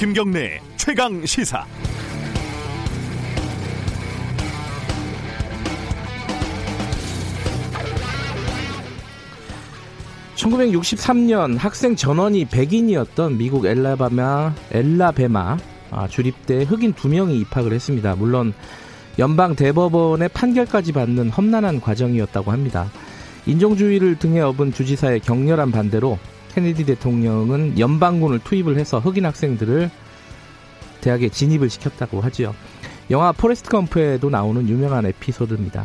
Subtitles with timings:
[0.00, 1.62] 김경래 최강 시사.
[10.36, 15.58] (1963년) 학생 전원이 백인이었던 미국 엘라바마 엘라베마
[15.90, 18.16] 아, 주립대 흑인 두 명이 입학을 했습니다.
[18.16, 18.54] 물론
[19.18, 22.90] 연방 대법원의 판결까지 받는 험난한 과정이었다고 합니다.
[23.44, 26.18] 인종주의를 등에 업은 주지사의 격렬한 반대로
[26.54, 29.90] 케네디 대통령은 연방군을 투입을 해서 흑인 학생들을
[31.00, 32.54] 대학에 진입을 시켰다고 하지요.
[33.10, 35.84] 영화 포레스트 검프에도 나오는 유명한 에피소드입니다.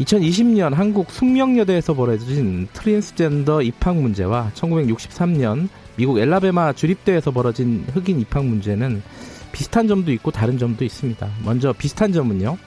[0.00, 9.02] 2020년 한국 숙명여대에서 벌어진 트랜스젠더 입학 문제와 1963년 미국 앨라배마 주립대에서 벌어진 흑인 입학 문제는
[9.52, 11.26] 비슷한 점도 있고 다른 점도 있습니다.
[11.44, 12.58] 먼저 비슷한 점은요.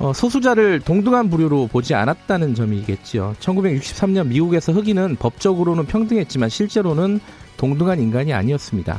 [0.00, 3.34] 어, 소수자를 동등한 부류로 보지 않았다는 점이겠지요.
[3.40, 7.18] 1963년 미국에서 흑인은 법적으로는 평등했지만 실제로는
[7.56, 8.96] 동등한 인간이 아니었습니다.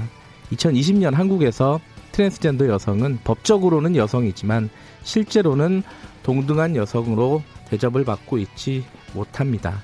[0.51, 1.79] 2020년 한국에서
[2.11, 4.69] 트랜스젠더 여성은 법적으로는 여성이지만
[5.03, 5.83] 실제로는
[6.23, 9.81] 동등한 여성으로 대접을 받고 있지 못합니다.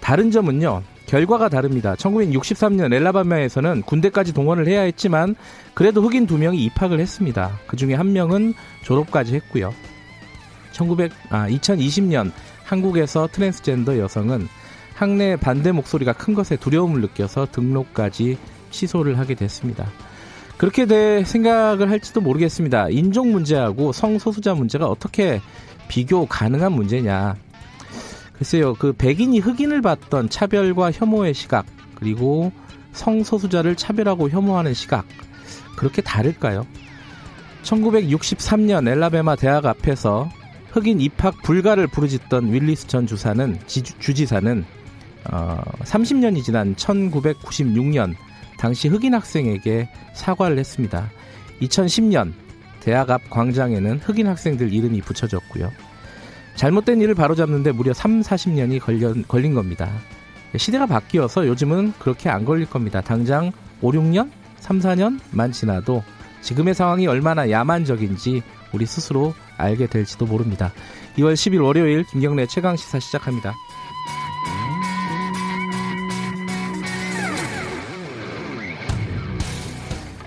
[0.00, 0.82] 다른 점은요.
[1.06, 1.94] 결과가 다릅니다.
[1.94, 5.36] 1963년 앨라배마에서는 군대까지 동원을 해야 했지만
[5.72, 7.58] 그래도 흑인 두 명이 입학을 했습니다.
[7.66, 9.72] 그 중에 한 명은 졸업까지 했고요.
[10.78, 12.30] 1900, 아, 2020년
[12.64, 14.46] 한국에서 트랜스젠더 여성은
[14.94, 18.38] 학내 반대 목소리가 큰 것에 두려움을 느껴서 등록까지
[18.70, 19.86] 취소를 하게 됐습니다.
[20.56, 22.88] 그렇게 돼 생각을 할지도 모르겠습니다.
[22.90, 25.40] 인종 문제하고 성소수자 문제가 어떻게
[25.88, 27.36] 비교 가능한 문제냐.
[28.32, 32.52] 글쎄요, 그 백인이 흑인을 봤던 차별과 혐오의 시각, 그리고
[32.92, 35.06] 성소수자를 차별하고 혐오하는 시각,
[35.76, 36.66] 그렇게 다를까요?
[37.62, 40.28] 1963년 엘라베마 대학 앞에서
[40.70, 44.64] 흑인 입학 불가를 부르짖던 윌리스 전 주사는 주지사는
[45.30, 48.14] 어, 30년이 지난 1996년
[48.58, 51.10] 당시 흑인 학생에게 사과를 했습니다.
[51.62, 52.32] 2010년
[52.80, 55.70] 대학 앞 광장에는 흑인 학생들 이름이 붙여졌고요.
[56.54, 59.88] 잘못된 일을 바로잡는데 무려 3, 40년이 걸려, 걸린 겁니다.
[60.56, 63.00] 시대가 바뀌어서 요즘은 그렇게 안 걸릴 겁니다.
[63.00, 66.02] 당장 5, 6년, 3, 4년만 지나도
[66.40, 70.72] 지금의 상황이 얼마나 야만적인지 우리 스스로 알게 될지도 모릅니다.
[71.16, 73.54] 2월 10일 월요일 김경래 최강 시사 시작합니다.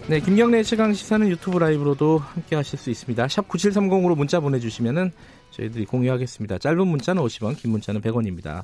[0.07, 3.29] 네, 김경래 최강 시사는 유튜브 라이브로도 함께 하실 수 있습니다.
[3.29, 5.13] 샵 9730으로 문자 보내 주시면은
[5.51, 6.57] 저희들이 공유하겠습니다.
[6.57, 8.63] 짧은 문자는 50원, 긴 문자는 100원입니다.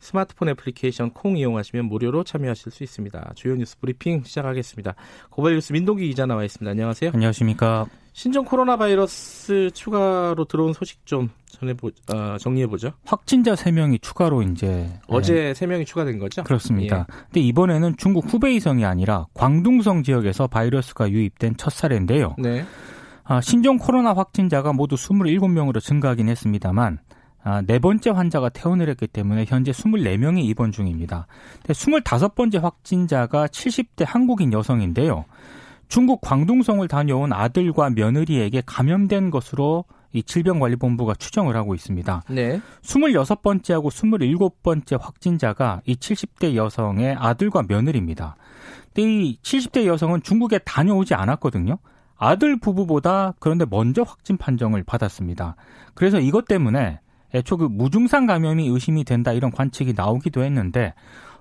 [0.00, 3.32] 스마트폰 애플리케이션 콩 이용하시면 무료로 참여하실 수 있습니다.
[3.34, 4.94] 주요 뉴스 브리핑 시작하겠습니다.
[5.30, 6.70] 고발 뉴스 민동기 기자 나와 있습니다.
[6.70, 7.10] 안녕하세요.
[7.14, 7.86] 안녕하십니까.
[8.12, 12.92] 신종 코로나 바이러스 추가로 들어온 소식 좀 전해 보, 어, 정리해 보죠.
[13.04, 14.88] 확진자 3명이 추가로 이제.
[15.06, 15.52] 어제 네.
[15.52, 16.42] 3명이 추가된 거죠?
[16.42, 17.06] 그렇습니다.
[17.08, 17.14] 예.
[17.24, 22.34] 근데 이번에는 중국 후베이성이 아니라 광둥성 지역에서 바이러스가 유입된 첫 사례인데요.
[22.38, 22.64] 네.
[23.30, 26.98] 아, 신종 코로나 확진자가 모두 27명으로 증가하긴 했습니다만,
[27.44, 31.26] 아, 네 번째 환자가 퇴원을 했기 때문에 현재 24명이 입원 중입니다.
[31.64, 35.26] 25번째 확진자가 70대 한국인 여성인데요.
[35.88, 39.84] 중국 광둥성을 다녀온 아들과 며느리에게 감염된 것으로
[40.14, 42.22] 이 질병관리본부가 추정을 하고 있습니다.
[42.30, 42.62] 네.
[42.82, 48.36] 26번째하고 27번째 확진자가 이 70대 여성의 아들과 며느리입니다.
[48.94, 51.76] 근데 이 70대 여성은 중국에 다녀오지 않았거든요.
[52.18, 55.56] 아들 부부보다 그런데 먼저 확진 판정을 받았습니다.
[55.94, 57.00] 그래서 이것 때문에
[57.34, 60.94] 애초 그 무증상 감염이 의심이 된다 이런 관측이 나오기도 했는데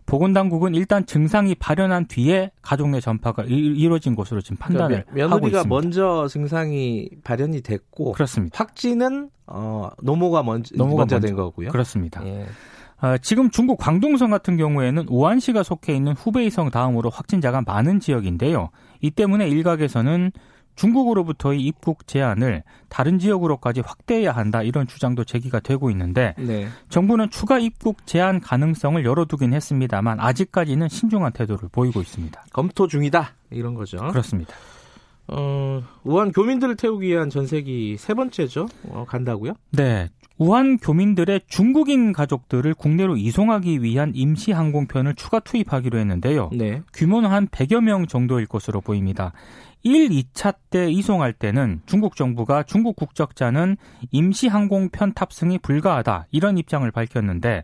[0.05, 5.47] 보건당국은 일단 증상이 발현한 뒤에 가족 내 전파가 이루어진 것으로 지금 판단을 그러니까 며느리가 하고
[5.47, 5.69] 있습니다.
[5.69, 8.57] 먼저 증상이 발현이 됐고 그렇습니다.
[8.57, 11.69] 확진은 어, 노모가 먼저, 노모가 먼저, 먼저 된 거고요.
[11.69, 12.25] 그렇습니다.
[12.25, 12.45] 예.
[13.01, 18.69] 어, 지금 중국 광동성 같은 경우에는 우한시가 속해 있는 후베이성 다음으로 확진자가 많은 지역인데요.
[19.01, 20.31] 이 때문에 일각에서는
[20.77, 26.67] 중국으로부터의 입국 제한을 다른 지역으로까지 확대해야 한다 이런 주장도 제기가 되고 있는데 네.
[26.89, 32.45] 정부는 추가 입국 제한 가능성을 열어두긴 했습니다만 아직까지는 신중한 태도를 보이고 있습니다.
[32.53, 33.97] 검토 중이다 이런 거죠.
[33.97, 34.53] 그렇습니다.
[35.29, 38.67] 어, 우한 교민들을 태우기 위한 전세기 세 번째죠.
[38.89, 39.53] 어, 간다고요?
[39.71, 40.07] 네.
[40.37, 46.51] 우한 교민들의 중국인 가족들을 국내로 이송하기 위한 임시 항공편을 추가 투입하기로 했는데요.
[46.53, 46.83] 네.
[46.93, 49.33] 규모는 한 100여 명 정도일 것으로 보입니다.
[49.83, 53.77] 1, 2차 때 이송할 때는 중국 정부가 중국 국적자는
[54.11, 57.63] 임시 항공편 탑승이 불가하다 이런 입장을 밝혔는데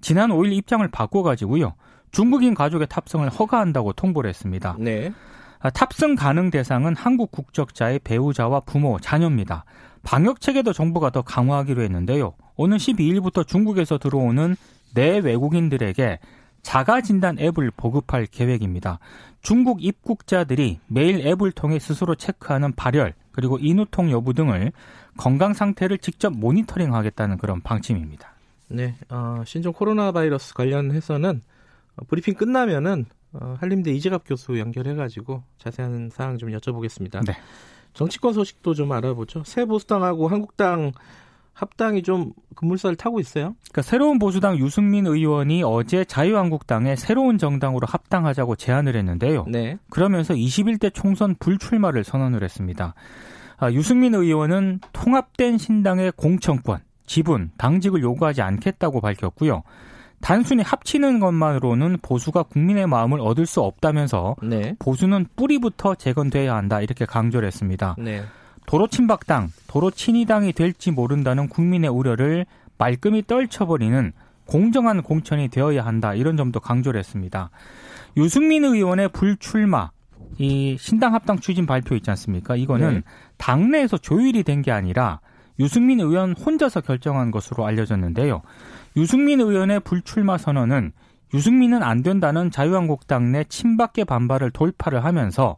[0.00, 1.74] 지난 5일 입장을 바꿔가지고요.
[2.10, 4.76] 중국인 가족의 탑승을 허가한다고 통보를 했습니다.
[4.78, 5.12] 네.
[5.60, 9.64] 아, 탑승 가능 대상은 한국 국적자의 배우자와 부모, 자녀입니다.
[10.02, 12.34] 방역 체계도 정부가 더 강화하기로 했는데요.
[12.56, 14.56] 오는 12일부터 중국에서 들어오는
[14.94, 16.18] 내 외국인들에게
[16.62, 18.98] 자가 진단 앱을 보급할 계획입니다.
[19.42, 24.72] 중국 입국자들이 매일 앱을 통해 스스로 체크하는 발열 그리고 인후통 여부 등을
[25.16, 28.32] 건강 상태를 직접 모니터링하겠다는 그런 방침입니다.
[28.68, 31.42] 네, 어, 신종 코로나 바이러스 관련해서는
[32.08, 37.24] 브리핑 끝나면은 어, 한림대 이재갑 교수 연결해가지고 자세한 사항 좀 여쭤보겠습니다.
[37.26, 37.34] 네.
[37.94, 39.42] 정치권 소식도 좀 알아보죠.
[39.44, 40.92] 새 보수당하고 한국당
[41.54, 43.54] 합당이 좀 급물살을 타고 있어요.
[43.70, 49.44] 그러니까 새로운 보수당 유승민 의원이 어제 자유한국당에 새로운 정당으로 합당하자고 제안을 했는데요.
[49.48, 49.78] 네.
[49.90, 52.94] 그러면서 21대 총선 불출마를 선언을 했습니다.
[53.58, 59.62] 아, 유승민 의원은 통합된 신당의 공천권, 지분, 당직을 요구하지 않겠다고 밝혔고요.
[60.20, 64.74] 단순히 합치는 것만으로는 보수가 국민의 마음을 얻을 수 없다면서 네.
[64.78, 67.96] 보수는 뿌리부터 재건돼야 한다 이렇게 강조를 했습니다.
[67.98, 68.22] 네.
[68.66, 72.46] 도로 친박당, 도로 친이당이 될지 모른다는 국민의 우려를
[72.78, 74.12] 말끔히 떨쳐버리는
[74.46, 77.50] 공정한 공천이 되어야 한다 이런 점도 강조를 했습니다.
[78.16, 79.90] 유승민 의원의 불출마
[80.38, 82.56] 이 신당 합당 추진 발표 있지 않습니까?
[82.56, 83.02] 이거는 네.
[83.36, 85.20] 당내에서 조율이 된 게 아니라
[85.60, 88.42] 유승민 의원 혼자서 결정한 것으로 알려졌는데요.
[88.96, 90.92] 유승민 의원의 불출마 선언은
[91.34, 95.56] 유승민은 안 된다는 자유한국당 내 친박계 반발을 돌파를 하면서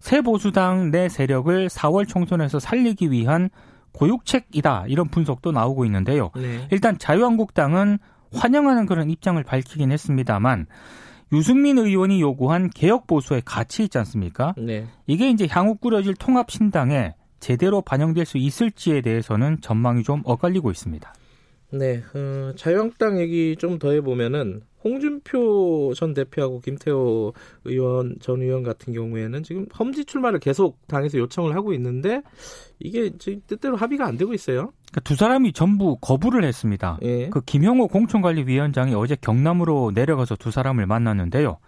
[0.00, 3.50] 새 보수당 내 세력을 4월 총선에서 살리기 위한
[3.92, 6.30] 고육책이다 이런 분석도 나오고 있는데요.
[6.36, 6.66] 네.
[6.70, 7.98] 일단 자유한국당은
[8.32, 10.66] 환영하는 그런 입장을 밝히긴 했습니다만
[11.32, 14.54] 유승민 의원이 요구한 개혁 보수의 가치 있지 않습니까?
[14.56, 14.86] 네.
[15.06, 21.12] 이게 이제 향후 꾸려질 통합 신당에 제대로 반영될 수 있을지에 대해서는 전망이 좀 엇갈리고 있습니다.
[21.70, 27.32] 네, 어, 자유한국당 얘기 좀 더 해보면은 홍준표 전 대표하고 김태호
[27.64, 32.22] 의원 전 의원 같은 경우에는 지금 험지 출마를 계속 당에서 요청을 하고 있는데
[32.78, 34.72] 이게 지금 뜻대로 합의가 안 되고 있어요.
[34.90, 36.98] 그러니까 두 사람이 전부 거부를 했습니다.
[37.02, 37.28] 예.
[37.28, 41.58] 그 김형호 공천관리위원장이 어제 경남으로 내려가서 두 사람을 만났는데요.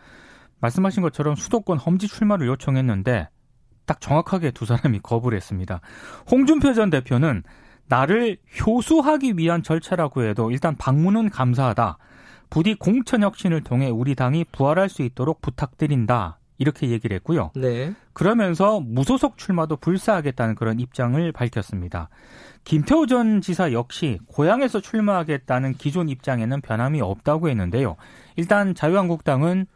[0.61, 3.29] 말씀하신 것처럼 수도권 험지 출마를 요청했는데
[3.87, 5.81] 딱 정확하게 두 사람이 거부를 했습니다.
[6.31, 7.43] 홍준표 전 대표는
[7.91, 11.99] 나를 효수하기 위한 절차라고 해도 일단 방문은 감사하다.
[12.49, 16.39] 부디 공천 혁신을 통해 우리 당이 부활할 수 있도록 부탁드린다.
[16.57, 17.51] 이렇게 얘기를 했고요.
[17.57, 17.95] 네.
[18.13, 22.11] 그러면서 무소속 출마도 불사하겠다는 그런 입장을 밝혔습니다.
[22.65, 27.97] 김태호 전 지사 역시 고향에서 출마하겠다는 기존 입장에는 변함이 없다고 했는데요.
[28.37, 29.67] 일단 자유한국당은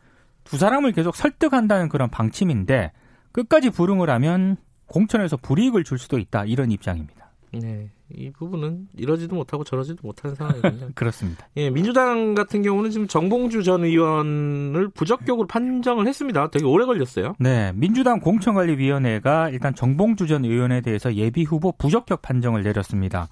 [0.44, 2.92] 두 사람을 계속 설득한다는 그런 방침인데
[3.32, 7.32] 끝까지 불응을 하면 공천에서 불이익을 줄 수도 있다 이런 입장입니다.
[7.52, 7.88] 네.
[8.12, 10.90] 이 부분은 이러지도 못하고 저러지도 못하는 상황이군요.
[10.94, 11.48] 그렇습니다.
[11.56, 16.50] 예, 민주당 같은 경우는 지금 정봉주 전 의원을 부적격으로 판정을 했습니다.
[16.50, 17.34] 되게 오래 걸렸어요.
[17.38, 23.28] 네, 민주당 공천관리위원회가 일단 정봉주 전 의원에 대해서 예비 후보 부적격 판정을 내렸습니다.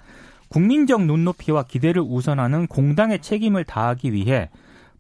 [0.49, 4.51] 국민적 눈높이와 기대를 우선하는 공당의 책임을 다하기 위해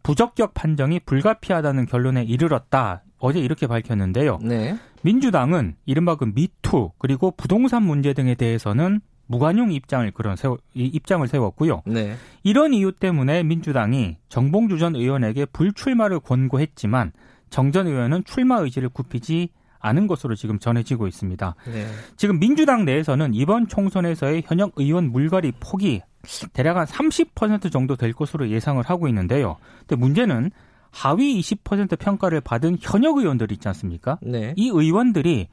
[0.02, 3.02] 부적격 판정이 불가피하다는 결론에 이르렀다.
[3.18, 4.38] 어제 이렇게 밝혔는데요.
[4.42, 4.76] 네.
[5.02, 11.82] 민주당은 이른바 그 미투 그리고 부동산 문제 등에 대해서는 무관용 입장을 그런 세워, 입장을 세웠고요.
[11.86, 12.16] 네.
[12.42, 17.12] 이런 이유 때문에 민주당이 정봉주 전 의원에게 불출마를 권고했지만
[17.50, 21.54] 정 전 의원은 출마 의지를 굽히지 않은 것으로 지금 전해지고 있습니다.
[21.66, 21.86] 네.
[22.16, 26.02] 지금 민주당 내에서는 이번 총선에서의 현역 의원 물갈이 폭이
[26.52, 29.56] 대략 한 30% 정도 될 것으로 예상을 하고 있는데요.
[29.80, 30.50] 근데 문제는
[30.92, 34.18] 하위 20% 평가를 받은 현역 의원들 있지 않습니까?
[34.22, 34.54] 네.
[34.56, 35.48] 이 의원들이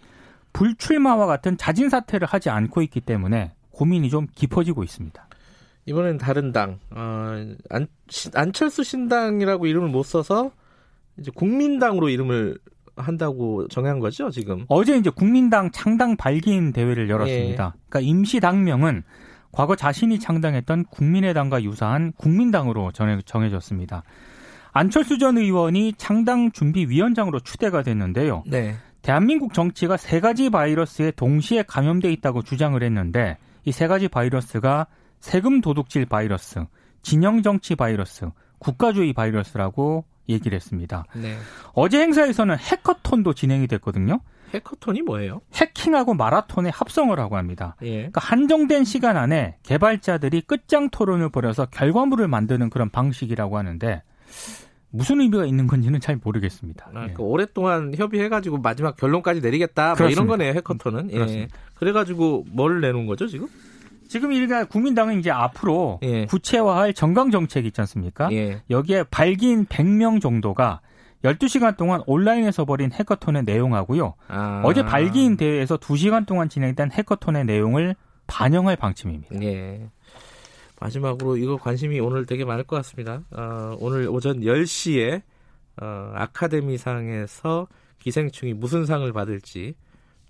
[0.54, 5.26] 불출마와 같은 자진 사퇴를 하지 않고 있기 때문에 고민이 좀 깊어지고 있습니다.
[5.86, 7.88] 이번엔 다른 당, 어, 안,
[8.36, 10.52] 안철수 신당이라고 이름을 못 써서
[11.18, 12.58] 이제 국민당으로 이름을
[12.98, 14.66] 한다고 정한 거죠, 지금?
[14.68, 17.74] 어제 이제 국민당 창당 발기인 대회를 열었습니다.
[17.74, 17.80] 예.
[17.88, 19.04] 그러니까 임시 당명은
[19.54, 24.04] 과거 자신이 창당했던 국민의당과 유사한 국민당으로 정해졌습니다.
[24.74, 28.44] 안철수 전 의원이 창당 준비 위원장으로 추대가 됐는데요.
[28.46, 28.76] 네.
[29.02, 33.38] 대한민국 정치가 세 가지 바이러스에 동시에 감염돼 있다고 주장을 했는데
[33.70, 34.88] 이 세 가지 바이러스가
[35.20, 36.66] 세금 도둑질 바이러스,
[37.04, 41.06] 진영 정치 바이러스, 국가주의 바이러스라고 얘기를 했습니다.
[41.16, 41.38] 네.
[41.74, 44.22] 어제 행사에서는 해커톤도 진행이 됐거든요.
[44.56, 45.42] 해커톤이 뭐예요?
[45.54, 47.76] 해킹하고 마라톤의 합성을 하고 합니다.
[47.84, 47.98] 예.
[47.98, 54.02] 그러니까 한정된 시간 안에 개발자들이 끝장 토론을 벌여서 결과물을 만드는 그런 방식이라고 하는데
[54.92, 56.86] 무슨 의미가 있는 건지는 잘 모르겠습니다.
[56.88, 57.24] 아, 그러니까 예.
[57.24, 59.96] 오랫동안 협의해가지고 마지막 결론까지 내리겠다.
[59.98, 61.12] 뭐 이런 거네요, 해커톤은.
[61.14, 61.48] 예.
[61.76, 63.48] 그래가지고 뭘 내놓은 거죠, 지금?
[64.08, 66.26] 지금 일가 국민당은 이제 앞으로 예.
[66.26, 68.32] 구체화할 정강 정책 있지 않습니까?
[68.32, 68.64] 예.
[68.70, 70.82] 여기에 발기인 100명 정도가
[71.24, 74.16] 12시간 동안 온라인에서 벌인 해커톤의 내용하고요.
[74.28, 74.62] 아.
[74.66, 79.42] 어제 발기인 대회에서 2시간 동안 진행된 해커톤의 내용을 반영할 방침입니다.
[79.44, 79.90] 예.
[80.80, 83.22] 마지막으로 이거 관심이 오늘 되게 많을 것 같습니다.
[83.32, 85.22] 어, 오늘 오전 10시에
[85.82, 87.68] 어, 아카데미상에서
[88.00, 89.76] 기생충이 무슨 상을 받을지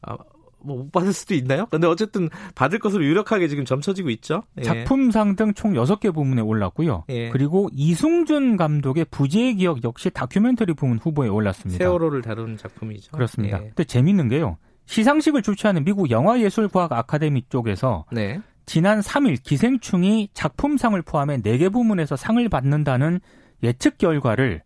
[0.02, 0.16] 아,
[0.62, 1.68] 뭐못 받을 수도 있나요?
[1.72, 4.44] 근데 어쨌든 받을 것으로 유력하게 지금 점쳐지고 있죠.
[4.58, 4.64] 예.
[4.64, 7.06] 작품상 등 총 6개 부문에 올랐고요.
[7.10, 7.30] 예.
[7.30, 11.78] 그리고 이승준 감독의 부재의 기억 역시 다큐멘터리 부문 후보에 올랐습니다.
[11.84, 13.12] 세월호를 다룬 작품이죠.
[13.12, 13.60] 그렇습니다.
[13.62, 13.68] 예.
[13.68, 14.58] 근데 재밌는 게요.
[14.86, 18.42] 시상식을 주최하는 미국 영화예술과학 아카데미 쪽에서 네.
[18.70, 23.20] 지난 3일 기생충이 작품상을 포함해 4개 부문에서 상을 받는다는
[23.64, 24.62] 예측 결과를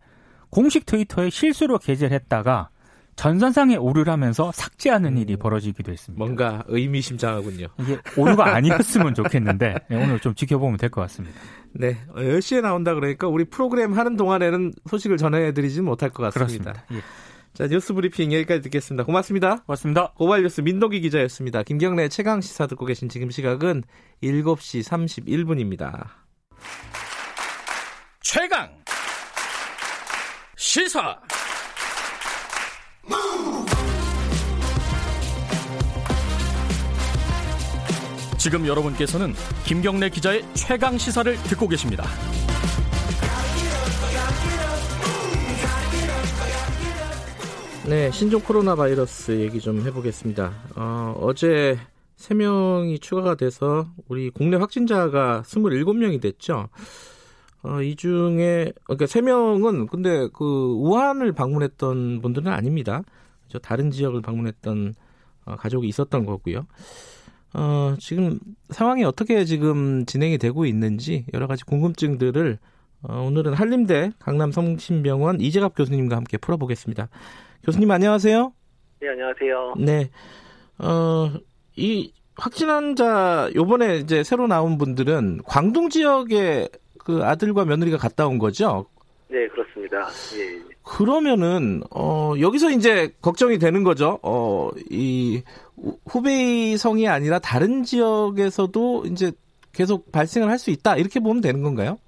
[0.50, 2.68] 공식 트위터에 실수로 게재했다가
[3.16, 5.38] 전산상에 오류라면서 삭제하는 일이 음.
[5.38, 6.22] 벌어지기도 했습니다.
[6.22, 7.68] 뭔가 의미심장하군요.
[7.80, 11.40] 이게 오류가 아니었으면 좋겠는데 네, 오늘 좀 지켜보면 될 것 같습니다.
[11.72, 16.72] 네, 10시에 나온다 그러니까 우리 프로그램 하는 동안에는 소식을 전해드리지 못할 것 같습니다.
[16.72, 16.84] 그렇습니다.
[16.92, 17.33] 예.
[17.54, 19.04] 자, 뉴스 브리핑 여기까지 듣겠습니다.
[19.04, 19.62] 고맙습니다.
[19.62, 20.12] 고맙습니다.
[20.16, 21.62] 고발 뉴스 민동기 기자였습니다.
[21.62, 23.84] 김경래 최강 시사 듣고 계신 지금 시각은
[24.22, 26.08] 7시 31분입니다.
[28.20, 28.70] 최강
[30.56, 31.20] 시사
[38.36, 39.32] 지금 여러분께서는
[39.64, 42.04] 김경래 기자의 최강 시사를 듣고 계십니다.
[47.86, 50.52] 네, 신종 코로나 바이러스 얘기 좀 해보겠습니다.
[50.74, 51.76] 어, 어제
[52.16, 56.70] 3명이 추가가 돼서 우리 국내 확진자가 27명이 됐죠.
[57.62, 63.02] 어, 이 중에, 그러니까 3명은 근데 그 우한을 방문했던 분들은 아닙니다.
[63.48, 64.94] 저 다른 지역을 방문했던
[65.44, 66.66] 어, 가족이 있었던 거고요.
[67.52, 72.58] 어, 지금 상황이 어떻게 지금 진행이 되고 있는지 여러 가지 궁금증들을
[73.02, 77.10] 어, 오늘은 한림대 강남 성심병원 이재갑 교수님과 함께 풀어보겠습니다.
[77.64, 78.52] 교수님 안녕하세요.
[79.00, 79.74] 네, 안녕하세요.
[79.78, 80.10] 네.
[80.78, 81.30] 어,
[81.76, 86.68] 이 확진 환자 요번에 이제 새로 나온 분들은 광동 지역에
[86.98, 88.86] 그 아들과 며느리가 갔다 온 거죠?
[89.28, 90.08] 네, 그렇습니다.
[90.36, 90.74] 예.
[90.82, 94.18] 그러면은 어 여기서 이제 걱정이 되는 거죠.
[94.22, 95.42] 어 이
[96.06, 99.32] 후베이 성이 아니라 다른 지역에서도 이제
[99.72, 101.98] 계속 발생을 할 수 있다 이렇게 보면 되는 건가요?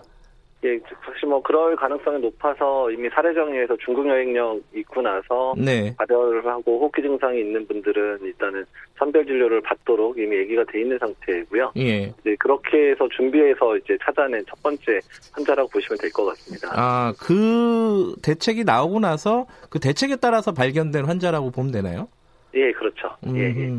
[0.67, 5.95] 예, 사실 뭐 그럴 가능성이 높아서 이미 사례 정리에서 중국 여행령 있고 나서 네.
[5.97, 8.65] 발열을 하고 호흡기 증상이 있는 분들은 일단은
[8.99, 11.73] 선별 진료를 받도록 이미 얘기가 돼 있는 상태고요.
[11.77, 12.13] 예.
[12.25, 14.99] 네, 그렇게 해서 준비해서 이제 찾아낸 첫 번째
[15.33, 16.71] 환자라고 보시면 될 것 같습니다.
[16.75, 22.09] 아, 그 대책이 나오고 나서 그 대책에 따라서 발견된 환자라고 보면 되나요?
[22.55, 23.11] 예, 그렇죠.
[23.35, 23.71] 예, 예.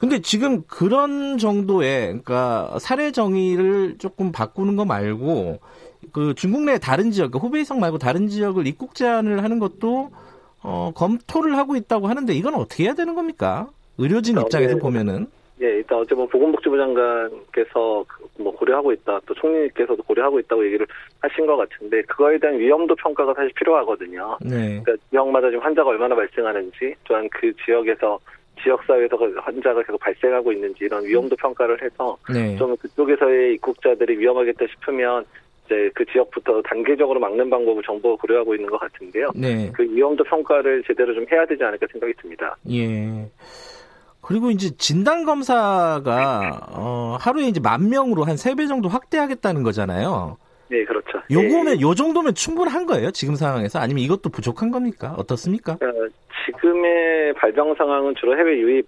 [0.00, 5.60] 근데 지금 그런 정도의 그러니까 사례 정의를 조금 바꾸는 거 말고
[6.12, 10.10] 그 중국 내 다른 지역, 그 후베이성 말고 다른 지역을 입국 제한을 하는 것도
[10.62, 13.68] 어, 검토를 하고 있다고 하는데 이건 어떻게 해야 되는 겁니까?
[13.98, 14.80] 의료진 어, 입장에서 네.
[14.80, 15.26] 보면은.
[15.60, 18.04] 예, 일단 어제 뭐 보건복지부 장관께서
[18.38, 20.86] 뭐 고려하고 있다, 또 총리께서도 고려하고 있다고 얘기를
[21.20, 24.38] 하신 것 같은데 그거에 대한 위험도 평가가 사실 필요하거든요.
[24.40, 24.80] 네.
[24.84, 28.20] 그러니까 지역마다 지금 환자가 얼마나 발생하는지, 또한 그 지역에서
[28.62, 32.56] 지역사회에서 그 환자가 계속 발생하고 있는지 이런 위험도 평가를 해서 네.
[32.56, 35.24] 좀 그쪽에서의 입국자들이 위험하겠다 싶으면
[35.68, 39.28] 이제 그 지역부터 단계적으로 막는 방법을 정부가 고려하고 있는 것 같은데요.
[39.34, 39.70] 네.
[39.74, 42.56] 그 위험도 평가를 제대로 좀 해야 되지 않을까 생각이 듭니다.
[42.70, 43.28] 예.
[44.22, 50.38] 그리고 이제 진단 검사가 어, 하루에 이제 만 명으로 한 세 배 정도 확대하겠다는 거잖아요.
[50.70, 51.18] 네, 그렇죠.
[51.30, 51.80] 요거면 네.
[51.80, 53.10] 요 정도면 충분한 거예요?
[53.10, 55.14] 지금 상황에서 아니면 이것도 부족한 겁니까?
[55.16, 55.72] 어떻습니까?
[55.72, 55.76] 어,
[56.46, 58.86] 지금의 발병 상황은 주로 해외 유입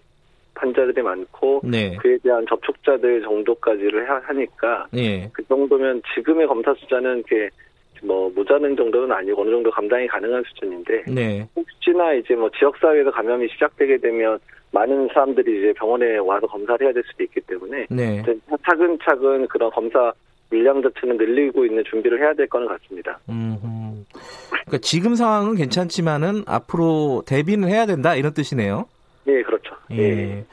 [0.60, 1.96] 환자들이 많고 네.
[1.96, 5.28] 그에 대한 접촉자들 정도까지를 하니까 네.
[5.32, 7.24] 그 정도면 지금의 검사 숫자는
[8.02, 11.46] 뭐 모자는 정도는 아니고 어느 정도 감당이 가능한 수준인데 네.
[11.56, 14.38] 혹시나 이제 뭐 지역 사회에서 감염이 시작되게 되면
[14.72, 18.22] 많은 사람들이 이제 병원에 와서 검사를 해야 될 수도 있기 때문에 네.
[18.64, 20.12] 차근차근 그런 검사
[20.50, 23.18] 물량 자체는 늘리고 있는 준비를 해야 될 거는 같습니다.
[23.28, 24.04] 음,
[24.50, 28.86] 그러니까 지금 상황은 괜찮지만은 앞으로 대비는 해야 된다 이런 뜻이네요.
[29.26, 29.74] 예, 그렇죠.
[29.92, 29.98] 예.
[29.98, 30.44] 예.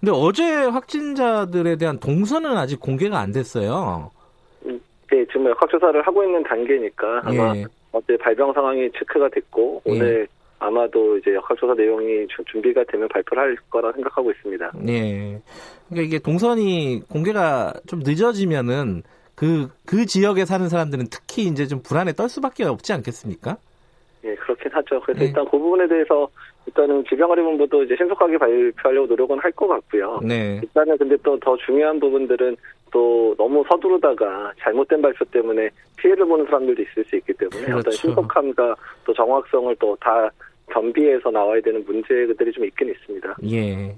[0.00, 4.10] 근데 어제 확진자들에 대한 동선은 아직 공개가 안 됐어요.
[4.66, 7.64] 음, 네, 지금 역학조사를 하고 있는 단계니까 아마 예.
[7.92, 9.90] 어제 발병 상황이 체크가 됐고 예.
[9.90, 14.72] 오늘 아마도 이제 역학조사 내용이 준비가 되면 발표를 할 거라 생각하고 있습니다.
[14.76, 15.40] 네.
[15.88, 19.02] 그러니까 이게 동선이 공개가 좀 늦어지면은
[19.34, 23.56] 그, 그 지역에 사는 사람들은 특히 이제 좀 불안에 떨 수밖에 없지 않겠습니까?
[24.24, 25.00] 예, 그렇긴 하죠.
[25.00, 25.26] 그래서 네.
[25.26, 26.28] 일단 그 부분에 대해서
[26.66, 30.20] 일단은 질병관리본부도 이제 신속하게 발표하려고 노력은 할 것 같고요.
[30.22, 30.60] 네.
[30.62, 32.56] 일단은 근데 또 더 중요한 부분들은
[32.90, 37.78] 또 너무 서두르다가 잘못된 발표 때문에 피해를 보는 사람들도 있을 수 있기 때문에 그렇죠.
[37.78, 40.30] 어떤 신속함과 또 정확성을 또 다
[40.72, 43.36] 겸비해서 나와야 되는 문제들이 좀 있긴 있습니다.
[43.52, 43.94] 예.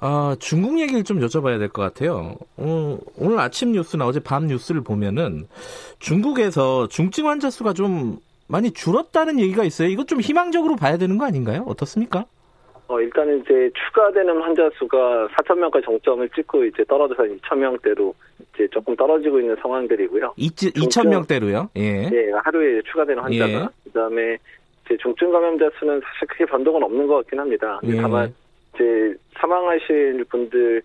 [0.00, 2.36] 아, 중국 얘기를 좀 여쭤봐야 될 것 같아요.
[2.56, 5.46] 어, 오늘 아침 뉴스나 어제 밤 뉴스를 보면은
[5.98, 9.88] 중국에서 중증 환자 수가 좀 많이 줄었다는 얘기가 있어요.
[9.88, 11.64] 이것 좀 희망적으로 봐야 되는 거 아닌가요?
[11.66, 12.26] 어떻습니까?
[12.86, 18.14] 어, 일단은 이제 추가되는 환자 수가 4천 명까지 정점을 찍고 이제 떨어져서 2천 명대로
[18.54, 20.34] 이제 조금 떨어지고 있는 상황들이고요.
[20.36, 21.70] 2, 2천 명대로요?
[21.76, 22.10] 예.
[22.12, 23.52] 예, 하루에 추가되는 환자가.
[23.52, 23.68] 예.
[23.84, 24.36] 그다음에
[24.84, 27.80] 이제 중증 감염자 수는 사실 크게 변동은 없는 것 같긴 합니다.
[27.84, 27.96] 예.
[27.96, 28.34] 다만
[28.74, 30.82] 이제 사망하실 분들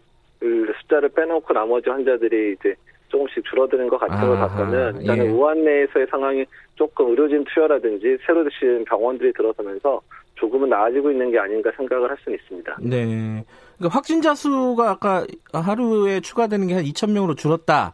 [0.81, 2.75] 숫자를 빼놓고 나머지 환자들이 이제
[3.09, 5.29] 조금씩 줄어드는 것 같은 걸 봤다면 일단은 예.
[5.29, 10.01] 우한 내에서의 상황이 조금 의료진 투여라든지 새로 드신 병원들이 들어서면서
[10.35, 12.77] 조금은 나아지고 있는 게 아닌가 생각을 할 수는 있습니다.
[12.81, 13.43] 네.
[13.77, 17.93] 그러니까 확진자 수가 아까 하루에 추가되는 게 한 2천 명으로 줄었다.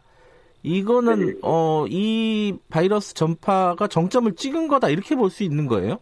[0.62, 1.32] 이거는 네.
[1.42, 5.98] 어 이 바이러스 전파가 정점을 찍은 거다 이렇게 볼 수 있는 거예요?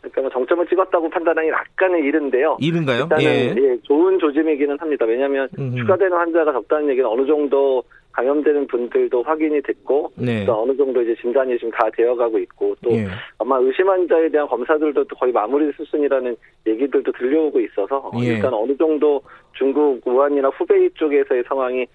[0.00, 2.56] 그러니까 뭐 정점을 찍었다고 판단하기 약간은 이른데요.
[2.60, 3.02] 이른가요?
[3.02, 3.54] 일단은 예.
[3.56, 5.04] 예 좋은 조짐이기는 합니다.
[5.04, 5.76] 왜냐하면 음흠.
[5.76, 7.82] 추가되는 환자가 적다는 얘기는 어느 정도
[8.18, 10.44] 감염되는 분들도 확인이 됐고 네.
[10.44, 13.06] 또 어느 정도 이제 진단이 지금 다 되어가고 있고 또 예.
[13.38, 18.34] 아마 의심 환자에 대한 검사들도 거의 마무리 수순이라는 얘기들도 들려오고 있어서 예.
[18.34, 19.22] 일단 어느 정도
[19.52, 21.86] 중국 우한이나 후베이 쪽에서의 상황이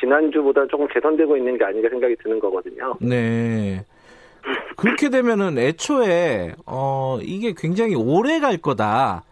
[0.00, 2.96] 지난주보다 조금 개선되고 있는 게 아닌가 생각이 드는 거거든요.
[3.00, 3.84] 네.
[4.76, 9.22] 그렇게 되면은 애초에 어 이게 굉장히 오래 갈 거다.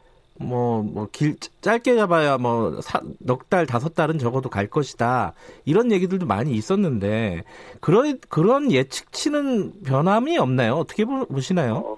[0.40, 2.78] 뭐, 뭐, 길, 짧게 잡아야 뭐,
[3.21, 5.35] 넉 달, 다섯 달은 적어도 갈 것이다.
[5.64, 7.42] 이런 얘기들도 많이 있었는데,
[7.80, 10.75] 그런, 그런 예측치는 변함이 없나요?
[10.75, 11.75] 어떻게 보시나요?
[11.85, 11.97] 어,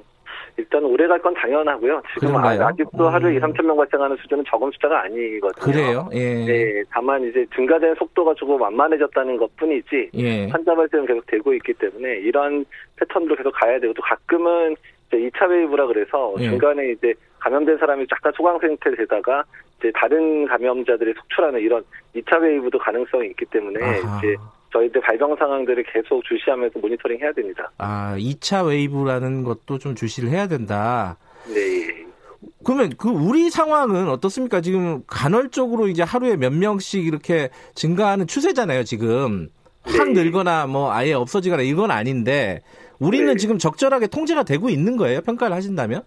[0.56, 2.02] 일단 오래 갈 건 당연하고요.
[2.14, 2.66] 지금 그런가요?
[2.66, 3.12] 아직도 음.
[3.12, 5.64] 하루에 2, 3천 명 발생하는 수준은 적은 숫자가 아니거든요.
[5.64, 6.08] 그래요?
[6.12, 6.44] 예.
[6.44, 10.46] 네, 다만 이제 증가된 속도가 조금 완만해졌다는 것 뿐이지, 예.
[10.48, 12.64] 환자 발생은 계속 되고 있기 때문에 이런
[12.96, 14.74] 패턴도 계속 가야 되고, 또 가끔은
[15.08, 16.48] 이제 2차 wave라 그래서 예.
[16.50, 19.44] 중간에 이제 감염된 사람이 약간 소강 상태 되다가
[19.78, 21.82] 이제 다른 감염자들이 속출하는 이런
[22.14, 24.18] 2차 wave도 가능성이 있기 때문에 아하.
[24.18, 24.36] 이제
[24.72, 27.70] 저희들 발병 상황들을 계속 주시하면서 모니터링 해야 됩니다.
[27.78, 31.16] 아, 2차 wave라는 것도 좀 주시를 해야 된다.
[31.52, 32.06] 네.
[32.64, 34.60] 그러면 그 우리 상황은 어떻습니까?
[34.60, 39.48] 지금 간헐적으로 이제 하루에 몇 명씩 이렇게 증가하는 추세잖아요, 지금.
[39.82, 40.22] 확 네.
[40.22, 42.60] 늘거나 뭐 아예 없어지거나 이건 아닌데
[42.98, 43.36] 우리는 네.
[43.36, 45.22] 지금 적절하게 통제가 되고 있는 거예요?
[45.22, 46.02] 평가를 하신다면?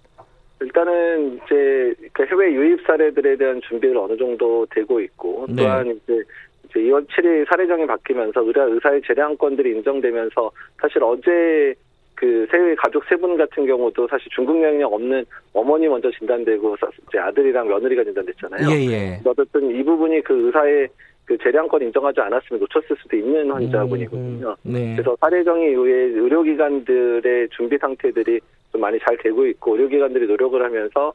[0.63, 5.63] 일단은 이제 그 해외 유입 사례들에 대한 준비를 어느 정도 되고 있고 네.
[5.63, 6.21] 또한 이제
[6.69, 11.73] 이제 2월 7일 사례정이 바뀌면서 의사 의사의 재량권들이 인정되면서 사실 어제
[12.15, 16.76] 그 세의 가족 세 분 같은 경우도 사실 중국 영역 없는 어머니 먼저 진단되고
[17.10, 18.69] 이제 아들이랑 며느리가 진단됐잖아요.
[18.69, 19.19] 예, 예.
[19.26, 20.88] 어쨌든 이 부분이 그 의사의
[21.26, 24.47] 그 재량권 인정하지 않았으면 놓쳤을 수도 있는 환자분이거든요.
[24.49, 24.93] 음, 음, 네.
[24.95, 28.39] 그래서 사례정의 이후에 의료기관들의 준비 상태들이
[28.73, 31.13] 좀 많이 잘 되고 있고 의료기관들이 노력을 하면서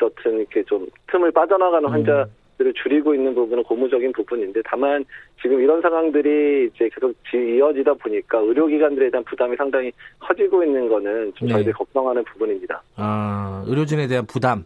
[0.00, 1.92] 어떤 이렇게 좀 틈을 빠져나가는 음.
[1.92, 5.04] 환자들을 줄이고 있는 부분은 고무적인 부분인데 다만
[5.42, 9.90] 지금 이런 상황들이 이제 계속 이어지다 보니까 의료기관들에 대한 부담이 상당히
[10.20, 11.54] 커지고 있는 거는 좀 네.
[11.54, 12.80] 저희들이 걱정하는 부분입니다.
[12.96, 14.64] 아 의료진에 대한 부담.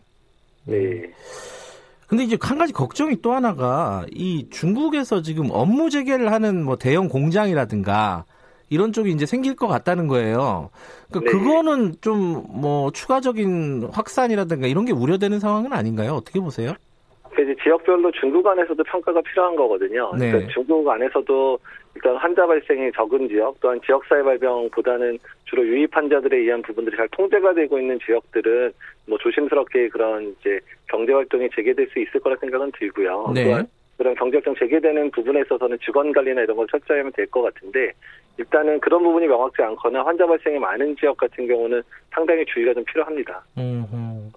[0.66, 1.10] 네.
[2.08, 7.08] 근데 이제 한 가지 걱정이 또 하나가 이 중국에서 지금 업무 재개를 하는 뭐 대형
[7.08, 8.26] 공장이라든가
[8.72, 10.70] 이런 쪽이 이제 생길 것 같다는 거예요.
[11.10, 11.38] 그러니까 네.
[11.38, 16.12] 그거는 좀 뭐 추가적인 확산이라든가 이런 게 우려되는 상황은 아닌가요?
[16.12, 16.72] 어떻게 보세요?
[17.32, 20.12] 이제 지역별로 중국 안에서도 평가가 필요한 거거든요.
[20.18, 20.30] 네.
[20.30, 21.58] 그러니까 중국 안에서도
[21.94, 27.52] 일단 환자 발생이 적은 지역, 또한 지역사회 발병보다는 주로 유입 환자들에 의한 부분들이 잘 통제가
[27.54, 28.72] 되고 있는 지역들은
[29.08, 33.32] 뭐 조심스럽게 그런 이제 경제 활동이 재개될 수 있을 거라 생각은 들고요.
[33.34, 33.44] 네.
[33.44, 33.66] 또한
[33.98, 37.92] 그런 경제 활동 재개되는 부분에 있어서는 직원 관리나 이런 걸 철저하면 될 것 같은데
[38.38, 43.44] 일단은 그런 부분이 명확지 않거나 환자 발생이 많은 지역 같은 경우는 상당히 주의가 좀 필요합니다.
[43.58, 44.30] 음,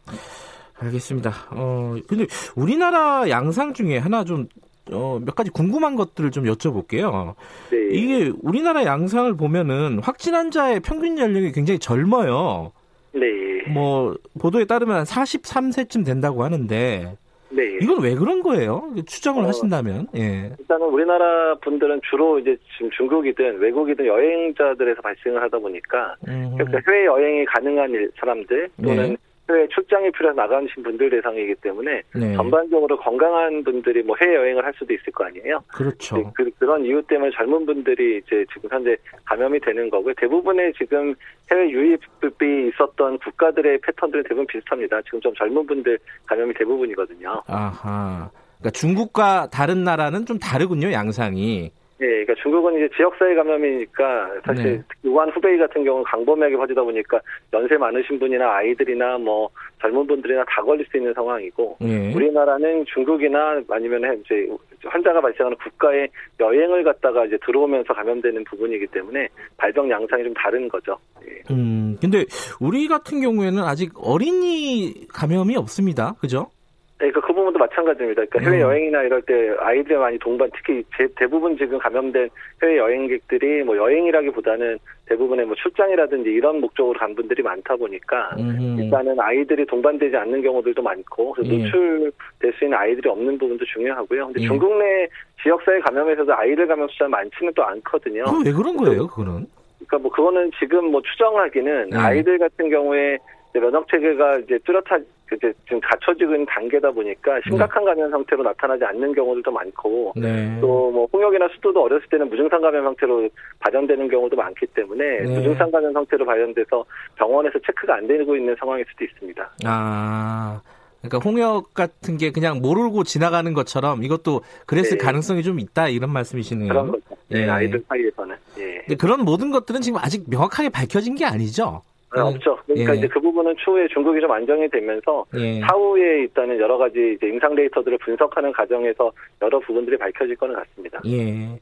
[0.79, 1.31] 알겠습니다.
[1.51, 4.47] 어, 근데 우리나라 양상 중에 하나 좀
[4.91, 7.35] 어, 몇 가지 궁금한 것들을 좀 여쭤볼게요.
[7.71, 7.77] 네.
[7.91, 12.71] 이게 우리나라 양상을 보면은 확진 환자의 평균 연령이 굉장히 젊어요.
[13.13, 13.25] 네.
[13.73, 17.17] 뭐 보도에 따르면 43세쯤 된다고 하는데
[17.55, 17.77] 네.
[17.81, 18.91] 이건 왜 그런 거예요?
[19.05, 20.07] 추정을 어, 하신다면.
[20.15, 20.51] 예.
[20.59, 27.45] 일단은 우리나라 분들은 주로 이제 지금 중국이든 외국이든 여행자들에서 발생을 하다 보니까 그러니까 해외 여행이
[27.45, 29.17] 가능한 사람들 또는 네.
[29.49, 32.35] 해외 출장이 필요해서 나가신 분들 대상이기 때문에 네.
[32.35, 35.59] 전반적으로 건강한 분들이 뭐 해외 여행을 할 수도 있을 거 아니에요.
[35.67, 36.17] 그렇죠.
[36.17, 40.13] 네, 그, 런 이유 때문에 젊은 분들이 이제 지금 현재 감염이 되는 거고요.
[40.17, 41.13] 대부분의 지금
[41.51, 45.01] 해외 유입이 있었던 국가들의 패턴들은 대부분 비슷합니다.
[45.03, 47.43] 지금 좀 젊은 분들 감염이 대부분이거든요.
[47.47, 48.29] 아하.
[48.57, 51.71] 그러니까 중국과 다른 나라는 좀 다르군요, 양상이.
[52.01, 55.09] 예, 그러니까 중국은 이제 지역사회 감염이니까 사실 네.
[55.09, 57.19] 우한 후베이 같은 경우는 강범위하게 퍼지다 보니까
[57.53, 62.13] 연세 많으신 분이나 아이들이나 뭐 젊은 분들이나 다 걸릴 수 있는 상황이고 네.
[62.13, 64.45] 우리나라는 중국이나 아니면 이제
[64.83, 66.07] 환자가 발생하는 국가에
[66.39, 70.97] 여행을 갔다가 이제 들어오면서 감염되는 부분이기 때문에 발병 양상이 좀 다른 거죠.
[71.25, 71.53] 예.
[71.53, 72.25] 음, 근데
[72.59, 76.15] 우리 같은 경우에는 아직 어린이 감염이 없습니다.
[76.19, 76.49] 그죠?
[76.97, 78.23] 네, 그, 그 부분도 마찬가지입니다.
[78.25, 78.69] 그러니까 해외 음.
[78.69, 82.29] 여행이나 이럴 때 아이들 많이 동반, 특히 제, 대부분 지금 감염된
[82.63, 88.77] 해외 여행객들이 뭐 여행이라기보다는 대부분의 뭐 출장이라든지 이런 목적으로 간 분들이 많다 보니까 음.
[88.79, 91.57] 일단은 아이들이 동반되지 않는 경우들도 많고 예.
[91.57, 94.27] 노출될 수 있는 아이들이 없는 부분도 중요하고요.
[94.27, 94.47] 근데 예.
[94.47, 95.07] 중국 내
[95.43, 98.23] 지역사회 감염에서도 아이들 감염 숫자 많지는 또 않거든요.
[98.43, 99.45] 왜 그런 거예요, 그거는?
[99.85, 101.97] 그러니까 뭐 그거는 지금 뭐 추정하기는 네.
[101.97, 103.17] 아이들 같은 경우에
[103.59, 107.91] 면역 체계가 이제 뚜렷한 이제 지금 갖춰지고 있는 단계다 보니까 심각한 네.
[107.91, 110.57] 감염 상태로 나타나지 않는 경우들도 많고 네.
[110.61, 113.27] 또뭐 홍역이나 수도도 어렸을 때는 무증상 감염 상태로
[113.59, 115.35] 발현되는 경우도 많기 때문에 네.
[115.35, 119.51] 무증상 감염 상태로 발현돼서 병원에서 체크가 안 되고 있는 상황일 수도 있습니다.
[119.65, 120.61] 아.
[121.01, 125.03] 그러니까 홍역 같은 게 그냥 모르고 지나가는 것처럼 이것도 그랬을 네.
[125.03, 126.67] 가능성이 좀 있다 이런 말씀이시네요.
[126.67, 127.03] 그런 거죠.
[127.31, 127.47] 예.
[127.47, 128.35] 아이들 사이에서는.
[128.59, 128.95] 예.
[128.95, 131.81] 그런 모든 것들은 지금 아직 명확하게 밝혀진 게 아니죠.
[132.15, 132.57] 네, 없죠.
[132.65, 132.97] 그러니까 예.
[132.97, 135.59] 이제 그 부분은 추후에 중국이 좀 안정이 되면서 예.
[135.61, 141.01] 사후에 일단은 여러 가지 이제 임상 데이터들을 분석하는 과정에서 여러 부분들이 밝혀질 거는 같습니다.
[141.05, 141.59] 예.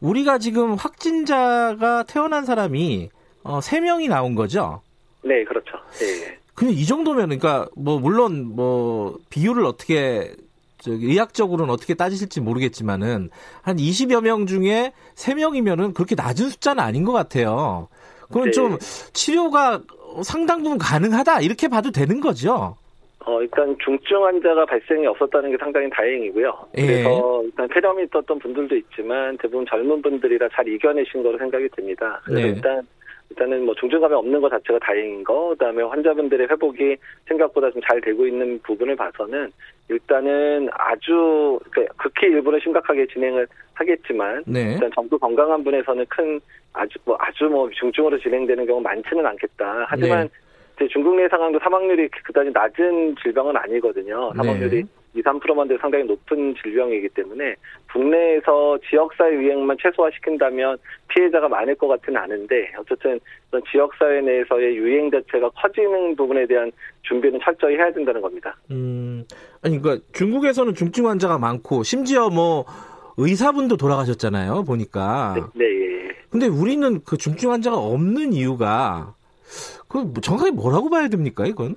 [0.00, 3.10] 우리가 지금 확진자가 태어난 사람이
[3.42, 4.82] 어, 3명이 나온 거죠?
[5.22, 5.78] 네, 그렇죠.
[6.02, 6.38] 예.
[6.54, 10.32] 근데 이 정도면 그러니까 뭐 물론 뭐 비율을 어떻게
[10.78, 13.30] 저기 의학적으로는 어떻게 따지실지 모르겠지만은
[13.62, 17.88] 한 20여 명 중에 3명이면은 그렇게 낮은 숫자는 아닌 것 같아요.
[18.28, 18.50] 그건 네.
[18.52, 18.78] 좀
[19.12, 19.80] 치료가
[20.24, 22.76] 상당 부분 가능하다 이렇게 봐도 되는 거죠.
[23.24, 26.68] 어, 일단 중증 환자가 발생이 없었다는 게 상당히 다행이고요.
[26.78, 26.86] 예.
[26.86, 32.20] 그래서 일단 폐렴이 있었던 분들도 있지만 대부분 젊은 분들이라 잘 이겨내신 거로 생각이 듭니다.
[32.24, 32.54] 그래서 네.
[32.54, 32.86] 일단
[33.30, 38.26] 일단은 뭐 중증감이 없는 것 자체가 다행인 거, 그다음에 환자분들의 회복이 생각보다 좀 잘 되고
[38.26, 39.52] 있는 부분을 봐서는
[39.88, 44.72] 일단은 아주 그러니까 극히 일부는 심각하게 진행을 하겠지만 네.
[44.72, 46.40] 일단 정도 건강한 분에서는 큰
[46.72, 49.86] 아주 뭐 아주 뭐 중증으로 진행되는 경우 많지는 않겠다.
[49.88, 50.47] 하지만 네.
[50.86, 54.32] 중국 내 상황도 사망률이 그다지 낮은 질병은 아니거든요.
[54.36, 54.88] 사망률이 네.
[55.14, 57.54] 2, 3%만 돼도 상당히 높은 질병이기 때문에
[57.92, 60.76] 국내에서 지역사회 유행만 최소화시킨다면
[61.08, 63.18] 피해자가 많을 것 같지는 않은데 어쨌든
[63.70, 66.70] 지역사회 내에서의 유행 자체가 커지는 부분에 대한
[67.02, 68.54] 준비는 철저히 해야 된다는 겁니다.
[68.70, 69.24] 음,
[69.62, 72.66] 아니 그러니까 중국에서는 중증 환자가 많고 심지어 뭐
[73.16, 74.64] 의사분도 돌아가셨잖아요.
[74.64, 75.50] 보니까.
[75.54, 75.64] 네.
[75.64, 76.08] 네.
[76.30, 79.14] 근데 우리는 그 중증 환자가 없는 이유가
[79.88, 81.46] 그 정확하게 뭐라고 봐야 됩니까?
[81.46, 81.76] 이건?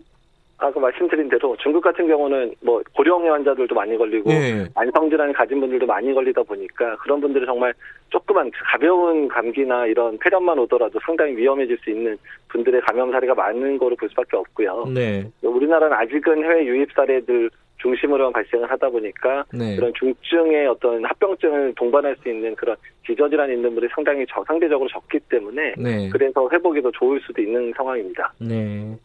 [0.62, 4.68] 아까 그 말씀드린 대로 중국 같은 경우는 뭐 고령의 환자들도 많이 걸리고 네.
[4.76, 7.74] 만성 질환을 가진 분들도 많이 걸리다 보니까 그런 분들이 정말
[8.10, 12.16] 조그만 가벼운 감기나 이런 폐렴만 오더라도 상당히 위험해질 수 있는
[12.50, 14.86] 분들의 감염 사례가 많은 거로 볼 수밖에 없고요.
[14.94, 15.28] 네.
[15.42, 17.50] 우리나라는 아직은 해외 유입 사례들
[17.82, 19.76] 중심으로만 발생을 하다 보니까 네.
[19.76, 25.20] 그런 중증의 어떤 합병증을 동반할 수 있는 그런 기저질환 있는 분들이 상당히 저, 상대적으로 적기
[25.20, 26.10] 때문에 네.
[26.10, 28.34] 그래서 회복이 더 좋을 수도 있는 상황입니다.
[28.40, 28.98] 네.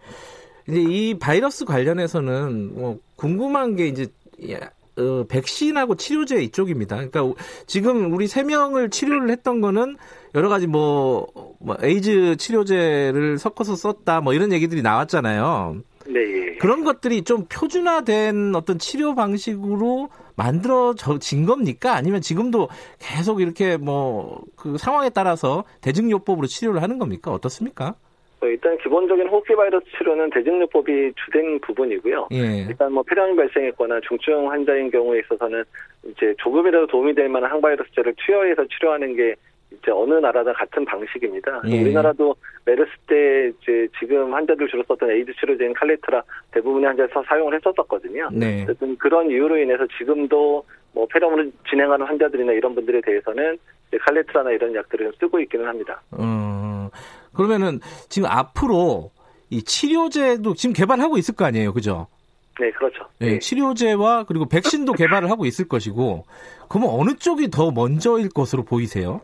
[0.68, 4.06] 이제 이 바이러스 관련해서는 뭐 궁금한 게 이제
[4.98, 6.96] 어, 백신하고 치료제 이쪽입니다.
[6.96, 9.96] 그러니까 지금 우리 세 명을 치료를 했던 거는
[10.34, 11.26] 여러 가지 뭐,
[11.60, 15.82] 뭐 에이즈 치료제를 섞어서 썼다 뭐 이런 얘기들이 나왔잖아요.
[16.08, 16.20] 네.
[16.20, 16.56] 예.
[16.56, 21.94] 그런 것들이 좀 표준화된 어떤 치료 방식으로 만들어진 겁니까?
[21.94, 27.30] 아니면 지금도 계속 이렇게 뭐 그 상황에 따라서 대증요법으로 치료를 하는 겁니까?
[27.32, 27.94] 어떻습니까?
[28.40, 32.28] 어, 일단 기본적인 호흡기 바이러스 치료는 대증요법이 주된 부분이고요.
[32.32, 32.66] 예.
[32.68, 35.64] 일단 뭐 폐렴이 발생했거나 중증 환자인 경우에 있어서는
[36.04, 39.34] 이제 조금이라도 도움이 될 만한 항바이러스제를 투여해서 치료하는 게
[39.72, 41.62] 이제 어느 나라나 같은 방식입니다.
[41.66, 41.83] 예.
[41.83, 48.29] 우리나라도 메르스 때 이제 지금 환자들 주로 썼던 에이즈 치료제인 칼레트라 대부분의 환자에서 사용을 했었거든요.
[48.33, 48.62] 네.
[48.62, 53.59] 어쨌든 그런 이유로 인해서 지금도 뭐 폐렴으로 진행하는 환자들이나 이런 분들에 대해서는
[54.00, 56.00] 칼레트라나 이런 약들을 쓰고 있기는 합니다.
[56.18, 56.88] 음,
[57.33, 59.11] 그러면은 지금 앞으로
[59.50, 62.09] 이 치료제도 지금 개발하고 있을 거 아니에요, 그죠?
[62.59, 63.05] 네, 그렇죠.
[63.18, 63.38] 네, 네.
[63.38, 66.24] 치료제와 그리고 백신도 개발을 하고 있을 것이고,
[66.68, 69.20] 그러면 어느 쪽이 더 먼저일 것으로 보이세요?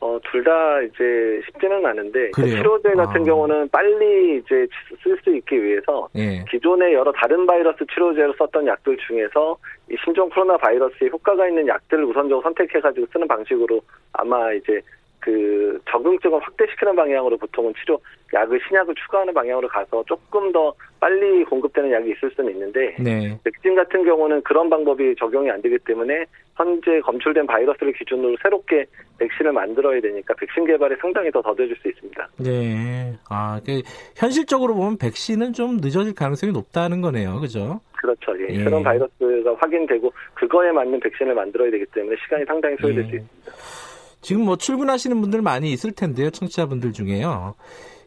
[0.00, 3.24] 어, 둘 다 이제 쉽지는 않은데 그 치료제 같은 아.
[3.24, 4.66] 경우는 빨리 이제
[5.02, 6.44] 쓸 수 있기 위해서 예.
[6.48, 9.56] 기존의 여러 다른 바이러스 치료제로 썼던 약들 중에서
[9.90, 13.80] 이 신종 코로나 바이러스에 효과가 있는 약들을 우선적으로 선택해 가지고 쓰는 방식으로
[14.12, 14.80] 아마 이제
[15.28, 18.00] 그 적응증을 확대시키는 방향으로 보통은 치료
[18.32, 23.38] 약을 신약을 추가하는 방향으로 가서 조금 더 빨리 공급되는 약이 있을 수는 있는데 네.
[23.44, 26.24] 백신 같은 경우는 그런 방법이 적용이 안 되기 때문에
[26.56, 28.86] 현재 검출된 바이러스를 기준으로 새롭게
[29.18, 32.28] 백신을 만들어야 되니까 백신 개발이 상당히 더 더뎌질 수 있습니다.
[32.38, 33.12] 네.
[33.28, 33.82] 아, 그
[34.16, 37.38] 현실적으로 보면 백신은 좀 늦어질 가능성이 높다는 거네요.
[37.40, 37.80] 그죠?
[37.98, 38.32] 그렇죠.
[38.40, 38.54] 예.
[38.54, 38.64] 예.
[38.64, 43.08] 새로운 바이러스가 확인되고 그거에 맞는 백신을 만들어야 되기 때문에 시간이 상당히 소요될 예.
[43.10, 43.87] 수 있습니다.
[44.20, 46.30] 지금 뭐 출근하시는 분들 많이 있을 텐데요.
[46.30, 47.54] 청취자분들 중에요.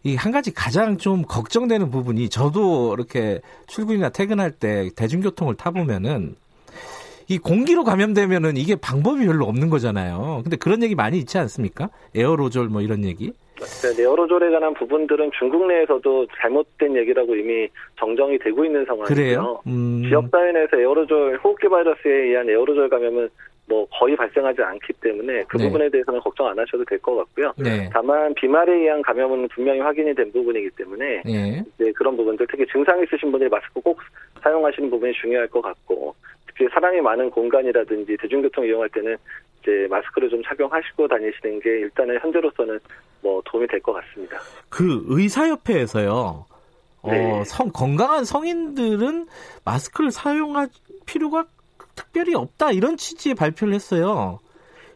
[0.04, 6.36] 이 한 가지 가장 좀 걱정되는 부분이 저도 이렇게 출근이나 퇴근할 때 대중교통을 타보면은
[7.28, 10.42] 이 공기로 감염되면은 이게 방법이 별로 없는 거잖아요.
[10.44, 11.90] 근데 그런 얘기 많이 있지 않습니까?
[12.16, 13.32] 에어로졸 뭐 이런 얘기?
[13.58, 17.70] 네, 에어로졸에 관한 부분들은 중국 내에서도 잘못된 얘기라고 이미
[18.00, 19.08] 정정이 되고 있는 상황이고요.
[19.16, 19.62] 그래요?
[19.68, 20.04] 음...
[20.08, 23.30] 지역 사회 내에서 에어로졸 호흡기 바이러스에 의한 에어로졸 감염은
[23.72, 25.64] 뭐 거의 발생하지 않기 때문에 그 네.
[25.64, 27.54] 부분에 대해서는 걱정 안 하셔도 될 것 같고요.
[27.56, 27.90] 네.
[27.94, 31.64] 다만 비말에 의한 감염은 분명히 확인이 된 부분이기 때문에 네.
[31.76, 33.98] 이제 그런 부분들 특히 증상 있으신 분들이 마스크 꼭
[34.44, 36.14] 사용하시는 부분이 중요할 것 같고
[36.48, 39.16] 특히 사람이 많은 공간이라든지 대중교통 이용할 때는
[39.62, 42.78] 이제 마스크를 좀 착용하시고 다니시는 게 일단은 현재로서는
[43.22, 44.38] 뭐 도움이 될 것 같습니다.
[44.70, 46.46] 그 의사협회에서요.
[47.04, 47.32] 어, 네.
[47.32, 49.28] 어, 성, 건강한 성인들은
[49.66, 50.68] 마스크를 사용할
[51.06, 51.46] 필요가
[52.02, 54.40] 특별히 없다 이런 취지의 발표를 했어요.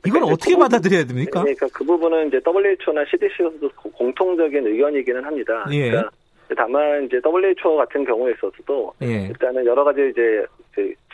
[0.05, 1.43] 이걸 그러니까 어떻게 그 받아들여야 됩니까?
[1.43, 5.65] 네, 그러니까 그 부분은 이제 WHO나 CDC에서도 공통적인 의견이기는 합니다.
[5.71, 5.89] 예.
[5.89, 6.11] 그러니까
[6.55, 9.27] 다만 이제 WHO 같은 경우에 있어서도 예.
[9.27, 10.45] 일단은 여러 가지 이제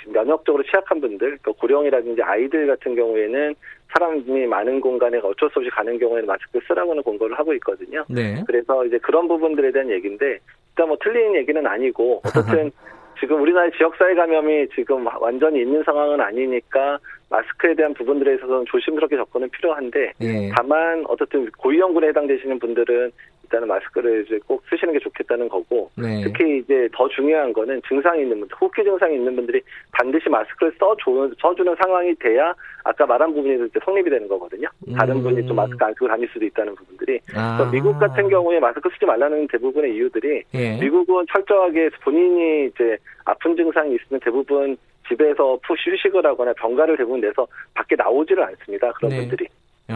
[0.08, 3.56] 면역적으로 취약한 분들, 또 고령이라든지 아이들 같은 경우에는
[3.94, 8.04] 사람이 많은 공간에 어쩔 수 없이 가는 경우에는 마스크 쓰라고는 공고를 하고 있거든요.
[8.10, 8.44] 네.
[8.48, 12.72] 그래서 이제 그런 부분들에 대한 얘기인데 일단 뭐 틀린 얘기는 아니고 어쨌든
[13.22, 16.98] 지금 우리나라 지역사회 감염이 지금 완전히 있는 상황은 아니니까
[17.30, 20.50] 마스크에 대한 부분들에 있어서는 조심스럽게 접근은 필요한데 예.
[20.56, 23.12] 다만 어쨌든 고위험군에 해당되시는 분들은
[23.52, 26.22] 일단은 마스크를 이제 꼭 쓰시는 게 좋겠다는 거고 네.
[26.24, 29.62] 특히 이제 더 중요한 거는 증상이 있는 분들, 호흡기 증상이 있는 분들이
[29.92, 34.70] 반드시 마스크를 써주는 써주는 상황이 돼야 아까 말한 부분이 이제 성립이 되는 거거든요.
[34.98, 35.24] 다른 음.
[35.24, 37.20] 분이 또 마스크 안 쓰고 다닐 수도 있다는 부분들이.
[37.36, 37.70] 아.
[37.72, 40.80] 미국 같은 경우에 마스크 쓰지 말라는 대부분의 이유들이 예.
[40.80, 47.46] 미국은 철저하게 본인이 이제 아픈 증상이 있으면 대부분 집에서 푹 휴식을 하거나 병가를 대부분 내서
[47.74, 48.92] 밖에 나오지를 않습니다.
[48.94, 49.18] 그런 네.
[49.18, 49.48] 분들이.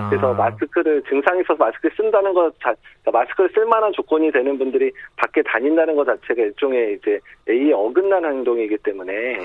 [0.09, 4.91] 그래서 마스크를 증상이 있어서 마스크 쓴다는 것 자, 그러니까 마스크를 쓸 만한 조건이 되는 분들이
[5.15, 9.39] 밖에 다닌다는 것 자체가 일종의 이제 A에 어긋난 행동이기 때문에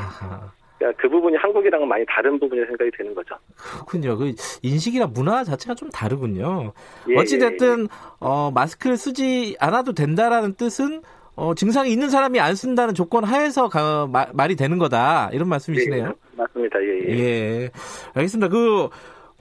[0.79, 3.37] 그러니까 그 부분이 한국이랑은 많이 다른 부분이 생각이 되는 거죠.
[3.57, 4.17] 그렇군요.
[4.17, 4.33] 그
[4.63, 6.73] 인식이나 문화 자체가 좀 다르군요.
[7.09, 7.87] 예, 어찌 됐든 예, 예.
[8.21, 11.03] 어, 마스크를 쓰지 않아도 된다라는 뜻은
[11.37, 16.07] 어, 증상이 있는 사람이 안 쓴다는 조건 하에서 가, 마, 말이 되는 거다 이런 말씀이시네요.
[16.07, 16.83] 예, 맞습니다.
[16.83, 17.19] 예, 예.
[17.19, 17.71] 예.
[18.15, 18.49] 알겠습니다.
[18.49, 18.89] 그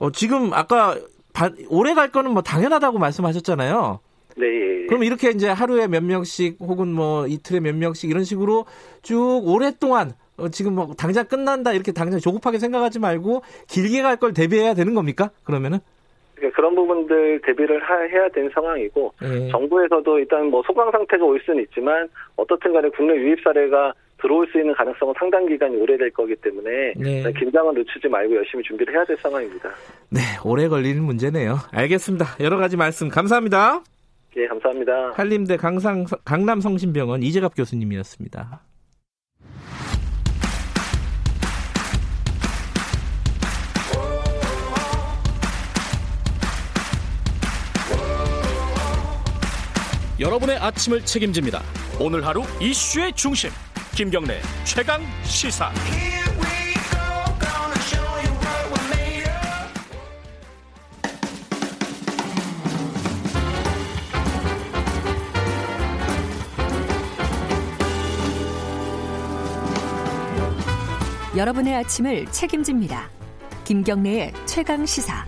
[0.00, 0.96] 어, 지금 아까
[1.32, 4.00] 바, 오래 갈 거는 뭐 당연하다고 말씀하셨잖아요.
[4.36, 4.46] 네.
[4.46, 4.86] 예, 예.
[4.86, 8.64] 그럼 이렇게 이제 하루에 몇 명씩 혹은 뭐 이틀에 몇 명씩 이런 식으로
[9.02, 14.32] 쭉 오랫동안 어, 지금 뭐 당장 끝난다 이렇게 당장 조급하게 생각하지 말고 길게 갈 걸
[14.32, 15.30] 대비해야 되는 겁니까?
[15.44, 15.78] 그러면은?
[16.34, 19.48] 그러니까 그런 부분들 대비를 하, 해야 되는 상황이고 네.
[19.50, 24.58] 정부에서도 일단 뭐 소강 상태가 올 수는 있지만 어떻든 간에 국내 유입 사례가 들어올 수
[24.58, 27.32] 있는 가능성은 상당 기간이 오래될 거기 때문에 네.
[27.32, 29.70] 긴장을 늦추지 말고 열심히 준비를 해야 될 상황입니다.
[30.10, 31.56] 네, 오래 걸리는 문제네요.
[31.72, 32.26] 알겠습니다.
[32.40, 33.82] 여러 가지 말씀 감사합니다.
[34.36, 35.12] 예, 감사합니다.
[35.14, 38.60] 한림대 강상, 강남성심병원 이재갑 교수님이었습니다.
[50.20, 51.62] 여러분의 아침을 책임집니다.
[51.98, 53.50] 오늘 하루 이슈의 중심.
[53.94, 55.70] 김경래 최강 시사.
[71.36, 73.08] 여러분의 아침을 책임집니다.
[73.64, 75.24] 김경래의 최강 시사.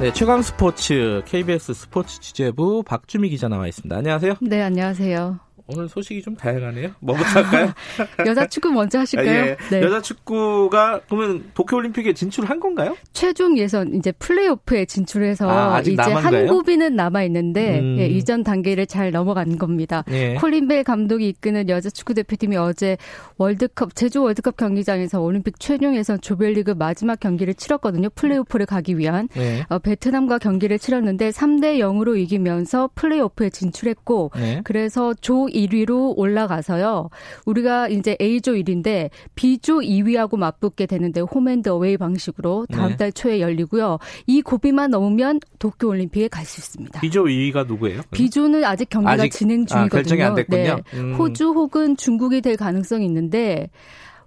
[0.00, 3.96] 네, 최강 스포츠 KBS 스포츠 취재부 박주미 기자 나와 있습니다.
[3.96, 4.34] 안녕하세요.
[4.40, 5.51] 네, 안녕하세요.
[5.76, 6.90] 오늘 소식이 좀 다양하네요.
[7.00, 7.72] 뭐부터 할까요?
[8.26, 9.42] 여자 축구 먼저 하실까요?
[9.42, 9.56] 아, 예.
[9.70, 9.82] 네.
[9.82, 12.96] 여자 축구가 그러면 도쿄올림픽에 진출한 건가요?
[13.12, 17.96] 최종 예선 이제 플레이오프에 진출해서 아, 이제 한 고비는 남아 있는데 음.
[17.98, 20.04] 예, 이전 단계를 잘 넘어간 겁니다.
[20.10, 20.34] 예.
[20.34, 22.96] 콜린벨 감독이 이끄는 여자 축구 대표팀이 어제
[23.38, 28.08] 월드컵 제주 월드컵 경기장에서 올림픽 최종 예선 조별리그 마지막 경기를 치렀거든요.
[28.10, 29.64] 플레이오프를 가기 위한 예.
[29.68, 34.60] 어, 베트남과 경기를 치렀는데 3대 0으로 이기면서 플레이오프에 진출했고 예.
[34.64, 37.08] 그래서 조 1위로 올라가서요.
[37.46, 42.96] 우리가 이제 A조 1위인데 B조 2위하고 맞붙게 되는데 홈앤드 어웨이 방식으로 다음 네.
[42.96, 43.98] 달 초에 열리고요.
[44.26, 47.00] 이 고비만 넘으면 도쿄 올림픽에 갈 수 있습니다.
[47.00, 48.00] B조 2위가 누구예요?
[48.10, 49.84] B조는 아직 경기가 아직, 진행 아, 중이거든요.
[49.84, 50.76] 아, 결정이 안 됐군요.
[50.92, 50.98] 네.
[50.98, 51.14] 음.
[51.14, 53.70] 호주 혹은 중국이 될 가능성이 있는데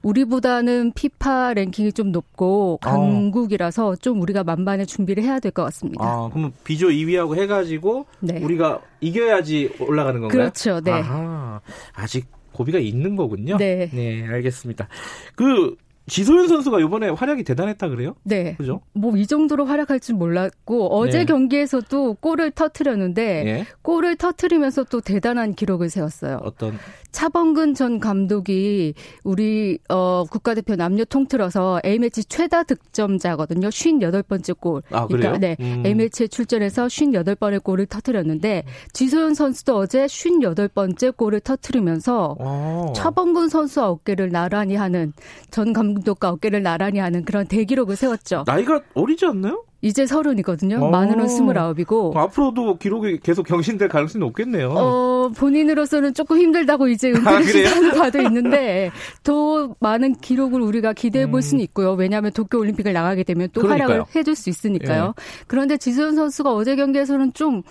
[0.06, 2.92] 우리보다는 피파 랭킹이 좀 높고 아.
[2.92, 3.96] 강국이라서 어.
[3.96, 6.04] 좀 우리가 만반의 준비를 해야 될 것 같습니다.
[6.04, 8.40] 아, 그럼 비조 2위하고 해가지고 네.
[8.40, 10.38] 우리가 이겨야지 올라가는 건가요?
[10.38, 10.82] 그렇죠.
[10.82, 10.92] 네.
[10.92, 11.62] 아하,
[11.94, 13.58] 아직 고비가 있는 거군요.
[13.58, 13.90] 네.
[13.94, 14.88] 네, 알겠습니다.
[15.36, 15.76] 그
[16.08, 18.16] 지소연 선수가 이번에 활약이 대단했다 그래요?
[18.24, 18.56] 네.
[18.58, 18.82] 그죠?
[18.94, 21.26] 뭐 이 정도로 활약할 줄 몰랐고 어제 네.
[21.26, 23.66] 경기에서도 골을 터트렸는데 네.
[23.82, 26.40] 골을 터트리면서 또 대단한 기록을 세웠어요.
[26.44, 26.78] 어떤
[27.12, 33.70] 차범근 전 감독이 우리 어 국가대표 남녀 통틀어서 A매치 최다 득점자거든요.
[33.70, 34.82] 58번째 골.
[34.92, 35.32] 아, 그래요?
[35.32, 35.56] 그러니까 네.
[35.62, 35.84] 음.
[35.86, 42.94] A매치에 출전해서 58번의 골을 터트렸는데 지소연 선수도 어제 58번째 골을 터트리면서 오.
[42.94, 45.14] 차범근 선수 어깨를 나란히 하는
[45.52, 48.44] 전 감독 감독과 어깨를 나란히 하는 그런 대기록을 세웠죠.
[48.46, 49.64] 나이가 어리지 않나요?
[49.82, 50.78] 이제 서른이거든요.
[50.84, 50.90] 어.
[50.90, 52.14] 만으로는 스물아홉이고.
[52.16, 54.70] 앞으로도 기록이 계속 경신될 가능성이 높겠네요.
[54.72, 58.90] 어, 본인으로서는 조금 힘들다고 이제 은퇴를 시하는 바도 있는데
[59.22, 61.42] 더 많은 기록을 우리가 기대해 볼 음.
[61.42, 61.92] 수는 있고요.
[61.94, 63.88] 왜냐하면 도쿄 올림픽을 나가게 되면 또 그러니까요.
[63.90, 65.14] 활약을 해줄 수 있으니까요.
[65.16, 65.24] 예.
[65.46, 67.62] 그런데 지수현 선수가 어제 경기에서는 좀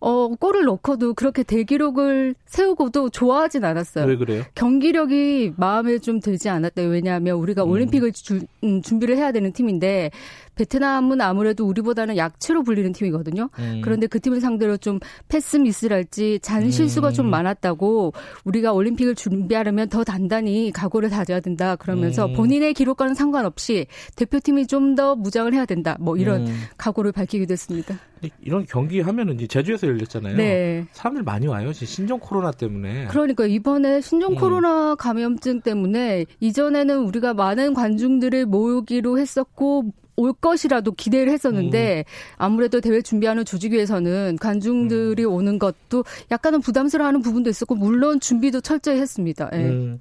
[0.00, 4.06] 어, 골을 넣고도 그렇게 대기록을 세우고도 좋아하진 않았어요.
[4.06, 4.44] 왜 그래요?
[4.54, 6.88] 경기력이 마음에 좀 들지 않았대요.
[6.88, 7.70] 왜냐하면 우리가 음.
[7.70, 10.10] 올림픽을 주, 음, 준비를 해야 되는 팀인데
[10.54, 13.48] 베트남은 아무래도 우리보다는 약체로 불리는 팀이거든요.
[13.58, 13.80] 음.
[13.82, 17.12] 그런데 그 팀을 상대로 좀 패스 미스랄지 잔 실수가 음.
[17.12, 18.12] 좀 많았다고
[18.44, 21.76] 우리가 올림픽을 준비하려면 더 단단히 각오를 다져야 된다.
[21.76, 22.34] 그러면서 음.
[22.34, 23.86] 본인의 기록과는 상관없이
[24.16, 25.96] 대표팀이 좀 더 무장을 해야 된다.
[26.00, 26.54] 뭐 이런 음.
[26.76, 27.96] 각오를 밝히기도 했습니다.
[28.42, 30.36] 이런 경기 하면은 이제 제주에서 열렸잖아요.
[30.36, 30.86] 네.
[30.92, 31.72] 사람들 많이 와요.
[31.72, 33.06] 신종 코로나 때문에.
[33.06, 34.36] 그러니까 이번에 신종 음.
[34.36, 42.12] 코로나 감염증 때문에 이전에는 우리가 많은 관중들을 모으기로 했었고 올 것이라도 기대를 했었는데 음.
[42.36, 45.32] 아무래도 대회 준비하는 조직위에서는 관중들이 음.
[45.32, 49.50] 오는 것도 약간은 부담스러워하는 부분도 있었고 물론 준비도 철저히 했습니다.
[49.52, 49.58] 예.
[49.58, 49.98] 음.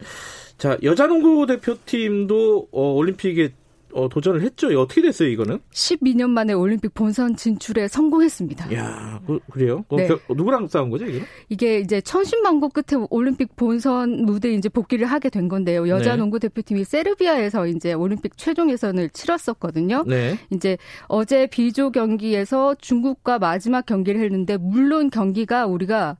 [0.58, 3.54] 자 여자 농구 대표팀도 어, 올림픽에
[3.93, 4.67] 어, 도전을 했죠.
[4.80, 5.60] 어떻게 됐어요, 이거는?
[5.71, 8.73] 12년 만에 올림픽 본선 진출에 성공했습니다.
[8.73, 10.08] 야, 그, 래요 어, 네.
[10.08, 11.23] 겨, 누구랑 싸운 거죠, 이게?
[11.49, 15.88] 이게 이제 천신만고 끝에 올림픽 본선 무대 이제 복귀를 하게 된 건데요.
[15.88, 16.17] 여자 네.
[16.17, 20.04] 농구 대표팀이 세르비아에서 이제 올림픽 최종 예선을 치렀었거든요.
[20.08, 20.38] 네.
[20.52, 26.17] 이제 어제 비조 경기에서 중국과 마지막 경기를 했는데 물론 경기가 우리가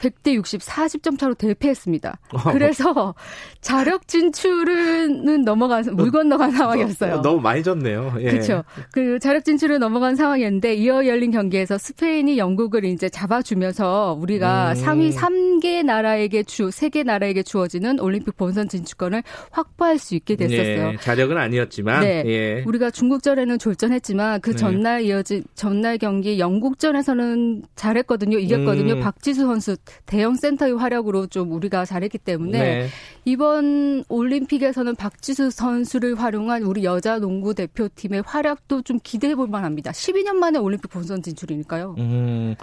[0.00, 2.18] 100대 60, 40점 차로 대패했습니다.
[2.52, 3.14] 그래서
[3.60, 7.20] 자력 진출은 넘어간 물 건너간 상황이었어요.
[7.22, 8.14] 너무 많이 졌네요.
[8.20, 8.30] 예.
[8.30, 8.64] 그렇죠.
[8.92, 14.74] 그 자력 진출은 넘어간 상황이었는데 이어 열린 경기에서 스페인이 영국을 이제 잡아주면서 우리가 음.
[14.74, 20.92] 상위 3개 나라에게 주 3개 나라에게 주어지는 올림픽 본선 진출권을 확보할 수 있게 됐었어요.
[20.92, 22.22] 예, 자력은 아니었지만 네.
[22.26, 22.64] 예.
[22.66, 24.56] 우리가 중국전에는 졸전했지만 그 네.
[24.56, 28.38] 전날 이어진 전날 경기 영국전에서는 잘했거든요.
[28.38, 28.94] 이겼거든요.
[28.94, 29.00] 음.
[29.00, 32.88] 박지수 선수 대형 센터의 활약으로 좀 우리가 잘했기 때문에 네.
[33.24, 39.92] 이번 올림픽에서는 박지수 선수를 활용한 우리 여자 농구 대표팀의 활약도 좀 기대해 볼 만합니다.
[39.92, 41.94] 12년 만에 올림픽 본선 진출이니까요.
[41.98, 42.54] 음,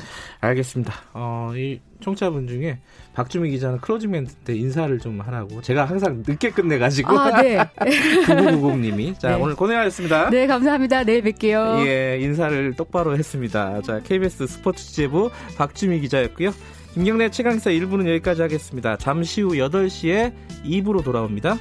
[0.41, 0.93] 알겠습니다.
[1.13, 2.79] 어, 이 청취자분 중에
[3.13, 7.57] 박주미 기자는 closing 멘트 때 인사를 좀 하라고 제가 항상 늦게 끝내가지고 아, 네.
[8.25, 9.41] 9990님이 자 네.
[9.41, 10.29] 오늘 고생하셨습니다.
[10.29, 11.03] 네 감사합니다.
[11.03, 11.85] 내일 뵐게요.
[11.87, 13.81] 예 인사를 똑바로 했습니다.
[13.81, 16.51] 자 KBS 스포츠 취재부 박주미 기자였고요.
[16.97, 18.97] 김경래 최강사 1부는 여기까지 하겠습니다.
[18.97, 20.33] 잠시 후 8시에
[20.65, 21.59] 2부로 돌아옵니다.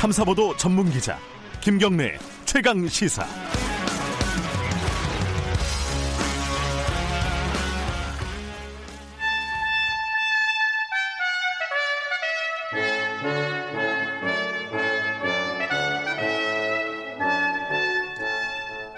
[0.00, 1.16] 탐사보도 전문 기자
[1.60, 3.41] 김경래 최강 시사.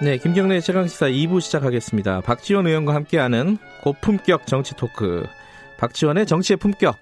[0.05, 2.21] 네, 김경래 최강시사 2부 시작하겠습니다.
[2.27, 5.23] 박지원 의원과 함께하는 고품격 정치 토크.
[5.79, 6.97] 박지원의 정치의 품격.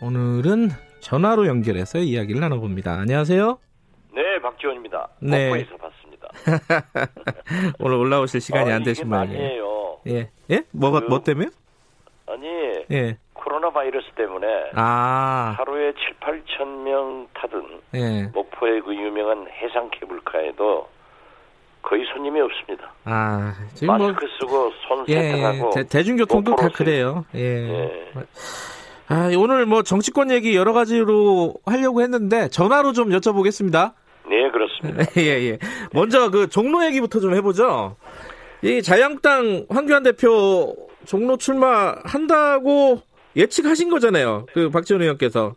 [0.00, 2.92] 오늘은 전화로 연결해서 이야기를 나눠봅니다.
[2.92, 3.58] 안녕하세요.
[4.14, 5.06] 네, 박지원입니다.
[5.20, 5.50] 네.
[5.50, 6.28] 복부에서 봤습니다.
[7.78, 9.44] 오늘 올라오실 시간이 아, 안 되신 모양이에요.
[9.44, 9.98] 아니에요.
[10.06, 10.62] 예, 예?
[10.72, 11.50] 뭐가 그, 뭐 때문에?
[12.26, 12.46] 아니,
[12.90, 13.18] 예.
[13.34, 15.54] 코로나 바이러스 때문에 아.
[15.58, 18.30] 하루에 7, 8천 명 타던 예.
[18.32, 20.95] 목포의 그 유명한 해상 케이블카에도
[21.86, 22.92] 거의 손님이 없습니다.
[23.04, 27.24] 아, 지금 뭐 마스크 뭐, 쓰고 손 예, 세탁하고 대, 대중교통도 다 그래요.
[27.34, 27.40] 예.
[27.40, 27.90] 예.
[29.08, 33.92] 아, 오늘 뭐 정치권 얘기 여러 가지로 하려고 했는데 전화로 좀 여쭤보겠습니다.
[34.28, 35.04] 네, 그렇습니다.
[35.16, 35.58] 예, 예.
[35.92, 37.96] 먼저 그 종로 얘기부터 좀 해보죠.
[38.62, 40.74] 이 자유한국당 황교안 대표
[41.04, 43.00] 종로 출마한다고
[43.36, 44.46] 예측하신 거잖아요.
[44.52, 45.54] 그 박지원 의원께서.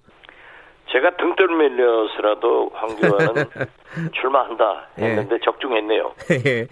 [0.91, 3.45] 제가 등 떨 밀려서라도 황교안은
[4.13, 5.39] 출마한다 했는데 예.
[5.43, 6.13] 적중했네요.
[6.45, 6.67] 예.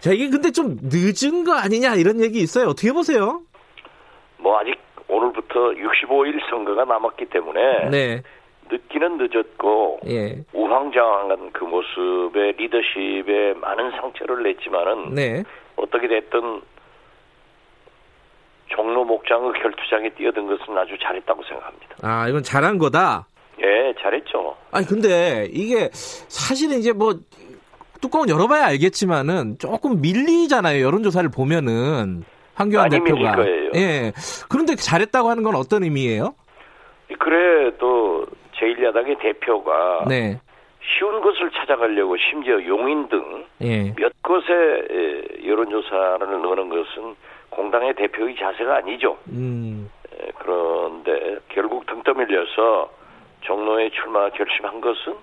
[0.00, 2.68] 자, 이게 근데 좀 늦은 거 아니냐 이런 얘기 있어요.
[2.68, 3.40] 어떻게 보세요?
[4.38, 8.22] 뭐 아직 오늘부터 65일 선거가 남았기 때문에 네.
[8.70, 10.44] 늦기는 늦었고 예.
[10.52, 15.42] 우왕좌왕한 그 모습에 리더십에 많은 상처를 냈지만은 네.
[15.76, 16.62] 어떻게 됐든
[18.68, 21.96] 종로 목장의 결투장에 뛰어든 것은 아주 잘했다고 생각합니다.
[22.02, 23.26] 아 이건 잘한 거다.
[23.62, 24.56] 예, 잘했죠.
[24.70, 27.14] 아니 근데 이게 사실은 이제 뭐
[28.00, 32.24] 뚜껑을 열어봐야 알겠지만은 조금 밀리잖아요 여론조사를 보면은
[32.54, 33.36] 황교안 대표가.
[33.74, 34.12] 예.
[34.48, 36.34] 그런데 잘했다고 하는 건 어떤 의미예요?
[37.18, 40.40] 그래도 제1야당의 대표가 네.
[40.82, 43.94] 쉬운 것을 찾아가려고 심지어 용인 등몇 예.
[44.22, 44.52] 곳에
[45.44, 47.16] 여론조사를 넣는 것은
[47.50, 49.16] 공당의 대표의 자세가 아니죠.
[49.28, 49.90] 음.
[50.38, 52.90] 그런데 결국 등 떠밀려서
[53.44, 55.14] 종로에 출마 결심한 것은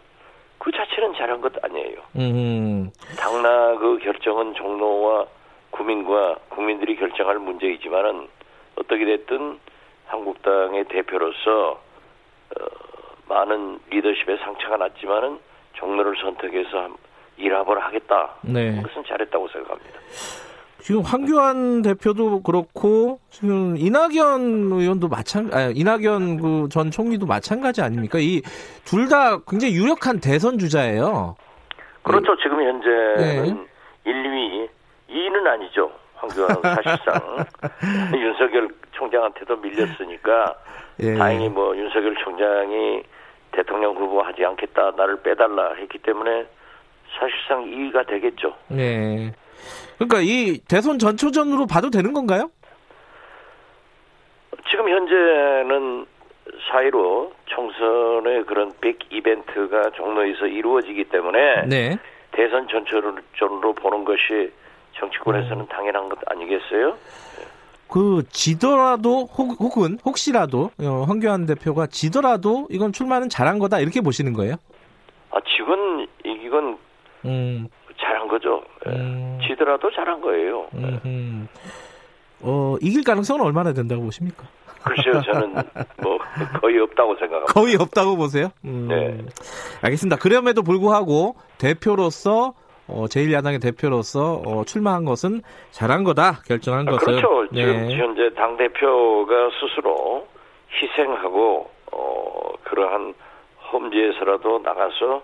[0.57, 1.97] 그 자체는 잘한 것 아니에요.
[2.15, 2.91] 음.
[3.17, 5.25] 당나 그 결정은 종로와
[5.71, 8.27] 국민과 국민들이 결정할 문제이지만은
[8.75, 9.59] 어떻게 됐든
[10.07, 11.81] 한국당의 대표로서
[12.59, 12.65] 어,
[13.27, 15.39] 많은 리더십에 상처가 났지만은
[15.73, 16.89] 종로를 선택해서
[17.37, 18.35] 일합을 하겠다.
[18.41, 18.75] 네.
[18.75, 19.99] 그것은 잘했다고 생각합니다.
[20.81, 28.17] 지금 황교안 대표도 그렇고 지금 이낙연 의원도 마찬 아 이낙연 그 전 총리도 마찬가지 아닙니까?
[28.19, 28.41] 이
[28.85, 31.35] 둘 다 굉장히 유력한 대선 주자예요.
[32.03, 32.35] 그렇죠.
[32.37, 33.65] 지금 현재는 네.
[34.05, 34.69] 1, 2위
[35.09, 35.91] 2위는 아니죠.
[36.15, 37.45] 황교안 사실상
[38.15, 40.55] 윤석열 총장한테도 밀렸으니까
[41.01, 41.15] 예.
[41.15, 43.03] 다행히 뭐 윤석열 총장이
[43.51, 46.45] 대통령 후보 하지 않겠다 나를 빼달라 했기 때문에
[47.19, 48.55] 사실상 2위가 되겠죠.
[48.69, 49.33] 네.
[49.97, 52.49] 그러니까 이 대선 전초전으로 봐도 되는 건가요?
[54.69, 56.05] 지금 현재는
[56.69, 61.97] 사이로 총선의 그런 빅 이벤트가 종로에서 이루어지기 때문에 네.
[62.31, 64.51] 대선 전초전으로 보는 것이
[64.93, 65.67] 정치권에서는 음.
[65.67, 66.97] 당연한 것 아니겠어요?
[67.89, 74.31] 그 지더라도 혹, 은 혹시라도 어, 황교안 대표가 지더라도 이건 출마는 잘한 거다 이렇게 보시는
[74.33, 74.55] 거예요?
[75.31, 76.77] 아 지금 이건
[77.25, 77.67] 음.
[78.01, 78.63] 잘한 거죠.
[78.87, 78.91] 예.
[78.91, 79.39] 음.
[79.47, 80.67] 지더라도 잘한 거예요.
[80.73, 81.47] 음.
[82.41, 84.43] 어 이길 가능성은 얼마나 된다고 보십니까?
[84.83, 85.53] 글쎄요, 저는
[86.01, 86.17] 뭐
[86.59, 87.53] 거의 없다고 생각합니다.
[87.53, 88.49] 거의 없다고 보세요?
[88.65, 88.87] 음.
[88.89, 89.17] 네.
[89.81, 90.17] 알겠습니다.
[90.17, 92.53] 그럼에도 불구하고 대표로서
[92.87, 95.41] 어, 제1야당의 대표로서 어, 출마한 것은
[95.71, 97.47] 잘한 거다 결정한 아, 것은 그렇죠.
[97.51, 97.61] 네.
[97.61, 100.27] 지금 현재 당 대표가 스스로
[100.81, 103.13] 희생하고 어, 그러한
[103.71, 105.23] 험지에서라도 나가서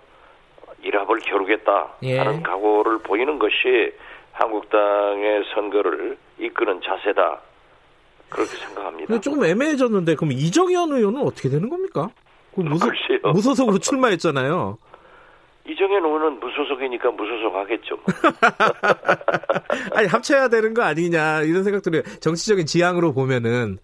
[0.82, 2.18] 일합을 겨루겠다 예.
[2.18, 3.92] 하는 각오를 보이는 것이
[4.32, 7.40] 한국당의 선거를 이끄는 자세다.
[8.28, 9.20] 그렇게 생각합니다.
[9.20, 12.10] 조금 애매해졌는데 그럼 이정현 의원은 어떻게 되는 겁니까?
[12.54, 12.88] 그 무소,
[13.32, 14.78] 무소속으로 출마했잖아요.
[15.68, 17.96] 이정현 의원은 무소속이니까 무소속 하겠죠.
[17.96, 18.04] 뭐.
[19.94, 23.78] 아니 합쳐야 되는 거 아니냐 이런 생각들이 정치적인 지향으로 보면은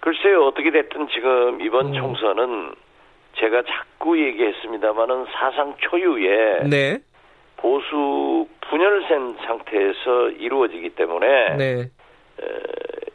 [0.00, 1.94] 글쎄요 어떻게 됐든 지금 이번 음.
[1.94, 2.74] 총선은
[3.40, 6.98] 제가 자꾸 얘기했습니다마는 사상 초유의 네.
[7.56, 11.80] 보수 분열을 센 상태에서 이루어지기 때문에 네.
[11.80, 11.90] 에,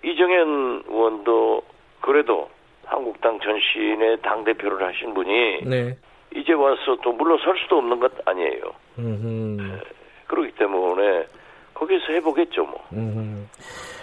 [0.03, 1.61] 이정현 의원도
[2.01, 2.49] 그래도
[2.85, 5.97] 한국당 전신의 당 대표를 하신 분이 네.
[6.35, 8.61] 이제 와서 또 물러설 수도 없는 것 아니에요.
[8.99, 9.79] 에,
[10.27, 11.25] 그렇기 때문에
[11.73, 12.83] 거기서 해보겠죠 뭐.
[12.93, 13.45] 음흠.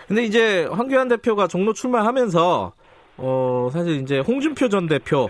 [0.09, 2.73] 근데 이제 황교안 대표가 종로 출마하면서
[3.19, 5.29] 어 사실 이제 홍준표 전 대표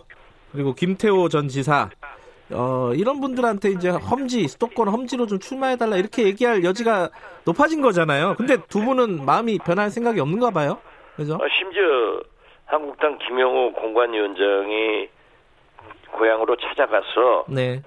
[0.53, 1.89] 그리고 김태호 전 지사
[2.53, 7.09] 어, 이런 분들한테 이제 험지, 수도권 험지로 좀 출마해달라 이렇게 얘기할 여지가
[7.47, 8.35] 높아진 거잖아요.
[8.37, 10.79] 근데 두 분은 마음이 변할 생각이 없는가 봐요.
[11.17, 11.35] 그죠?
[11.35, 12.21] 아, 심지어
[12.67, 15.09] 한국당 김영호 공관위원장이
[16.13, 17.83] 고향으로 찾아가서 네.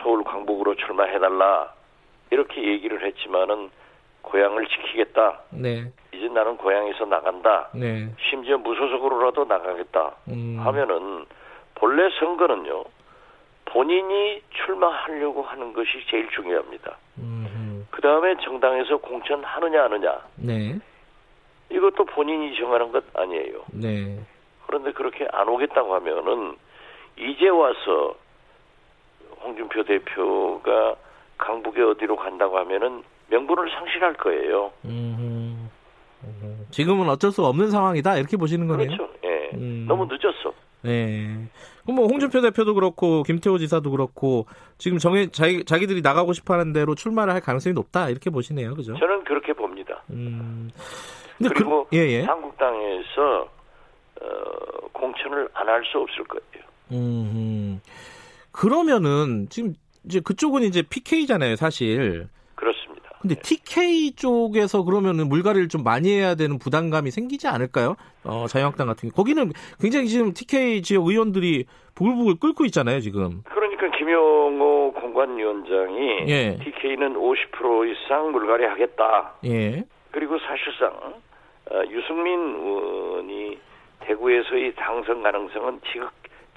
[0.00, 1.72] 서울 광복으로 출마해달라
[2.30, 3.70] 이렇게 얘기를 했지만은
[4.22, 5.40] 고향을 지키겠다.
[5.50, 5.90] 네.
[6.12, 7.68] 이제 나는 고향에서 나간다.
[7.74, 8.08] 네.
[8.30, 10.12] 심지어 무소속으로라도 나가겠다.
[10.28, 10.56] 음.
[10.60, 11.26] 하면은
[11.82, 12.84] 본래 선거는요.
[13.64, 16.96] 본인이 출마하려고 하는 것이 제일 중요합니다.
[17.90, 20.20] 그 다음에 정당에서 공천하느냐 하느냐.
[20.36, 20.78] 네.
[21.70, 23.64] 이것도 본인이 정하는 것 아니에요.
[23.72, 24.20] 네.
[24.68, 26.54] 그런데 그렇게 안 오겠다고 하면은
[27.18, 28.14] 이제 와서
[29.42, 30.94] 홍준표 대표가
[31.36, 34.70] 강북에 어디로 간다고 하면은 명분을 상실할 거예요.
[34.84, 35.56] 음흠.
[36.70, 38.86] 지금은 어쩔 수 없는 상황이다 이렇게 보시는 거네요.
[38.86, 39.12] 그렇죠.
[39.24, 39.50] 예.
[39.54, 39.86] 음.
[39.88, 40.54] 너무 늦었어.
[40.82, 41.48] 네.
[41.82, 44.46] 그럼 뭐 홍준표 대표도 그렇고 김태호 지사도 그렇고
[44.78, 48.96] 지금 정해 자기 자기들이 나가고 싶어하는 대로 출마를 할 가능성이 높다 이렇게 보시네요, 그죠?
[48.98, 50.02] 저는 그렇게 봅니다.
[50.10, 50.70] 음.
[51.38, 52.22] 그리고 그, 예, 예.
[52.22, 53.48] 한국당에서
[54.20, 56.64] 어, 공천을 안 할 수 없을 거예요.
[56.92, 57.80] 음,
[58.52, 59.74] 그러면은 지금
[60.04, 62.28] 이제 그쪽은 이제 PK잖아요, 사실.
[63.22, 63.40] 근데 네.
[63.40, 67.94] TK 쪽에서 그러면은 물갈이를 좀 많이 해야 되는 부담감이 생기지 않을까요?
[68.24, 69.12] 어, 자유한국당 같은 경우.
[69.12, 73.42] 거기는 굉장히 지금 TK 지역 의원들이 부글부글 끓고 있잖아요, 지금.
[73.44, 76.58] 그러니까 김용호 공관위원장이 예.
[76.64, 79.34] TK는 50% 이상 물갈이 하겠다.
[79.44, 79.84] 예.
[80.10, 80.92] 그리고 사실상
[81.70, 83.58] 어, 유승민 의원이
[84.00, 86.10] 대구에서의 당선 가능성은 지극,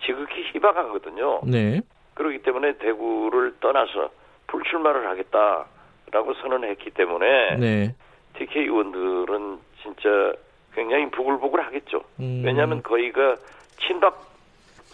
[0.03, 1.41] 지극히 희박하거든요.
[1.43, 1.81] 네.
[2.15, 4.09] 그렇기 때문에 대구를 떠나서
[4.47, 5.67] 불출마를 하겠다
[6.11, 7.95] 라고 선언했기 때문에 네.
[8.37, 10.33] TK 의원들은 진짜
[10.73, 12.03] 굉장히 부글부글 하겠죠.
[12.19, 12.43] 음.
[12.45, 13.35] 왜냐하면 거의가
[13.79, 14.25] 친박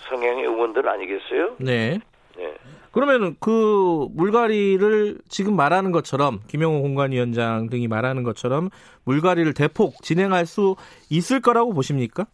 [0.09, 1.55] 성향의 의원들 아니겠어요?
[1.59, 1.99] 네.
[2.37, 2.53] 네.
[2.91, 8.69] 그러면 그 물갈이를 지금 말하는 것처럼 김영호 공관위원장 등이 말하는 것처럼
[9.05, 10.75] 물갈이를 대폭 진행할 수
[11.09, 12.25] 있을 거라고 보십니까?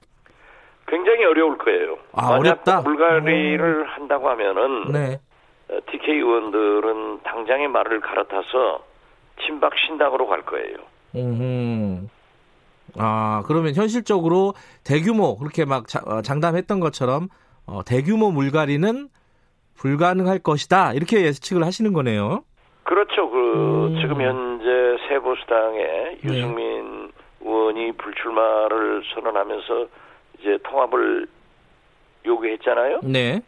[0.87, 1.97] 굉장히 어려울 거예요.
[2.13, 2.81] 아, 어렵다.
[2.81, 3.85] 물갈이를 음.
[3.87, 5.19] 한다고 하면은 네.
[5.91, 8.83] TK 어, 의원들은 당장의 말을 갈아타서
[9.45, 10.77] 친박 신당으로 갈 거예요.
[11.15, 12.09] 음.
[12.97, 14.53] 아 그러면 현실적으로
[14.85, 17.27] 대규모 그렇게 막 자, 어, 장담했던 것처럼
[17.65, 19.09] 어, 대규모 물갈이는
[19.75, 22.43] 불가능할 것이다 이렇게 예측을 하시는 거네요.
[22.83, 23.29] 그렇죠.
[23.29, 23.99] 그 음.
[24.01, 26.19] 지금 현재 새보수당의 네.
[26.23, 27.11] 유승민
[27.41, 29.87] 의원이 불출마를 선언하면서
[30.39, 31.27] 이제 통합을
[32.25, 33.01] 요구했잖아요.
[33.03, 33.41] 네.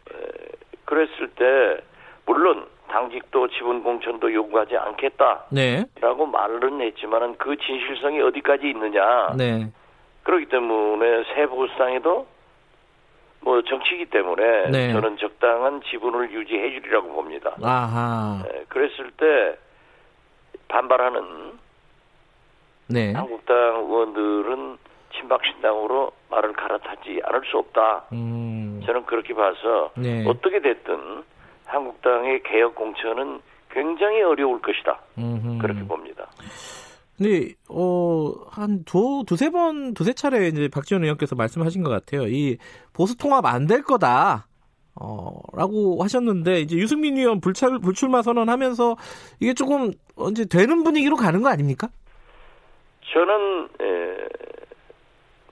[0.84, 1.82] 그랬을 때
[2.30, 5.84] 물론 당직도 지분 공천도 요구하지 않겠다라고 네.
[6.00, 9.32] 말은 했지만은 그 진실성이 어디까지 있느냐.
[9.36, 9.68] 네.
[10.22, 12.28] 그렇기 때문에 새 보수당에도
[13.40, 14.92] 뭐 정치이기 때문에 네.
[14.92, 17.56] 저는 적당한 지분을 유지해 주리라고 봅니다.
[17.64, 18.44] 아하.
[18.44, 19.58] 네, 그랬을 때
[20.68, 21.58] 반발하는
[22.86, 23.12] 네.
[23.12, 24.78] 한국당 의원들은
[25.16, 28.04] 친박신당으로 말을 갈아타지 않을 수 없다.
[28.12, 28.80] 음.
[28.86, 30.24] 저는 그렇게 봐서 네.
[30.28, 31.24] 어떻게 됐든
[31.70, 33.40] 한국당의 개혁 공천은
[33.70, 35.00] 굉장히 어려울 것이다.
[35.18, 35.58] 음흠.
[35.58, 36.26] 그렇게 봅니다.
[37.16, 42.26] 근데 어한 두 두세 번 두세 차례 이제 박지원 의원께서 말씀하신 것 같아요.
[42.26, 42.56] 이
[42.92, 44.46] 보수 통합 안 될 거다.
[44.94, 48.96] 어라고 하셨는데 이제 유승민 의원 불출 불출마 선언하면서
[49.40, 49.92] 이게 조금
[50.30, 51.88] 이제 되는 분위기로 가는 거 아닙니까?
[53.12, 54.16] 저는 에,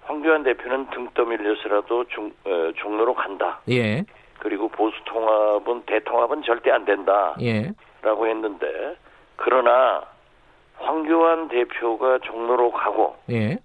[0.02, 3.60] 황교안 대표는 등 떠밀려서라도 중, 어, 종로로 간다.
[3.70, 4.04] 예.
[4.38, 7.34] 그리고 보수 통합은 대통합은 절대 안 된다.
[7.40, 7.72] 예.
[8.02, 8.96] 라고 했는데
[9.36, 10.02] 그러나
[10.78, 13.58] 황교안 대표가 종로로 가고 예.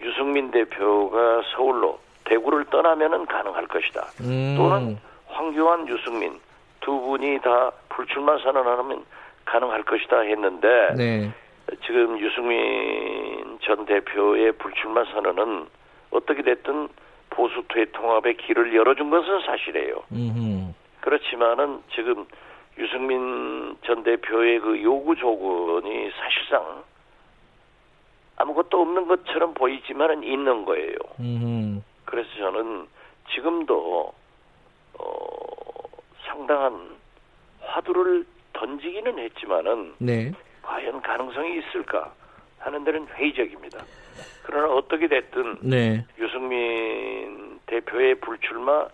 [0.00, 4.02] 유승민 대표가 서울로 대구를 떠나면은 가능할 것이다.
[4.20, 4.54] 음.
[4.56, 4.98] 또는
[5.28, 6.38] 황교안, 유승민
[6.80, 9.04] 두 분이 다 불출마 선언하면
[9.44, 11.32] 가능할 것이다 했는데 네.
[11.84, 15.66] 지금 유승민 전 대표의 불출마 선언은
[16.10, 16.88] 어떻게 됐든
[17.38, 20.02] 보수 대통합의 길을 열어준 것은 사실이에요.
[20.10, 20.72] 음흠.
[21.00, 22.26] 그렇지만은 지금
[22.76, 26.82] 유승민 전 대표의 그 요구 조건이 사실상
[28.38, 30.96] 아무것도 없는 것처럼 보이지만은 있는 거예요.
[31.20, 31.80] 음흠.
[32.06, 32.88] 그래서 저는
[33.32, 34.12] 지금도
[34.98, 35.04] 어,
[36.26, 36.96] 상당한
[37.60, 40.32] 화두를 던지기는 했지만은 네.
[40.62, 42.12] 과연 가능성이 있을까
[42.58, 43.78] 하는 데는 회의적입니다.
[44.42, 46.04] 그러나 어떻게 됐든 네.
[46.18, 48.86] 유승민 대표의 불출마,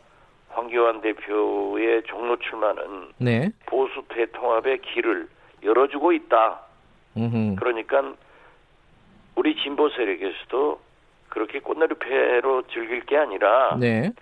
[0.50, 3.50] 황교안 대표의 종로 출마는 네.
[3.66, 5.28] 보수 대통합의 길을
[5.62, 6.60] 열어주고 있다.
[7.16, 7.56] 음흠.
[7.56, 8.14] 그러니까
[9.34, 10.80] 우리 진보 세력에서도
[11.28, 14.12] 그렇게 꽃놀이패로 즐길 게 아니라 네.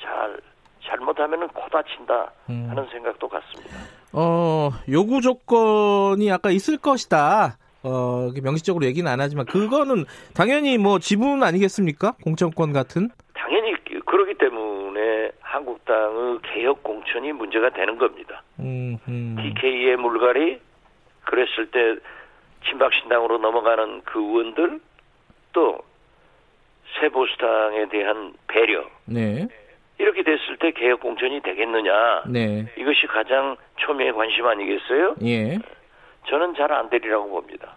[0.00, 0.40] 잘
[0.84, 2.66] 잘못하면 코 다친다 음.
[2.68, 3.76] 하는 생각도 같습니다.
[4.12, 7.56] 어 요구 조건이 아까 있을 것이다.
[7.84, 10.04] 어, 명시적으로 얘기는 안 하지만 그거는
[10.34, 12.12] 당연히 뭐 지분 아니겠습니까?
[12.22, 13.08] 공천권 같은?
[13.34, 13.74] 당연히
[14.06, 18.42] 그러기 때문에 한국당의 개혁 공천이 문제가 되는 겁니다.
[18.60, 19.36] 음, 음.
[19.40, 20.60] DK의 물갈이
[21.24, 21.96] 그랬을 때
[22.66, 24.80] 친박신당으로 넘어가는 그 의원들
[25.52, 25.78] 또
[27.00, 29.46] 새보수당에 대한 배려 네.
[29.98, 32.66] 이렇게 됐을 때 개혁 공천이 되겠느냐 네.
[32.76, 35.16] 이것이 가장 초미의 관심 아니겠어요?
[35.24, 35.58] 예.
[36.28, 37.76] 저는 잘 안 되리라고 봅니다.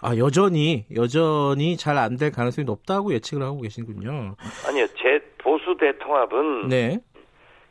[0.00, 4.36] 아 여전히 여전히 잘 안 될 가능성이 높다고 예측을 하고 계신군요.
[4.68, 6.98] 아니요, 제 보수 대통합은 네.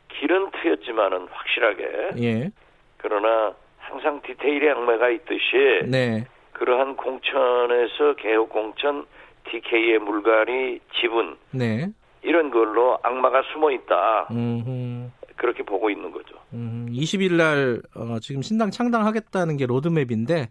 [0.08, 1.84] 길은 트였지만은 확실하게.
[2.22, 2.50] 예.
[2.98, 6.24] 그러나 항상 디테일의 악마가 있듯이 네.
[6.52, 9.06] 그러한 공천에서 개혁 공천,
[9.50, 11.86] DK의 물갈이 지분 네.
[12.22, 14.26] 이런 걸로 악마가 숨어 있다.
[14.30, 15.08] 음흠.
[15.38, 16.36] 그렇게 보고 있는 거죠.
[16.52, 20.48] 음, 20일 날 어, 지금 신당 창당하겠다는 게 로드맵인데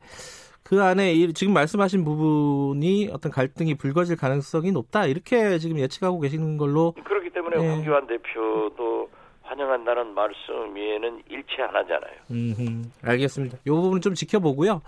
[0.64, 6.94] 그 안에 지금 말씀하신 부분이 어떤 갈등이 불거질 가능성이 높다 이렇게 지금 예측하고 계시는 걸로
[7.04, 7.70] 그렇기 때문에 네.
[7.70, 9.10] 황교안 대표도
[9.44, 12.16] 환영한다는 말씀 위에는 일치 안 하잖아요.
[12.32, 13.60] 음, 알겠습니다.
[13.66, 14.82] 이 부분 좀 지켜보고요.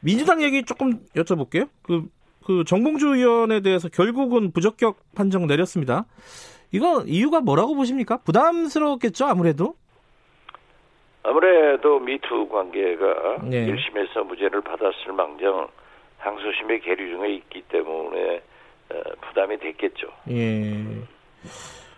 [0.00, 1.68] 민주당 얘기 조금 여쭤볼게요.
[1.82, 2.04] 그,
[2.44, 6.06] 그 정봉주 의원에 대해서 결국은 부적격 판정 내렸습니다.
[6.74, 8.16] 이거 이유가 뭐라고 보십니까?
[8.16, 9.76] 부담스러웠겠죠, 아무래도?
[11.22, 13.66] 아무래도 미투 관계가 네.
[13.72, 15.68] 1심에서 무죄를 받았을 망정
[16.18, 18.42] 항소심의 계류 중에 있기 때문에
[18.90, 20.08] 어, 부담이 됐겠죠.
[20.30, 20.74] 예.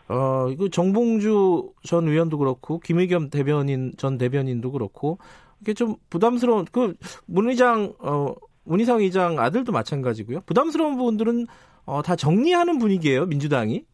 [0.08, 5.18] 어, 이거 정봉주 전 의원도 그렇고 김의겸 대변인 전 대변인도 그렇고
[5.62, 6.94] 이게 좀 부담스러운 그
[7.26, 10.40] 문 의장 어 문희상 의장 아들도 마찬가지고요.
[10.44, 11.46] 부담스러운 부분들은
[11.86, 13.84] 어, 다 정리하는 분위기예요 민주당이.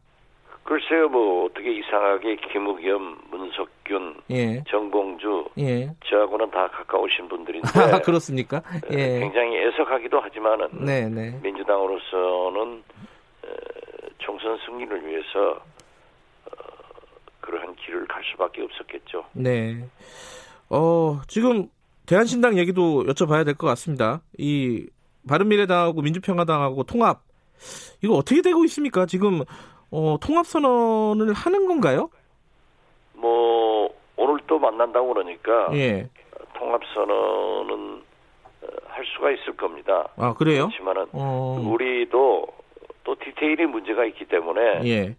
[0.63, 4.63] 글쎄요, 뭐 어떻게 이상하게 김우겸, 문석균, 예.
[4.69, 5.93] 정봉주, 예.
[6.05, 8.61] 저하고는 다 가까우신 분들인데 아, 그렇습니까?
[8.91, 9.19] 예.
[9.19, 11.37] 굉장히 애석하기도 하지만은 네, 네.
[11.43, 12.83] 민주당으로서는
[14.19, 15.61] 총선 승리를 위해서
[16.45, 16.55] 어,
[17.41, 19.25] 그러한 길을 갈 수밖에 없었겠죠.
[19.33, 19.83] 네.
[20.69, 21.67] 어 지금
[22.05, 24.21] 대한신당 얘기도 여쭤봐야 될 것 같습니다.
[24.37, 24.87] 이
[25.27, 27.21] 바른미래당하고 민주평화당하고 통합
[28.01, 29.05] 이거 어떻게 되고 있습니까?
[29.05, 29.41] 지금
[29.93, 32.09] 어, 통합 선언을 하는 건가요?
[33.13, 36.09] 뭐 오늘 또 만난다고 그러니까 예.
[36.55, 38.01] 통합 선언은
[38.63, 40.07] 어, 할 수가 있을 겁니다.
[40.17, 40.69] 아 그래요?
[40.69, 41.63] 그렇지만은 어...
[41.63, 42.47] 우리도
[43.03, 44.99] 또 디테일이 문제가 있기 때문에 예.
[45.01, 45.15] 에,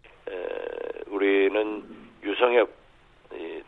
[1.07, 1.85] 우리는
[2.25, 2.69] 유성엽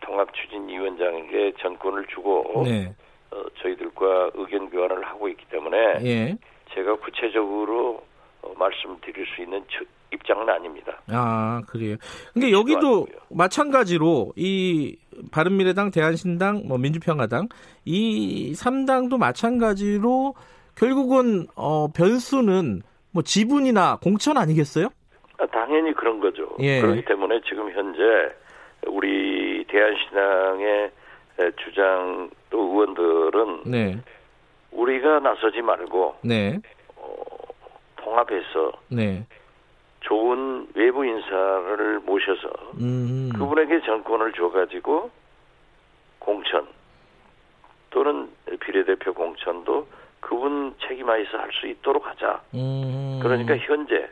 [0.00, 2.92] 통합 추진위원장에게 전권을 주고 네.
[3.30, 6.36] 어, 저희들과 의견 교환을 하고 있기 때문에 예.
[6.74, 8.02] 제가 구체적으로
[8.42, 9.64] 어, 말씀드릴 수 있는
[10.12, 10.98] 입장은 아닙니다.
[11.09, 11.96] 아, 그래요.
[12.32, 14.96] 그러니까 여기도 마찬가지로 이
[15.32, 17.48] 바른미래당, 대한신당, 뭐 민주평화당
[17.84, 20.34] 이 3당도 마찬가지로
[20.76, 22.82] 결국은 어 변수는
[23.12, 24.88] 뭐 지분이나 공천 아니겠어요?
[25.38, 26.48] 아, 당연히 그런 거죠.
[26.61, 26.80] 예.
[26.80, 28.00] 그렇기 때문에 지금 현재
[28.86, 30.90] 우리 대한신당의
[31.57, 33.98] 주장 또 의원들은 네.
[34.70, 36.59] 우리가 나서지 말고 네.
[36.96, 37.14] 어,
[37.96, 39.26] 통합해서 네.
[40.07, 42.48] 좋은 외부 인사를 모셔서
[42.80, 43.30] 음.
[43.36, 45.11] 그분에게 정권을 줘가지고
[46.20, 46.66] 공천
[47.90, 48.28] 또는
[48.61, 49.86] 비례대표 공천도
[50.20, 52.40] 그분 책임하에서 할 수 있도록 하자.
[52.54, 53.18] 음.
[53.22, 54.09] 그러니까 현재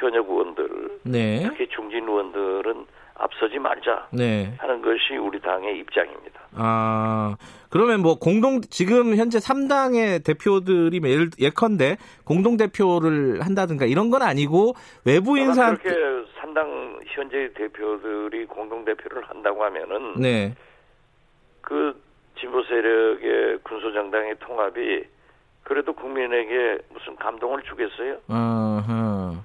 [0.00, 1.42] 현역 의원들, 네.
[1.48, 4.54] 특히 중진 의원들은 앞서지 말자 네.
[4.58, 6.40] 하는 것이 우리 당의 입장입니다.
[6.54, 7.36] 아
[7.70, 14.22] 그러면 뭐 공동 지금 현재 3당의 대표들이 뭐 예를 예컨대 공동 대표를 한다든가 이런 건
[14.22, 14.74] 아니고
[15.04, 15.90] 외부 인사 그렇게
[16.40, 20.54] 3당 현재 대표들이 공동 대표를 한다고 하면은 네.
[21.60, 22.00] 그
[22.38, 25.04] 진보 세력의 군소 정당의 통합이
[25.62, 28.16] 그래도 국민에게 무슨 감동을 주겠어요?
[28.28, 29.44] 아하.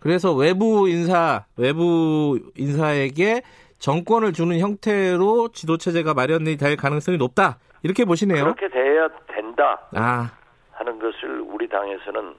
[0.00, 3.42] 그래서 외부 인사, 외부 인사에게
[3.78, 7.58] 정권을 주는 형태로 지도 체제가 마련이 될 가능성이 높다.
[7.82, 8.42] 이렇게 보시네요.
[8.44, 9.80] 그렇게 돼야 된다.
[9.94, 10.30] 아.
[10.72, 12.34] 하는 것을 우리 당에서는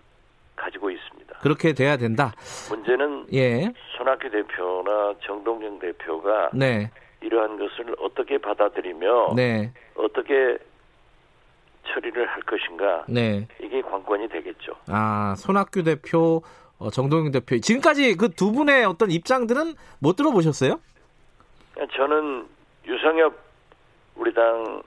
[0.55, 1.39] 가지고 있습니다.
[1.39, 2.33] 그렇게 돼야 된다.
[2.69, 3.71] 문제는 예.
[3.97, 6.91] 손학규 대표나 정동영 대표가 네.
[7.21, 9.71] 이러한 것을 어떻게 받아들이며 네.
[9.95, 10.57] 어떻게
[11.87, 13.05] 처리를 할 것인가.
[13.07, 13.47] 네.
[13.61, 14.73] 이게 관건이 되겠죠.
[14.87, 16.41] 아, 손학규 대표
[16.79, 20.79] 어, 정동영 대표 지금까지 그 두 분의 어떤 입장들은 못 들어보셨어요?
[21.95, 22.45] 저는
[22.85, 23.33] 유성엽
[24.15, 24.81] 우리 당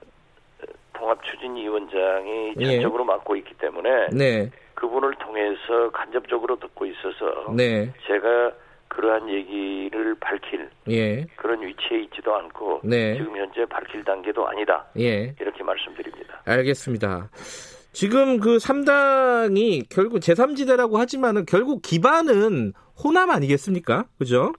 [0.93, 2.65] 통합추진위원장이 예.
[2.73, 4.49] 전적으로 맡고 있기 때문에 네.
[4.75, 7.91] 그분을 통해서 간접적으로 듣고 있어서 네.
[8.07, 8.51] 제가
[8.87, 11.25] 그러한 얘기를 밝힐 예.
[11.35, 13.17] 그런 위치에 있지도 않고 네.
[13.17, 14.85] 지금 현재 밝힐 단계도 아니다.
[14.99, 15.33] 예.
[15.39, 16.41] 이렇게 말씀드립니다.
[16.45, 17.29] 알겠습니다.
[17.93, 24.05] 지금 그 3당이 결국 제3지대라고 하지만은 결국 기반은 호남 아니겠습니까?
[24.17, 24.51] 그죠?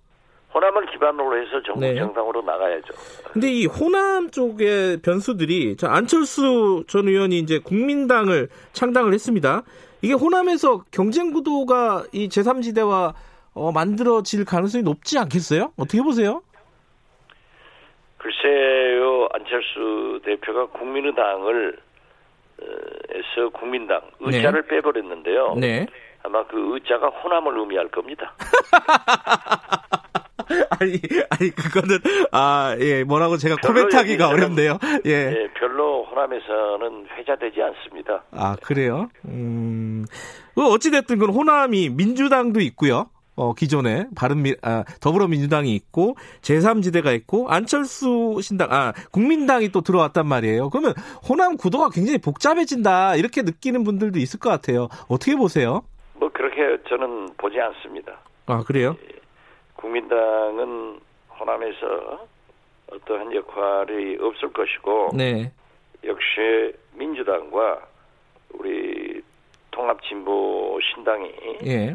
[0.55, 1.97] 호남을 기반으로 해서 정부 네.
[1.97, 2.95] 정당으로 나가야죠.
[3.33, 9.65] 근데 이 호남 쪽의 변수들이 안철수 전 의원이 이제 국민당을 창당을 했습니다.
[10.01, 13.15] 이게 호남에서 경쟁 구도가 이 제3지대와
[13.55, 15.73] 어, 만들어질 가능성이 높지 않겠어요?
[15.77, 16.43] 어떻게 보세요?
[18.19, 21.79] 글쎄요, 안철수 대표가 국민의당을
[22.61, 24.69] 에서 국민당 의자를 네.
[24.69, 25.55] 빼버렸는데요.
[25.59, 25.87] 네.
[26.23, 28.33] 아마 그 의자가 호남을 의미할 겁니다.
[30.79, 31.01] 아니,
[31.31, 31.99] 아니 그거는
[32.33, 34.79] 아 예 뭐라고 제가 코멘트하기가 어렵네요.
[35.07, 35.11] 예.
[35.11, 35.49] 예.
[35.55, 38.25] 별로 호남에서는 회자되지 않습니다.
[38.33, 39.09] 아 그래요?
[39.27, 40.05] 음,
[40.55, 43.09] 그 어찌 됐든 그 호남이 민주당도 있고요.
[43.37, 50.71] 어, 기존에 바른미 아, 더불어민주당이 있고 제3지대가 있고 안철수 신당 아 국민당이 또 들어왔단 말이에요.
[50.71, 50.95] 그러면
[51.29, 54.89] 호남 구도가 굉장히 복잡해진다 이렇게 느끼는 분들도 있을 것 같아요.
[55.09, 55.83] 어떻게 보세요?
[56.15, 58.19] 뭐 그렇게 저는 보지 않습니다.
[58.47, 58.97] 아 그래요?
[59.03, 59.19] 예,
[59.77, 61.01] 국민당은
[61.39, 62.27] 호남에서
[62.93, 65.51] 어떠한 역할이 없을 것이고 네.
[66.05, 67.81] 역시 민주당과
[68.53, 69.23] 우리
[69.71, 71.33] 통합진보 신당이
[71.67, 71.95] 예.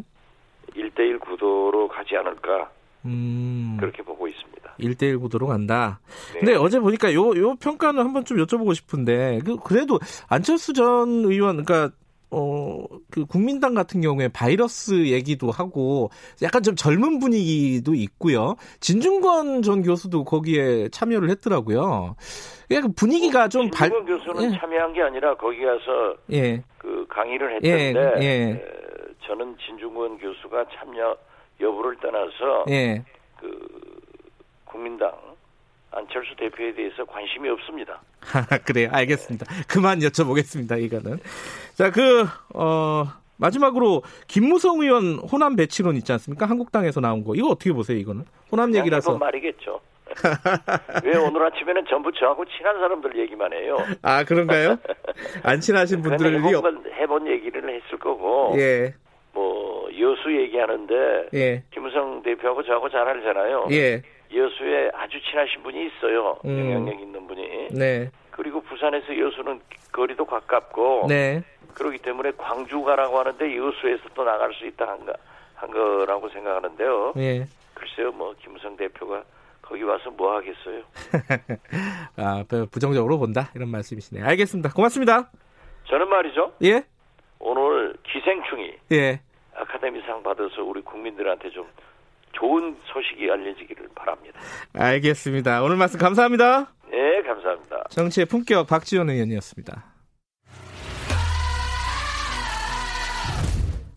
[0.76, 2.70] 1대1 구도로 가지 않을까
[3.06, 3.78] 음.
[3.80, 4.76] 그렇게 보고 있습니다.
[4.80, 6.00] 1대1 구도로 간다.
[6.34, 6.40] 네.
[6.40, 11.64] 근데 어제 보니까 요, 요 평가는 한번 좀 여쭤보고 싶은데, 그, 그래도 안철수 전 의원,
[11.64, 11.96] 그러니까
[12.32, 16.12] 어, 그 국민당 같은 경우에 바이러스 얘기도 하고
[16.44, 18.56] 약간 좀 젊은 분위기도 있고요.
[18.80, 22.16] 진중권 전 교수도 거기에 참여를 했더라고요.
[22.68, 23.90] 그냥 분위기가 어, 좀 발.
[23.90, 24.60] 진중권 교수는 예.
[24.60, 26.62] 참여한 게 아니라 거기 가서 예.
[26.78, 28.24] 그 강의를 했는데 예.
[28.24, 28.66] 예.
[29.30, 31.16] 저는 진중권 교수가 참여
[31.62, 33.04] 여부를 떠나서 예.
[33.40, 33.70] 그
[34.66, 35.14] 국민당
[35.92, 38.02] 안철수 대표에 대해서 관심이 없습니다.
[38.66, 38.90] 그래요.
[38.92, 39.46] 알겠습니다.
[39.68, 40.82] 그만 여쭤보겠습니다.
[40.82, 41.20] 이거는.
[41.76, 42.26] 자, 그,
[42.56, 43.06] 어,
[43.38, 46.48] 마지막으로 김무성 의원 호남 배치론 있지 않습니까?
[46.48, 47.36] 한국당에서 나온 거.
[47.36, 48.26] 이거 어떻게 보세요, 이거는?
[48.52, 49.16] 호남 얘기라서.
[49.18, 49.80] 말이겠죠.
[51.06, 53.78] 왜 오늘 아침에는 전부 저하고 친한 사람들 얘기만 해요?
[54.02, 54.78] 아, 그런가요?
[55.44, 58.56] 안 친하신 분들이 해본, 해본 얘기를 했을 거고.
[58.58, 58.96] 예.
[59.34, 61.64] 뭐 여수 얘기하는데 예.
[61.72, 63.68] 김무성 대표하고 저하고 잘 알잖아요.
[63.72, 64.02] 예.
[64.34, 66.38] 여수에 아주 친하신 분이 있어요.
[66.46, 66.60] 음.
[66.60, 67.70] 영향력 있는 분이.
[67.72, 68.10] 네.
[68.32, 69.60] 그리고 부산에서 여수는
[69.92, 71.08] 거리도 가깝고.
[71.08, 71.44] 네.
[71.74, 75.14] 그렇기 때문에 광주 가라고 하는데 여수에서 또 나갈 수 있다 한, 거,
[75.56, 77.14] 한 거라고 생각하는데요.
[77.18, 77.48] 예.
[77.74, 79.24] 글쎄요, 뭐 김우성 대표가
[79.62, 80.82] 거기 와서 뭐 하겠어요?
[82.18, 84.26] 아, 부정적으로 본다 이런 말씀이시네요.
[84.26, 84.72] 알겠습니다.
[84.74, 85.30] 고맙습니다.
[85.86, 86.54] 저는 말이죠.
[86.64, 86.84] 예.
[87.40, 89.22] 오늘 기생충이 예.
[89.56, 91.68] 아카데미상 받아서 우리 국민들한테 좀
[92.34, 94.40] 좋은 소식이 알려지기를 바랍니다.
[94.74, 95.64] 알겠습니다.
[95.64, 96.74] 오늘 말씀 감사합니다.
[96.92, 97.86] 네, 감사합니다.
[97.90, 99.86] 정치의 품격 박지원 의원이었습니다.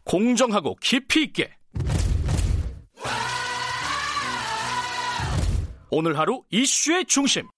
[0.04, 1.50] 공정하고 깊이 있게
[5.90, 7.48] 오늘 하루 이슈의 중심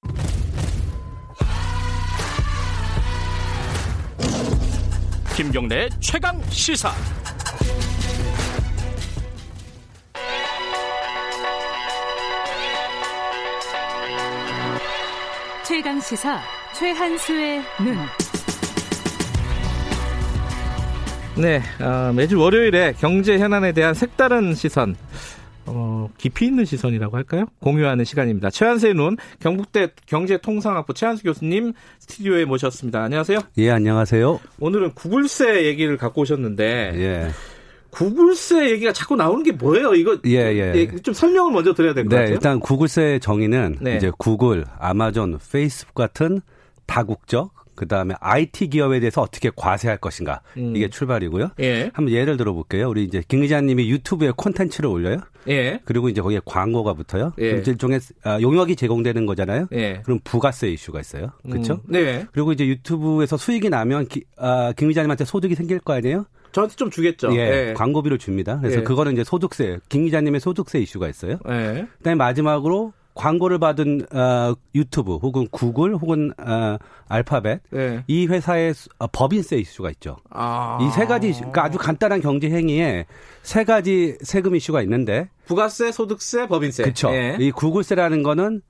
[5.37, 6.93] 김경래 최강 시사
[15.67, 16.41] 최강 시사
[16.79, 17.97] 최한수의 눈.
[21.37, 24.95] 네, 어, 매주 월요일에 경제 현안에 대한 색다른 시선,
[25.67, 27.47] 어, 깊이 있는 시선이라고 할까요?
[27.61, 28.51] 공유하는 시간입니다.
[28.51, 33.03] 최한수의 눈, 경북대 경제통상학부 최한수 교수님 스튜디오에 모셨습니다.
[33.03, 33.39] 안녕하세요.
[33.59, 34.41] 예, 안녕하세요.
[34.61, 37.31] 오늘은 구글세 얘기를 갖고 오셨는데, 예.
[37.91, 39.95] 구글세 얘기가 자꾸 나오는 게 뭐예요?
[39.95, 40.75] 이거 예, 예.
[40.75, 42.35] 예좀 설명을 먼저 드려야 될것 네, 같아요.
[42.35, 43.97] 일단 구글세 정의는 네.
[43.97, 46.41] 이제 구글, 아마존, 페이스북 같은
[46.87, 50.75] 다국적 그 다음에 IT 기업에 대해서 어떻게 과세할 것인가 음.
[50.77, 51.51] 이게 출발이고요.
[51.61, 51.91] 예.
[51.93, 52.89] 한번 예를 들어 볼게요.
[52.89, 55.19] 우리 이제 김 기자님이 유튜브에 콘텐츠를 올려요.
[55.49, 55.81] 예.
[55.85, 57.33] 그리고 이제 거기에 광고가 붙어요.
[57.41, 57.63] 예.
[57.67, 59.69] 일종의 아, 용역이 제공되는 거잖아요.
[59.73, 60.01] 예.
[60.05, 61.33] 그럼 부가세 이슈가 있어요.
[61.51, 61.75] 그렇죠?
[61.75, 61.93] 음.
[61.93, 62.27] 네.
[62.33, 66.27] 그리고 이제 유튜브에서 수익이 나면 기, 아, 김 기자님한테 소득이 생길 거 아니에요?
[66.53, 67.35] 저한테 좀 주겠죠.
[67.35, 67.75] 예, 예.
[67.75, 68.61] 광고비를 줍니다.
[68.61, 68.83] 그래서 예.
[68.85, 71.39] 그거는 이제 소득세, 김 기자님의 소득세 이슈가 있어요.
[71.51, 71.87] 예.
[71.99, 76.77] 그다음에 마지막으로 광고를 받은 어, 유튜브 혹은 구글 혹은 어,
[77.09, 78.05] 알파벳 예.
[78.07, 80.17] 이 회사의 어, 법인세 이슈가 있죠.
[80.31, 80.79] 아.
[80.83, 83.07] 이세 가지 그러니까 아주 간단한 경제 행위에
[83.43, 86.83] 세 가지 세금 이슈가 있는데 부가세, 소득세, 법인세.
[86.83, 87.11] 그렇죠.
[87.13, 87.37] 예.
[87.39, 88.63] 이 구글세라는 거는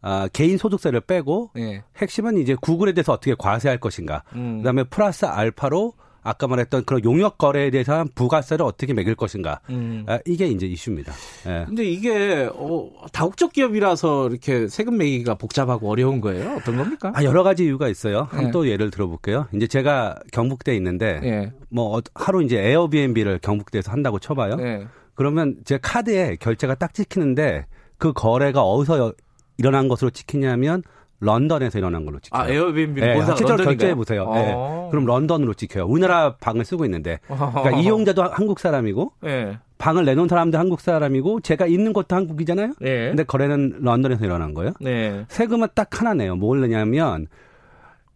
[0.00, 1.82] 아, 개인 소득세를 빼고 예.
[1.96, 4.22] 핵심은 이제 구글에 대해서 어떻게 과세할 것인가.
[4.34, 4.58] 음.
[4.58, 9.60] 그다음에 플러스 알파로 아까 말했던 그런 용역 거래에 대해서 부가세를 어떻게 매길 것인가.
[9.70, 10.04] 음.
[10.06, 11.12] 아, 이게 이제 이슈입니다.
[11.46, 11.64] 예.
[11.66, 16.56] 근데 이게 어, 다국적 기업이라서 이렇게 세금 매기가 복잡하고 어려운 거예요?
[16.56, 17.12] 어떤 겁니까?
[17.14, 18.28] 아, 여러 가지 이유가 있어요.
[18.42, 18.50] 예.
[18.50, 19.46] 또 예를 들어볼게요.
[19.54, 21.52] 이제 제가 경북대에 있는데 예.
[21.70, 24.56] 뭐 어, 하루 이제 에어비앤비를 경북대에서 한다고 쳐봐요.
[24.60, 24.86] 예.
[25.14, 27.66] 그러면 제 카드에 결제가 딱 찍히는데
[27.98, 29.12] 그 거래가 어디서
[29.56, 30.82] 일어난 것으로 찍히냐면
[31.20, 32.42] 런던에서 일어난 걸로 찍혀요.
[32.42, 34.30] 아, 에어비앤비 네, 실제로 결제해 보세요.
[34.32, 34.54] 네.
[34.90, 35.86] 그럼 런던으로 찍혀요.
[35.86, 37.18] 우리나라 방을 쓰고 있는데.
[37.26, 39.58] 그러니까 이용자도 한국 사람이고 네.
[39.78, 42.74] 방을 내놓은 사람도 한국 사람이고 제가 있는 곳도 한국이잖아요.
[42.80, 43.08] 네.
[43.08, 44.72] 근데 거래는 런던에서 일어난 거예요.
[44.80, 45.24] 네.
[45.28, 46.36] 세금은 딱 하나네요.
[46.36, 47.26] 뭘 내냐면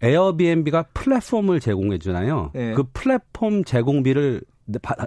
[0.03, 2.51] 에어비앤비가 플랫폼을 제공해 주잖아요.
[2.55, 2.73] 네.
[2.75, 4.43] 그 플랫폼 제공비를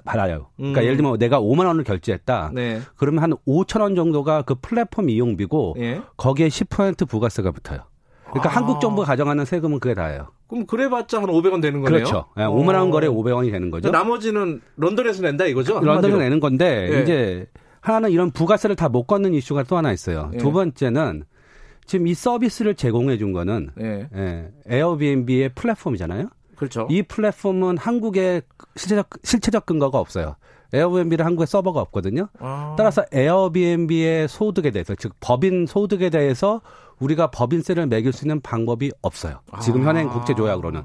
[0.06, 0.47] 받아요.
[0.58, 0.84] 그러니까 음.
[0.84, 2.51] 예를 들면 내가 5만 원을 결제했다.
[2.53, 2.82] 네.
[2.97, 6.01] 그러면 한 5천 원 정도가 그 플랫폼 이용비고 예?
[6.18, 7.80] 거기에 10% 부가세가 붙어요.
[8.26, 8.53] 그러니까 아.
[8.56, 10.28] 한국 정부가 가져가는 세금은 그게 다예요.
[10.47, 12.03] 그럼 그래봤자 한 500원 되는 거네요.
[12.03, 12.26] 그렇죠.
[12.36, 13.89] 네, 5만 원 거래 500원이 되는 거죠.
[13.91, 15.80] 나머지는 런던에서 낸다 이거죠?
[15.80, 17.01] 런던에서 내는 건데 예.
[17.01, 17.47] 이제
[17.82, 20.32] 하나는 이런 부가세를 다 못 걷는 이슈가 또 하나 있어요.
[20.34, 20.38] 예.
[20.38, 21.24] 두 번째는
[21.86, 24.10] 지금 이 서비스를 제공해 준 거는 예.
[24.16, 26.30] 예, 에어비앤비의 플랫폼이잖아요.
[26.56, 26.88] 그렇죠.
[26.89, 28.41] 이 플랫폼은 한국에
[28.76, 30.36] 실체적 실체적 근거가 없어요.
[30.74, 32.28] 에어비앤비를 한국에 서버가 없거든요.
[32.39, 32.76] 아.
[32.78, 36.62] 따라서 에어비앤비의 소득에 대해서 즉 법인 소득에 대해서
[36.99, 39.39] 우리가 법인세를 매길 수 있는 방법이 없어요.
[39.62, 39.89] 지금 아.
[39.89, 40.84] 현행 국제 조약으로는.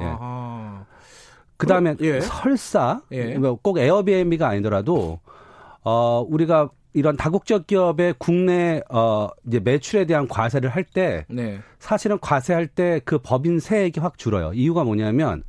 [0.00, 0.16] 예.
[0.20, 0.84] 아.
[1.56, 2.20] 그다음에 예.
[2.20, 3.36] 설사 예.
[3.36, 5.20] 뭐꼭 에어비앤비가 아니더라도
[5.84, 11.60] 어 우리가 이런 다국적 기업의 국내 어 이제 매출에 대한 과세를 할때 네.
[11.78, 14.52] 사실은 과세할 때 그 법인 세액이 확 줄어요.
[14.52, 15.42] 이유가 뭐냐면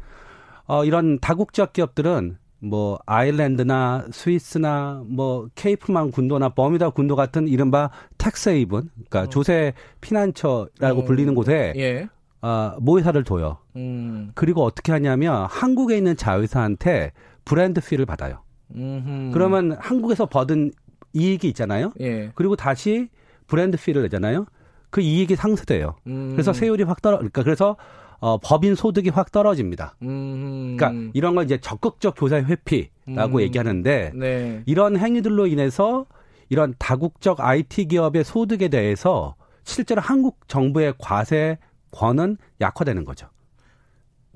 [0.66, 8.90] 어 이런 다국적 기업들은 뭐 아일랜드나 스위스나 뭐 케이프만 군도나 버미다 군도 같은 이른바 텍스헤이븐
[8.94, 9.30] 그러니까 어.
[9.30, 11.04] 조세 피난처라고 어.
[11.04, 12.08] 불리는 곳에 예.
[12.42, 13.58] 어, 모회사를 둬요.
[13.76, 14.32] 음.
[14.36, 17.12] 그리고 어떻게 하냐면 한국에 있는 자회사한테
[17.46, 18.40] 브랜드 피를 받아요.
[18.76, 19.32] 음흠.
[19.34, 20.72] 그러면 한국에서 받은
[21.14, 21.94] 이익이 있잖아요.
[22.02, 22.32] 예.
[22.36, 23.10] 그리고 다시
[23.48, 24.46] 브랜드 피를 내잖아요.
[24.90, 25.96] 그 이익이 상쇄돼요.
[26.08, 26.32] 음.
[26.34, 27.18] 그래서 세율이 확 떨어.
[27.18, 27.78] 그러니까 그래서
[28.20, 29.96] 어, 법인 소득이 확 떨어집니다.
[30.04, 30.78] 음.
[30.78, 33.42] 그러니까 이런 걸 이제 적극적 교사 회피라고 음.
[33.42, 34.64] 얘기하는데 네.
[34.66, 36.06] 이런 행위들로 인해서
[36.50, 43.28] 이런 다국적 IT 기업의 소득에 대해서 실제로 한국 정부의 과세권은 약화되는 거죠.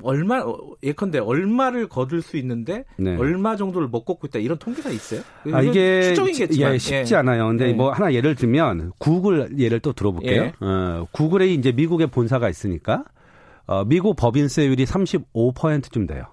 [0.03, 3.15] 얼마 어, 예컨대 얼마를 거둘 수 있는데 네.
[3.15, 5.21] 얼마 정도를 못 걷고 있다 이런 통계가 있어요?
[5.51, 7.17] 아 이게 추정이겠지만 예, 쉽지 예.
[7.17, 7.47] 않아요.
[7.47, 7.73] 근데 예.
[7.73, 10.43] 뭐 하나 예를 들면 구글 예를 또 들어볼게요.
[10.43, 10.53] 예.
[10.59, 13.03] 어, 구글에 이제 미국에 본사가 있으니까
[13.65, 16.25] 어, 미국 법인세율이 35%쯤 돼요.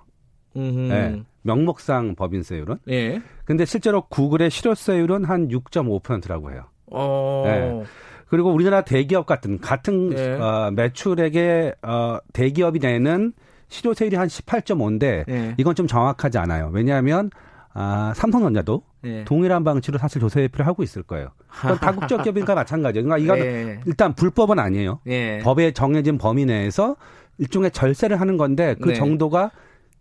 [0.54, 2.78] 네, 명목상 법인세율은.
[2.88, 3.20] 예.
[3.44, 6.64] 근데 실제로 구글의 실효세율은 한 6.5%라고 해요.
[6.86, 7.42] 어.
[7.44, 7.82] 네.
[8.28, 10.32] 그리고 우리나라 대기업 같은 같은 예.
[10.34, 13.32] 어, 매출액의 어, 대기업이 내는
[13.74, 15.54] 실효세율이 한 18.5인데 예.
[15.58, 16.70] 이건 좀 정확하지 않아요.
[16.72, 17.30] 왜냐하면
[17.72, 19.24] 아, 삼성전자도 예.
[19.24, 21.30] 동일한 방식으로 사실 조세 회피를 하고 있을 거예요.
[21.48, 23.04] 그건 다국적 기업이니까 마찬가지예요.
[23.04, 23.80] 그러니까 이건 예.
[23.84, 25.00] 일단 불법은 아니에요.
[25.08, 25.40] 예.
[25.42, 26.94] 법에 정해진 범위 내에서
[27.38, 28.94] 일종의 절세를 하는 건데 그 네.
[28.94, 29.50] 정도가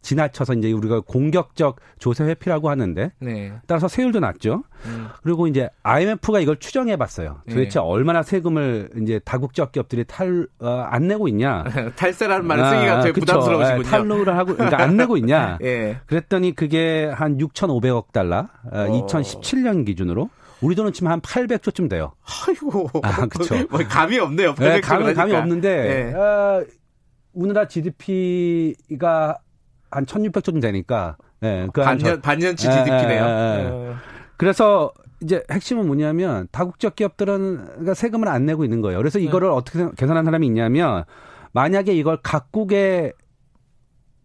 [0.04, 3.54] 지나쳐서 이제 우리가 공격적 조세 회피라고 하는데 네.
[3.66, 4.64] 따라서 세율도 낮죠.
[4.86, 5.08] 음.
[5.24, 7.42] 그리고 이제 IMF가 이걸 추정해 봤어요.
[7.50, 7.86] 도대체 네.
[7.86, 11.64] 얼마나 세금을 이제 다국적 기업들이 탈안 어, 내고 있냐?
[11.96, 13.84] 탈세라는 말을 쓰기가 아, 되게 부담스러우시군요.
[13.84, 15.58] 탈루를 하고 그러니까 안 내고 있냐?
[15.64, 15.98] 예.
[16.06, 20.30] 그랬더니 그게 한 6,500억 달러 어, 2017년 기준으로
[20.62, 22.14] 우리 돈은 지금 한 800조쯤 돼요.
[22.48, 22.90] 아이고.
[23.04, 23.56] 아, 그렇죠.
[23.72, 24.56] 뭐 감이 없네요.
[24.56, 26.14] 네, 감이, 감이 없는데 네.
[26.14, 26.64] 어,
[27.34, 29.38] 우리나라 GDP가
[29.96, 31.18] 한 1,600조 좀 되니까.
[31.40, 33.26] 네, 그 반년, 반년치 GDP네요.
[33.26, 33.94] 예, 예, 예.
[34.38, 34.92] 그래서
[35.22, 38.98] 이제 핵심은 뭐냐면 다국적 기업들은 그러니까 세금을 안 내고 있는 거예요.
[38.98, 39.54] 그래서 이거를 네.
[39.54, 41.06] 어떻게 계산한 사람이 있냐면
[41.54, 43.14] 만약에 이걸 각국의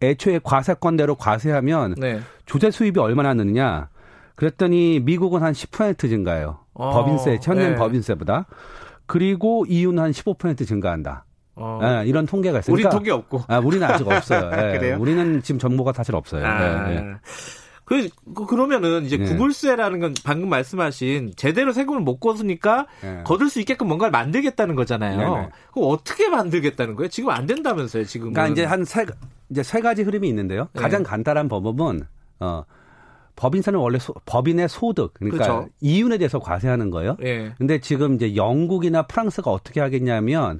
[0.01, 2.21] 애초에 과세권대로 과세하면 네.
[2.45, 3.89] 조세 수입이 얼마나 느느냐.
[4.35, 6.59] 그랬더니 미국은 한 10% 증가해요.
[6.73, 7.75] 어, 법인세, 천년 네.
[7.75, 8.45] 법인세보다.
[9.05, 11.25] 그리고 EU는 한 15% 증가한다.
[11.59, 11.79] 어.
[11.81, 12.73] 네, 이런 통계가 있어요.
[12.73, 13.43] 우리 그러니까, 통계 없고.
[13.47, 14.49] 아, 우리는 아직 없어요.
[14.49, 14.97] 네, 그래요?
[14.99, 16.45] 우리는 지금 정보가 사실 없어요.
[16.45, 16.87] 아.
[16.87, 17.15] 네,
[17.83, 19.25] 그, 그, 그러면은 이제 네.
[19.25, 23.23] 구글세라는 건 방금 말씀하신 제대로 세금을 못 거두니까 네.
[23.25, 25.17] 거둘 수 있게끔 뭔가를 만들겠다는 거잖아요.
[25.17, 27.09] 네, 그럼 어떻게 만들겠다는 거예요?
[27.09, 28.31] 지금 안 된다면서요, 지금.
[28.31, 29.05] 그러니까 이제 한 세,
[29.49, 30.69] 이제 세 가지 흐름이 있는데요.
[30.75, 32.01] 가장 간단한 방법은,
[32.41, 32.63] 어,
[33.35, 35.69] 법인세는 원래 소, 법인의 소득 그러니까 그렇죠.
[35.79, 37.15] 이윤에 대해서 과세하는 거예요.
[37.23, 37.53] 예.
[37.57, 40.59] 근데 지금 이제 영국이나 프랑스가 어떻게 하겠냐면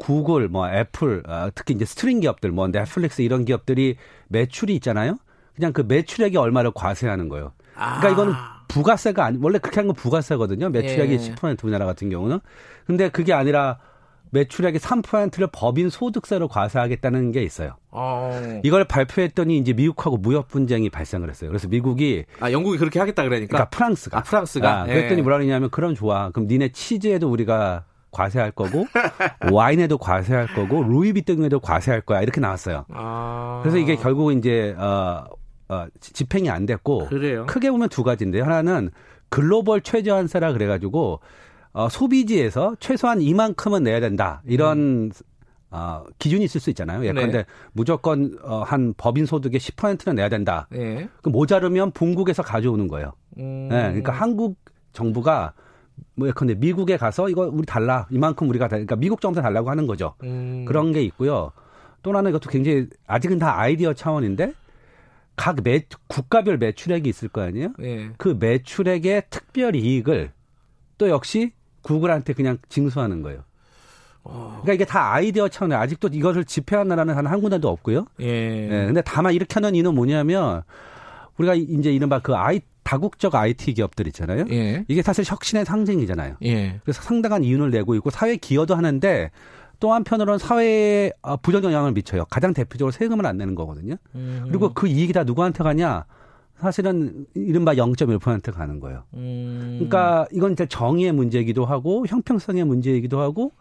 [0.00, 3.96] 구글, 뭐 애플, 아, 특히 이제 스트리밍 기업들, 뭐 넷플릭스 이런 기업들이
[4.28, 5.18] 매출이 있잖아요.
[5.54, 7.52] 그냥 그 매출액의 얼마를 과세하는 거예요.
[7.74, 8.10] 그러니까 아.
[8.10, 8.32] 이거는
[8.68, 10.70] 부가세가 아니 원래 그렇게 한 건 부가세거든요.
[10.70, 11.18] 매출액의 예.
[11.18, 12.38] 10% 우리나라 같은 경우는.
[12.86, 13.78] 근데 그게 아니라
[14.30, 17.74] 매출액의 3%를 법인 소득세로 과세하겠다는 게 있어요.
[17.90, 18.60] 어.
[18.62, 21.50] 이걸 발표했더니 이제 미국하고 무역 분쟁이 발생을 했어요.
[21.50, 25.22] 그래서 미국이 아 영국이 그렇게 하겠다 그러니까 그러니까 프랑스가 아 프랑스가 아, 그랬더니 예.
[25.22, 26.30] 뭐라 그러냐면 그럼 좋아.
[26.30, 28.86] 그럼 니네 치즈에도 우리가 과세할 거고
[29.52, 32.84] 와인에도 과세할 거고 루이비통에도 과세할 거야 이렇게 나왔어요.
[32.90, 33.60] 아...
[33.62, 35.24] 그래서 이게 결국 이제 어,
[35.68, 37.46] 어 집행이 안 됐고 그래요?
[37.46, 38.90] 크게 보면 두 가지인데 하나는
[39.28, 41.20] 글로벌 최저한세라 그래가지고
[41.72, 45.10] 어, 소비지에서 최소한 이만큼은 내야 된다 이런 음.
[45.72, 47.04] 어, 기준이 있을 수 있잖아요.
[47.04, 47.44] 예컨대 네.
[47.72, 50.66] 무조건 어, 한 법인 소득의 10%는 내야 된다.
[50.70, 51.08] 네.
[51.22, 53.12] 그 모자르면 본국에서 가져오는 거예요.
[53.38, 53.68] 음.
[53.70, 54.58] 네, 그러니까 한국
[54.92, 55.52] 정부가
[56.14, 59.86] 뭐 예컨대 미국에 가서 이거 우리 달라 이만큼 우리가 다 그러니까 미국 정도 달라고 하는
[59.86, 60.14] 거죠.
[60.22, 60.64] 음.
[60.66, 61.52] 그런 게 있고요.
[62.02, 64.52] 또 하나 이것도 굉장히 아직은 다 아이디어 차원인데
[65.36, 67.72] 각 매, 국가별 매출액이 있을 거 아니에요?
[67.78, 68.10] 네.
[68.18, 70.32] 그 매출액의 특별 이익을
[70.98, 73.42] 또 역시 구글한테 그냥 징수하는 거예요.
[74.22, 74.60] 어.
[74.62, 78.06] 그러니까 이게 다 아이디어 차원에 아직도 이것을 집행한 나라는 한 한 군데도 없고요.
[78.20, 78.26] 예.
[78.26, 78.86] 예.
[78.86, 80.62] 근데 다만 이렇게 하는 이유는 뭐냐면
[81.40, 84.44] 우리가 이제 이른바 그 아이 다국적 IT 기업들 있잖아요.
[84.50, 84.84] 예.
[84.88, 86.36] 이게 사실 혁신의 상징이잖아요.
[86.44, 86.80] 예.
[86.82, 89.30] 그래서 상당한 이윤을 내고 있고 사회 기여도 하는데
[89.78, 92.26] 또 한편으로는 사회에 어, 부정 영향을 미쳐요.
[92.26, 93.96] 가장 대표적으로 세금을 안 내는 거거든요.
[94.14, 94.44] 음.
[94.48, 96.04] 그리고 그 이익이 다 누구한테 가냐?
[96.58, 99.04] 사실은 이른바 0.1% 가는 거예요.
[99.14, 99.76] 음.
[99.78, 103.52] 그러니까 이건 이제 정의의 문제이기도 하고 형평성의 문제이기도 하고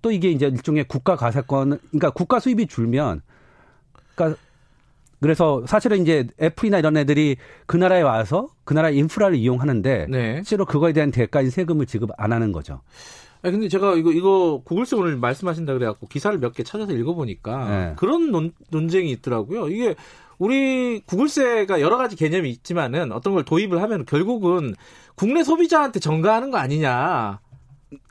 [0.00, 3.20] 또 이게 이제 일종의 국가 가세권, 그러니까 국가 수입이 줄면,
[4.14, 4.40] 그러니까
[5.20, 10.34] 그래서 사실은 이제 애플이나 이런 애들이 그 나라에 와서 그 나라 인프라를 이용하는데 네.
[10.36, 12.80] 실제로 그거에 대한 대가인 세금을 지급 안 하는 거죠.
[13.42, 17.92] 아 근데 제가 이거 이거 구글스 오늘 말씀하신다 그래갖고 기사를 몇 개 찾아서 읽어보니까 네.
[17.96, 19.68] 그런 논, 논쟁이 있더라고요.
[19.68, 19.94] 이게
[20.38, 24.74] 우리 구글세가 여러 가지 개념이 있지만은 어떤 걸 도입을 하면 결국은
[25.16, 27.40] 국내 소비자한테 전가하는 거 아니냐.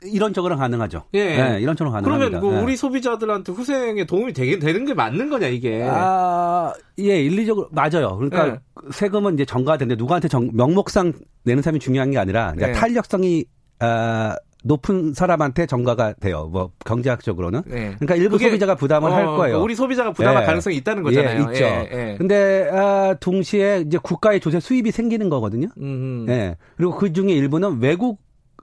[0.02, 1.04] 이런저런 가능하죠.
[1.14, 1.36] 예.
[1.36, 2.28] 네, 이런저런 가능합니다.
[2.28, 2.62] 그러면 뭐 네.
[2.64, 5.86] 우리 소비자들한테 후생에 도움이 되게 되는 게 맞는 거냐 이게?
[5.88, 8.16] 아, 예, 일리적으로 맞아요.
[8.16, 8.58] 그러니까 네.
[8.90, 11.12] 세금은 이제 전가되는데 누구한테 정, 명목상
[11.44, 12.72] 내는 사람이 중요한 게 아니라 네.
[12.72, 13.44] 탄력성이
[13.80, 16.48] 아, 높은 사람한테 전가가 돼요.
[16.52, 17.62] 뭐 경제학적으로는.
[17.66, 17.94] 네.
[17.98, 19.36] 그러니까 일부 소비자가 부담을 어, 할 거예요.
[19.36, 20.46] 그러니까 우리 소비자가 부담할 예.
[20.46, 21.46] 가능성이 있다는 거잖아요.
[21.48, 21.64] 예, 있죠.
[21.64, 22.14] 예, 예.
[22.18, 25.68] 근데 아, 동시에 이제 국가의 조세 수입이 생기는 거거든요.
[25.80, 26.26] 음.
[26.28, 26.56] 예.
[26.76, 28.18] 그리고 그 중에 일부는 외국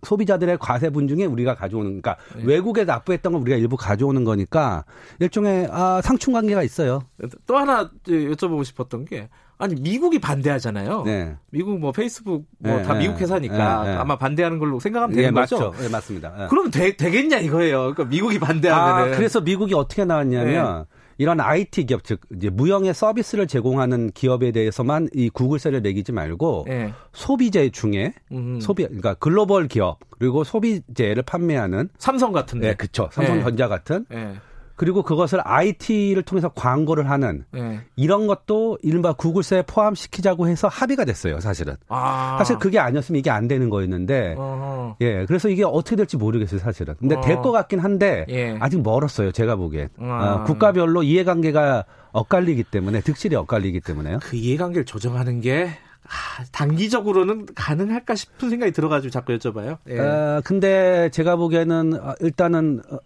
[0.05, 2.43] 소비자들의 과세 분 중에 우리가 가져오는 그러니까 네.
[2.45, 4.85] 외국에 납부했던 걸 우리가 일부 가져오는 거니까
[5.19, 7.01] 일종의 아, 상충 관계가 있어요.
[7.45, 11.03] 또 하나 여쭤보고 싶었던 게 아니 미국이 반대하잖아요.
[11.03, 11.35] 네.
[11.49, 15.33] 미국 뭐 페이스북 뭐다 네, 미국 회사니까 네, 네, 아마 반대하는 걸로 생각하면 되는 예,
[15.33, 15.71] 거죠.
[15.71, 15.81] 맞죠.
[15.81, 16.33] 네, 맞습니다.
[16.43, 16.47] 예.
[16.47, 17.79] 그럼 되, 겠냐 이거예요.
[17.93, 20.85] 그러니까 미국이 반대하면 아, 그래서 미국이 어떻게 나왔냐면
[21.17, 26.93] 이런 IT 기업 즉 이제 무형의 서비스를 제공하는 기업에 대해서만 이 구글세를 매기지 말고 네.
[27.13, 28.59] 소비재 중에 음.
[28.59, 32.69] 소비 그러니까 글로벌 기업 그리고 소비재를 판매하는 삼성 같은데.
[32.69, 33.09] 네, 그렇죠.
[33.11, 33.69] 삼성전자 네.
[33.69, 34.35] 같은 네.
[34.75, 37.81] 그리고 그것을 IT를 통해서 광고를 하는 네.
[37.95, 41.75] 이런 것도 이른바 구글세에 포함시키자고 해서 합의가 됐어요, 사실은.
[41.87, 42.35] 아.
[42.37, 44.97] 사실 그게 아니었으면 이게 안 되는 거였는데, 어허.
[45.01, 46.95] 예, 그래서 이게 어떻게 될지 모르겠어요, 사실은.
[46.99, 47.21] 근데 어.
[47.21, 48.57] 될것 같긴 한데, 예.
[48.59, 49.89] 아직 멀었어요, 제가 보기엔.
[49.99, 50.41] 아.
[50.41, 54.19] 어, 국가별로 이해관계가 엇갈리기 때문에, 득실이 엇갈리기 때문에요.
[54.21, 55.69] 그 이해관계를 조정하는 게
[56.05, 59.77] 아, 단기적으로는 가능할까 싶은 생각이 들어가지고 자꾸 여쭤봐요.
[59.89, 59.99] 예.
[59.99, 62.97] 어, 근데 제가 보기에는 어, 일단은 어,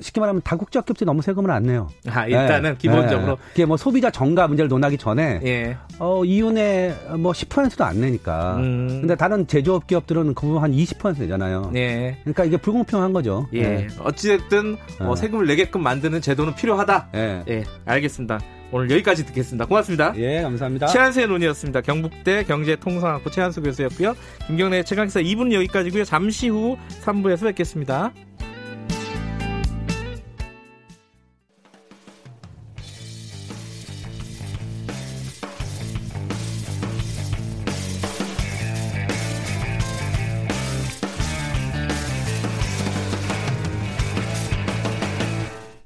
[0.00, 1.88] 쉽게 말하면 다국적 기업들이 너무 세금을 안 내요.
[2.08, 2.76] 아, 일단은 네.
[2.78, 3.36] 기본적으로.
[3.36, 3.42] 네.
[3.50, 5.76] 그게 뭐 소비자 정가 문제를 논하기 전에 예.
[5.98, 8.56] 어, 이윤의 뭐 10%도 안 내니까.
[8.56, 9.00] 음.
[9.00, 11.72] 근데 다른 제조업 기업들은 그거 한20% 내잖아요.
[11.74, 12.16] 예.
[12.22, 13.48] 그러니까 이게 불공평한 거죠.
[13.52, 13.62] 예.
[13.62, 13.86] 네.
[13.98, 17.08] 어찌됐든 어, 세금을 내게끔 만드는 제도는 필요하다.
[17.14, 17.44] 예.
[17.48, 17.64] 예.
[17.84, 18.38] 알겠습니다.
[18.70, 19.64] 오늘 여기까지 듣겠습니다.
[19.64, 20.12] 고맙습니다.
[20.16, 20.88] 예, 감사합니다.
[20.88, 21.80] 최한수의 논의였습니다.
[21.80, 24.14] 경북대 경제통상학부 최한수 교수였고요.
[24.46, 26.04] 김경래 최강기사 2분 여기까지고요.
[26.04, 28.12] 잠시 후 3부에서 뵙겠습니다.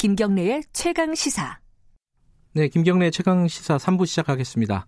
[0.02, 1.60] 김경래의 최강 시사.
[2.54, 4.84] 네, 김경래 최강 시사 3부 시작하겠습니다.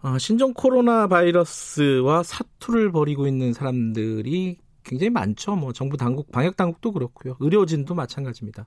[0.00, 5.54] 어, 신종 코로나 바이러스와 사투를 벌이고 있는 사람들이 굉장히 많죠.
[5.56, 7.36] 뭐 정부 당국, 방역 당국도 그렇고요.
[7.40, 8.64] 의료진도 마찬가지입니다.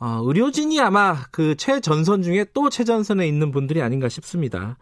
[0.00, 4.76] 어, 의료진이 아마 그 최전선 중에 또 최전선에 있는 분들이 아닌가 싶습니다.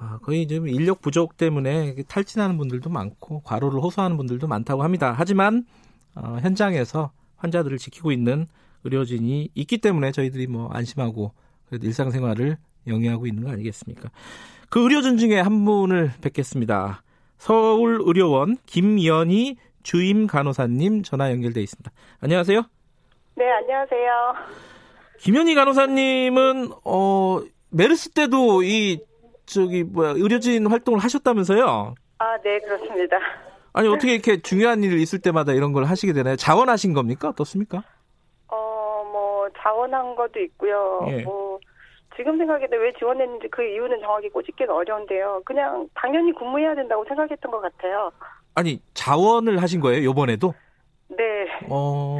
[0.00, 5.14] 어, 거의 좀 인력 부족 때문에 탈진하는 분들도 많고 과로를 호소하는 분들도 많다고 합니다.
[5.14, 5.66] 하지만
[6.14, 8.46] 어, 현장에서 환자들을 지키고 있는
[8.84, 11.32] 의료진이 있기 때문에 저희들이 뭐 안심하고
[11.68, 12.56] 그래도 일상생활을
[12.86, 14.10] 영위하고 있는 거 아니겠습니까?
[14.68, 17.02] 그 의료진 중에 한 분을 뵙겠습니다.
[17.38, 21.90] 서울의료원 김연희 주임 간호사님 전화 연결돼 있습니다.
[22.20, 22.62] 안녕하세요.
[23.34, 24.34] 네, 안녕하세요.
[25.18, 29.00] 김연희 간호사님은 어 메르스 때도 이
[29.46, 31.94] 저기 뭐야 의료진 활동을 하셨다면서요?
[32.18, 33.16] 아, 네, 그렇습니다.
[33.72, 36.36] 아니 어떻게 이렇게 중요한 일 있을 때마다 이런 걸 하시게 되나요?
[36.36, 37.30] 자원하신 겁니까?
[37.30, 37.82] 어떻습니까?
[39.58, 41.06] 자원한 것도 있고요.
[41.08, 41.22] 예.
[41.22, 41.58] 뭐
[42.16, 45.42] 지금 생각해도 왜 지원했는지 그 이유는 정확히 꼬집기가 어려운데요.
[45.44, 48.10] 그냥 당연히 근무해야 된다고 생각했던 것 같아요.
[48.54, 50.04] 아니 자원을 하신 거예요?
[50.04, 50.54] 요번에도?
[51.08, 51.24] 네.
[51.70, 52.18] 어.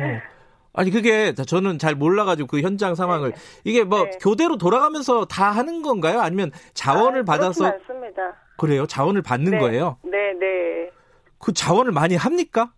[0.74, 3.36] 아니 그게 저는 잘 몰라가지고 그 현장 상황을 네.
[3.64, 4.10] 이게 뭐 네.
[4.20, 6.20] 교대로 돌아가면서 다 하는 건가요?
[6.20, 7.66] 아니면 자원을 아, 받아서?
[7.66, 8.34] 않습니다.
[8.56, 8.86] 그래요?
[8.86, 9.58] 자원을 받는 네.
[9.58, 9.98] 거예요?
[10.02, 10.90] 네, 네.
[11.38, 12.72] 그 자원을 많이 합니까?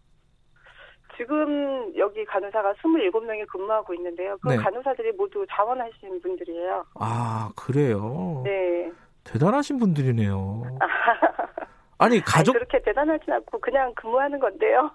[1.16, 4.36] 지금 여기 간호사가 27명이 근무하고 있는데요.
[4.42, 4.56] 그 네.
[4.56, 6.84] 간호사들이 모두 자원하신 분들이에요.
[6.98, 8.42] 아, 그래요?
[8.44, 8.90] 네.
[9.24, 10.62] 대단하신 분들이네요.
[11.98, 12.56] 아니, 가족.
[12.56, 14.90] 아니, 그렇게 대단하진 않고 그냥 근무하는 건데요.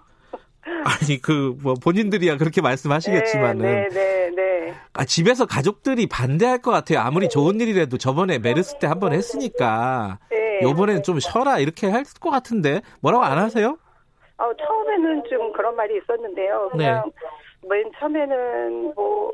[0.84, 4.74] 아니 그 뭐 본인들이야 그렇게 말씀하시겠지만은 네, 네, 네, 네.
[4.92, 7.00] 아 집에서 가족들이 반대할 것 같아요.
[7.00, 10.60] 아무리 좋은 일이라도 저번에 메르스 때 한 번 했으니까 네.
[10.62, 13.78] 요번엔 좀 쉬어라 이렇게 할 것 같은데 뭐라고 안 하세요?
[14.40, 16.68] 어, 처음에는 좀 그런 말이 있었는데요.
[16.72, 17.10] 그냥
[17.62, 17.68] 네.
[17.68, 19.30] 맨 처음에는 뭐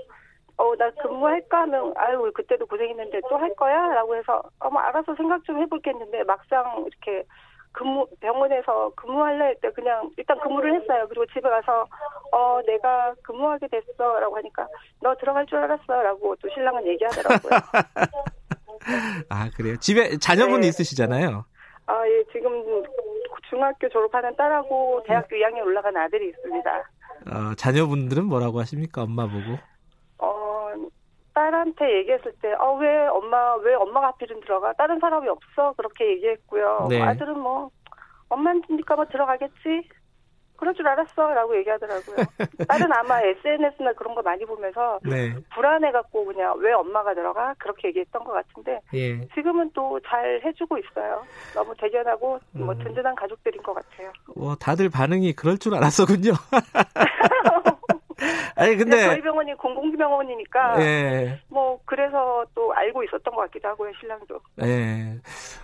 [0.58, 3.88] 어, 나 근무할까 하면, 아유, 그때도 고생했는데 또 할 거야?
[3.88, 7.24] 라고 해서, 어, 뭐, 알아서 생각 좀 해볼겠는데, 막상 이렇게
[7.72, 11.04] 근무 병원에서 근무할래 할 때 그냥 일단 근무를 했어요.
[11.10, 11.84] 그리고 집에 가서
[12.32, 14.66] 어 내가 근무하게 됐어 라고 하니까
[15.02, 17.50] 너 들어갈 줄 알았어 라고 또 신랑은 얘기하더라고요.
[19.28, 19.76] 아 그래요?
[19.76, 20.68] 집에 자녀분이 네.
[20.68, 21.44] 있으시잖아요.
[21.86, 22.82] 아 예, 지금
[23.48, 26.70] 중학교 졸업하는 딸하고 대학교 2학년 올라간 아들이 있습니다.
[27.26, 29.02] 어, 자녀분들은 뭐라고 하십니까?
[29.02, 29.58] 엄마 보고?
[30.18, 30.72] 어,
[31.34, 34.72] 딸한테 얘기했을 때, 어, 왜 엄마, 왜 엄마가 하필은 들어가?
[34.74, 35.72] 다른 사람이 없어?
[35.76, 36.86] 그렇게 얘기했고요.
[36.88, 37.02] 네.
[37.02, 37.70] 아들은 뭐,
[38.28, 39.88] 엄마니까 뭐 들어가겠지?
[40.56, 41.34] 그럴 줄 알았어.
[41.34, 42.16] 라고 얘기하더라고요.
[42.68, 45.34] 딸은 아마 SNS나 그런 거 많이 보면서 네.
[45.54, 47.54] 불안해갖고 그냥 왜 엄마가 들어가?
[47.58, 49.26] 그렇게 얘기했던 것 같은데 예.
[49.34, 51.22] 지금은 또 잘 해주고 있어요.
[51.54, 52.78] 너무 대견하고 뭐 음.
[52.78, 54.12] 든든한 가족들인 것 같아요.
[54.34, 56.32] 와, 다들 반응이 그럴 줄 알았어군요.
[58.56, 61.40] 아니 근데 저희 병원이 공공병원이니까 예.
[61.48, 64.40] 뭐 그래서 또 알고 있었던 것 같기도 하고요 신랑도.
[64.62, 65.18] 예.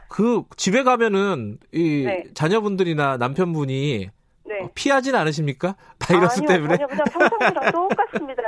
[0.09, 2.25] 그 집에 가면은 이 네.
[2.35, 4.11] 자녀분들이나 남편분이
[4.45, 4.61] 네.
[4.61, 5.77] 어, 피하진 않으십니까?
[5.99, 6.75] 바이러스 아니요, 때문에?
[6.75, 8.43] 아니요, 그냥 평소랑 똑같습니다.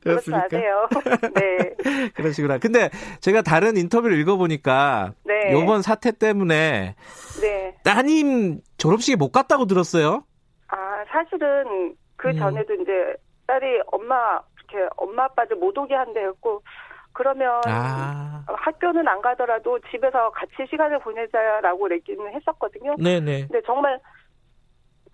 [0.00, 0.48] 그렇습니까?
[1.34, 2.10] 네.
[2.14, 2.58] 그러시구나.
[2.58, 5.58] 근데 제가 다른 인터뷰를 읽어보니까 네.
[5.58, 6.94] 이번 사태 때문에
[7.40, 7.76] 네.
[7.84, 10.24] 따님 졸업식에 못 갔다고 들었어요.
[10.68, 12.38] 아 사실은 그 음.
[12.38, 12.82] 전에도 음.
[12.82, 12.92] 이제
[13.46, 16.62] 딸이 엄마 이렇게 엄마 아빠들 못 오게 한대였고
[17.12, 18.44] 그러면 아.
[18.46, 22.96] 학교는 안 가더라도 집에서 같이 시간을 보내자라고 얘기는 했었거든요.
[22.98, 23.46] 네네.
[23.46, 23.98] 근데 정말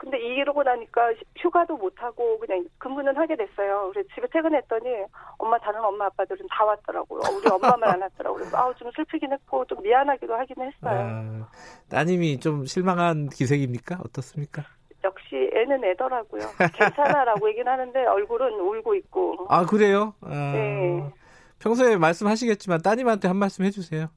[0.01, 3.91] 근데 이러고 나니까 휴가도 못 하고 그냥 근무는 하게 됐어요.
[3.93, 5.05] 그래서 집에 퇴근했더니
[5.37, 7.21] 엄마 다른 엄마 아빠들은 다 왔더라고요.
[7.37, 8.47] 우리 엄마만 안 왔더라고요.
[8.55, 11.01] 아우 좀 슬프긴 했고 좀 미안하기도 하긴 했어요.
[11.01, 11.49] 아,
[11.91, 13.99] 따님이 좀 실망한 기색입니까?
[14.03, 14.63] 어떻습니까?
[15.05, 16.45] 역시 애는 애더라고요.
[16.73, 19.47] 괜찮아라고 얘기는 하는데 얼굴은 울고 있고.
[19.51, 20.15] 아 그래요?
[20.23, 21.11] 아, 네.
[21.59, 24.09] 평소에 말씀하시겠지만 따님한테 한 말씀 해주세요.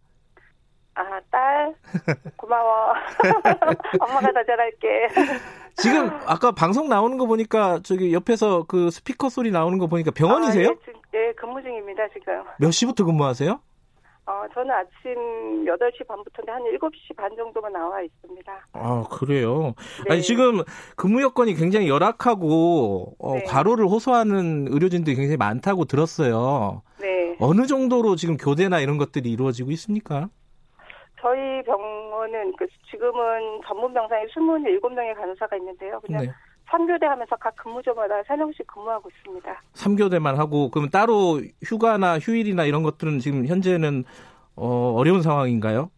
[1.34, 1.76] 아, 딸,
[2.38, 2.94] 고마워.
[4.00, 5.08] 엄마가 더 잘할게.
[5.76, 10.70] 지금 아까 방송 나오는 거 보니까 저기 옆에서 그 스피커 소리 나오는 거 보니까 병원이세요?
[10.70, 10.72] 아,
[11.16, 12.44] 예, 예, 근무 중입니다, 지금.
[12.60, 13.60] 몇 시부터 근무하세요?
[14.26, 18.54] 어, 저는 아침 8시 반부터인데 한 7시 반 정도만 나와 있습니다.
[18.72, 19.74] 아, 그래요?
[20.06, 20.14] 네.
[20.14, 20.62] 아니, 지금
[20.96, 23.44] 근무 여건이 굉장히 열악하고, 어, 네.
[23.44, 26.84] 과로를 호소하는 의료진들이 굉장히 많다고 들었어요.
[27.02, 27.36] 네.
[27.40, 30.30] 어느 정도로 지금 교대나 이런 것들이 이루어지고 있습니까?
[31.24, 36.02] 저희 병원은 그 지금은 전문 병상에 27명의 간호사가 있는데요.
[36.02, 36.32] 그냥 네.
[36.68, 39.62] 3교대 하면서 각 근무조마다 3명씩 근무하고 있습니다.
[39.74, 44.04] 3교대만 하고 그럼 따로 휴가나 휴일이나 이런 것들은 지금 현재는
[44.58, 45.90] 어, 어려운 상황인가요?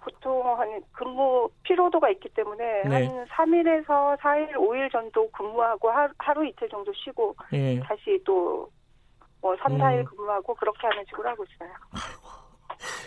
[0.00, 3.06] 보통 한 근무 피로도가 있기 때문에 네.
[3.06, 7.80] 한 3일에서 4일, 5일 정도 근무하고 하루, 하루 이틀 정도 쉬고 네.
[7.80, 10.04] 다시 또뭐 3, 4일 음.
[10.04, 11.70] 근무하고 그렇게 하는 식으로 하고 있어요.
[11.90, 12.43] 아이고.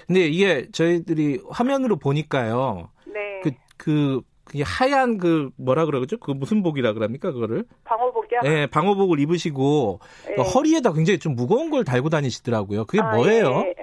[0.07, 2.89] 근데 이게 저희들이 화면으로 보니까요.
[3.05, 3.41] 네.
[3.43, 6.18] 그, 그 그게 하얀 그 뭐라 그러죠?
[6.18, 7.65] 그 무슨 복이라 그럽니까 그거를?
[7.84, 8.41] 방호복이요?
[8.43, 10.36] 네, 방호복을 입으시고 네.
[10.41, 12.86] 허리에다 굉장히 좀 무거운 걸 달고 다니시더라고요.
[12.86, 13.63] 그게 아, 뭐예요?
[13.65, 13.76] 예.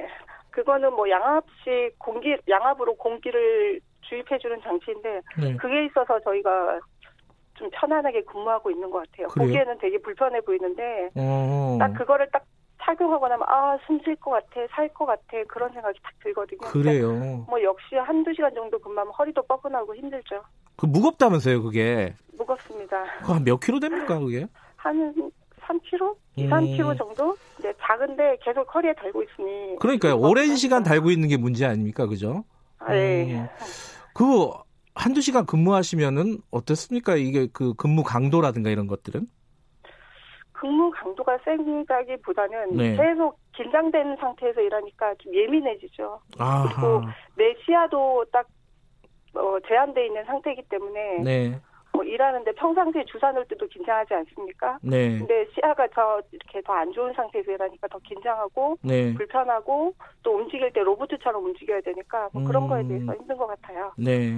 [0.50, 5.56] 그거는 뭐 양압식 공기 양압으로 공기를 주입해 주는 장치인데 네.
[5.56, 6.80] 그게 있어서 저희가
[7.54, 9.28] 좀 편안하게 근무하고 있는 것 같아요.
[9.28, 9.46] 그래요?
[9.46, 11.76] 보기에는 되게 불편해 보이는데 어...
[11.78, 12.44] 딱 그거를 딱
[12.84, 16.60] 착용하고 나면 아 숨 쉴 것 같아 살 것 같아 그런 생각이 딱 들거든요.
[16.60, 17.44] 그래요.
[17.48, 20.42] 뭐 역시 한두 시간 정도 근무하면 허리도 뻐근하고 힘들죠.
[20.76, 22.14] 그 무겁다면서요 그게?
[22.36, 23.04] 무겁습니다.
[23.22, 24.46] 한몇 킬로 됩니까 그게?
[24.76, 25.14] 한
[25.66, 26.14] 3kg?
[26.36, 26.96] 2, 3kg 음.
[26.96, 27.36] 정도?
[27.62, 29.76] 네, 작은데 계속 허리에 달고 있으니.
[29.80, 30.18] 그러니까요.
[30.18, 32.06] 오랜 시간 달고 있는 게 문제 아닙니까?
[32.06, 32.44] 그죠?
[32.78, 33.32] 아, 네.
[33.40, 33.48] 음.
[34.12, 34.50] 그,
[34.94, 37.16] 한두 시간 근무하시면은 어떻습니까?
[37.16, 39.26] 이게 그 근무 강도라든가 이런 것들은?
[40.64, 42.96] 근무 강도가 세다기보다는 네.
[42.96, 46.18] 계속 긴장된 상태에서 일하니까 좀 예민해지죠.
[46.38, 46.62] 아하.
[46.66, 47.02] 그리고
[47.36, 48.46] 내 시야도 딱
[49.34, 51.60] 어, 제한돼 있는 상태이기 때문에 네.
[51.92, 54.78] 뭐 일하는데 평상시에 주사 놓을 때도 긴장하지 않습니까?
[54.82, 55.18] 네.
[55.18, 59.12] 근데 시야가 더 이렇게 더 안 좋은 상태에서 일하니까 더 긴장하고 네.
[59.12, 59.92] 불편하고
[60.22, 62.68] 또 움직일 때 로봇처럼 움직여야 되니까 뭐 그런 음.
[62.68, 63.92] 거에 대해서 힘든 것 같아요.
[63.98, 64.32] 네.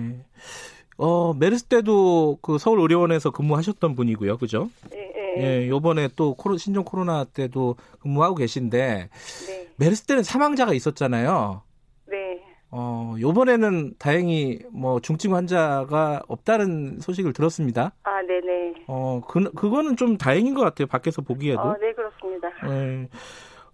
[0.99, 4.39] 어, 메르스 때도 그 서울 의료원에서 근무하셨던 분이고요.
[4.39, 4.71] 그죠?
[4.91, 5.16] 네, 네.
[5.37, 9.09] 예, 요번에 또 코로, 신종 코로나 때도 근무하고 계신데
[9.47, 9.69] 네.
[9.77, 11.63] 메르스 때는 사망자가 있었잖아요.
[12.07, 12.43] 네.
[12.71, 17.93] 어, 요번에는 다행히 뭐 중증 환자가 없다는 소식을 들었습니다.
[18.03, 18.75] 아, 네 네.
[18.87, 20.87] 어, 그, 그거는 좀 다행인 것 같아요.
[20.87, 21.61] 밖에서 보기에도.
[21.61, 22.49] 어, 네, 그렇습니다.
[22.67, 23.09] 네.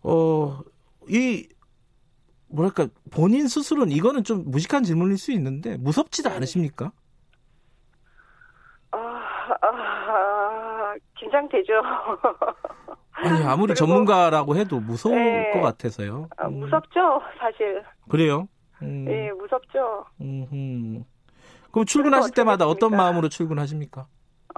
[0.03, 0.61] 어,
[1.09, 1.49] 이,
[2.49, 6.37] 뭐랄까, 본인 스스로는 이거는 좀 무식한 질문일 수 있는데, 무섭지도 네.
[6.37, 6.93] 않으십니까?
[8.91, 8.99] 아,
[9.63, 10.95] 아,
[11.33, 11.73] 긴장되죠.
[13.13, 15.51] 아니, 아무리 전문가라고 해도 무서울 네.
[15.53, 16.29] 것 같아서요.
[16.37, 17.83] 아, 무섭죠, 사실.
[18.09, 18.49] 그래요?
[18.83, 19.05] 음.
[19.07, 20.05] 네, 무섭죠.
[20.21, 21.03] 음흠.
[21.71, 24.07] 그럼 출근하실 때마다 어떤 마음으로 출근하십니까?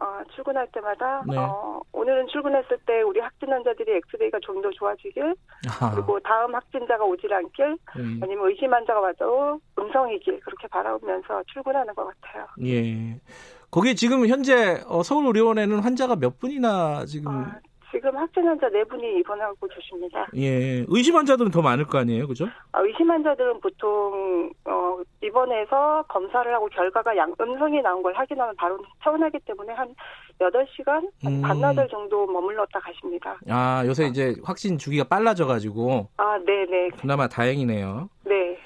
[0.01, 1.37] 어, 출근할 때마다 네.
[1.37, 5.37] 어, 오늘은 출근했을 때 우리 확진 환자들이 엑스레이가 좀 더 좋아지길
[5.69, 5.95] 아하.
[5.95, 8.21] 그리고 다음 확진자가 오질 않길 음.
[8.23, 12.47] 아니면 의심 환자가 와도 음성이길 그렇게 바라보면서 출근하는 것 같아요.
[12.65, 13.21] 예.
[13.75, 17.59] 거기 지금 현재 어, 서울의료원에는 환자가 몇 분이나 지금 아,
[17.91, 20.29] 지금 확진 환자 네 분이 입원하고 계십니다.
[20.37, 22.47] 예, 의심 환자들은 더 많을 거 아니에요, 그죠?
[22.71, 28.79] 아, 의심 환자들은 보통 어, 입원해서 검사를 하고 결과가 양, 음성이 나온 걸 확인하면 바로
[29.03, 29.93] 퇴원하기 때문에 한
[30.39, 31.43] 8시간, 음.
[31.43, 33.37] 반나절 정도 머물렀다 가십니다.
[33.51, 36.11] 아, 요새 이제 확진 주기가 빨라져가지고.
[36.19, 36.91] 아, 네네.
[37.01, 38.09] 그나마 다행이네요.
[38.25, 38.57] 네.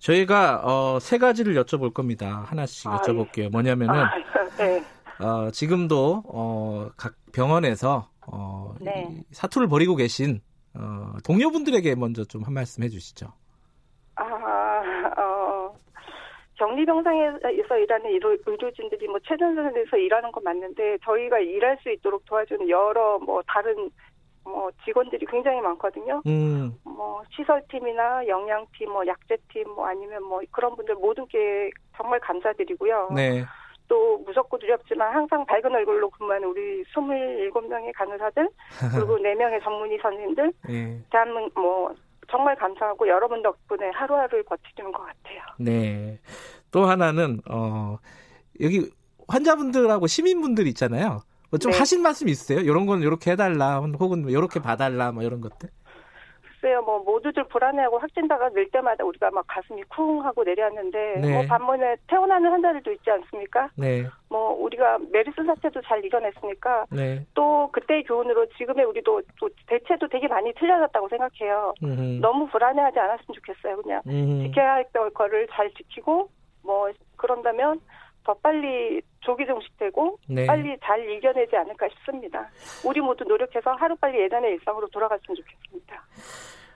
[0.00, 2.44] 저희가 어, 세 가지를 여쭤볼 겁니다.
[2.46, 3.44] 하나씩 아, 여쭤볼게요.
[3.44, 3.48] 예.
[3.48, 4.10] 뭐냐면은 아,
[4.58, 4.82] 네.
[5.24, 9.08] 어, 지금도 어, 각 병원에서 어, 네.
[9.32, 10.40] 사투를 벌이고 계신
[10.74, 13.26] 어, 동료분들에게 먼저 좀 한 말씀 해주시죠.
[14.16, 14.24] 아,
[15.18, 15.74] 어,
[16.56, 18.10] 격리병상에서 일하는
[18.46, 23.90] 의료진들이 뭐 최전선에서 일하는 건 맞는데 저희가 일할 수 있도록 도와주는 여러 뭐 다른
[24.44, 26.22] 뭐 직원들이 굉장히 많거든요.
[26.26, 26.72] 음.
[26.84, 33.10] 뭐 시설팀이나 영양팀, 뭐 약제팀, 뭐 아니면 뭐 그런 분들 모두께 정말 감사드리고요.
[33.14, 33.44] 네.
[33.88, 38.48] 또 무섭고 두렵지만 항상 밝은 얼굴로 근무하는 우리 27명의 간호사들
[38.94, 41.02] 그리고 4명의 전문의 선생님들 네.
[41.10, 41.94] 대한민국 뭐
[42.30, 45.42] 정말 감사하고 여러분 덕분에 하루하루를 버티는 것 같아요.
[45.58, 46.20] 네.
[46.70, 47.98] 또 하나는 어
[48.60, 48.88] 여기
[49.26, 51.22] 환자분들하고 시민분들 있잖아요.
[51.50, 51.78] 뭐좀 네.
[51.78, 52.60] 하신 말씀 있으세요?
[52.60, 55.68] 이런 건 이렇게 해달라 혹은 이렇게 봐달라 뭐 이런 것들?
[56.42, 61.32] 글쎄요, 뭐 모두들 불안해하고 확진자가 늘 때마다 우리가 막 가슴이 쿵 하고 내려왔는데 네.
[61.32, 63.70] 뭐 반면에 퇴원하는 환자들도 있지 않습니까?
[63.76, 64.06] 네.
[64.28, 67.24] 뭐 우리가 메르스 사태도 잘 이겨냈으니까 네.
[67.32, 71.74] 또 그때의 교훈으로 지금의 우리도 또 대체도 되게 많이 틀려졌다고 생각해요.
[71.82, 72.20] 음흠.
[72.20, 73.76] 너무 불안해하지 않았으면 좋겠어요.
[73.82, 74.42] 그냥 음흠.
[74.44, 76.28] 지켜야 할 거를 잘 지키고
[76.62, 77.80] 뭐 그런다면
[78.24, 80.46] 더 빨리 조기 종식되고 네.
[80.46, 82.48] 빨리 잘 이겨내지 않을까 싶습니다.
[82.84, 86.02] 우리 모두 노력해서 하루빨리 예전의 일상으로 돌아갔으면 좋겠습니다.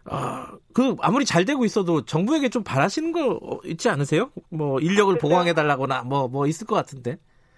[0.07, 4.31] 아, 그 아무리 잘 되고 있어도 정부에게 좀 바라시는 거 있지 않으세요?
[4.51, 7.17] 뭐 인력을 아, 보강해 달라거나 뭐뭐 뭐 있을 것 같은데.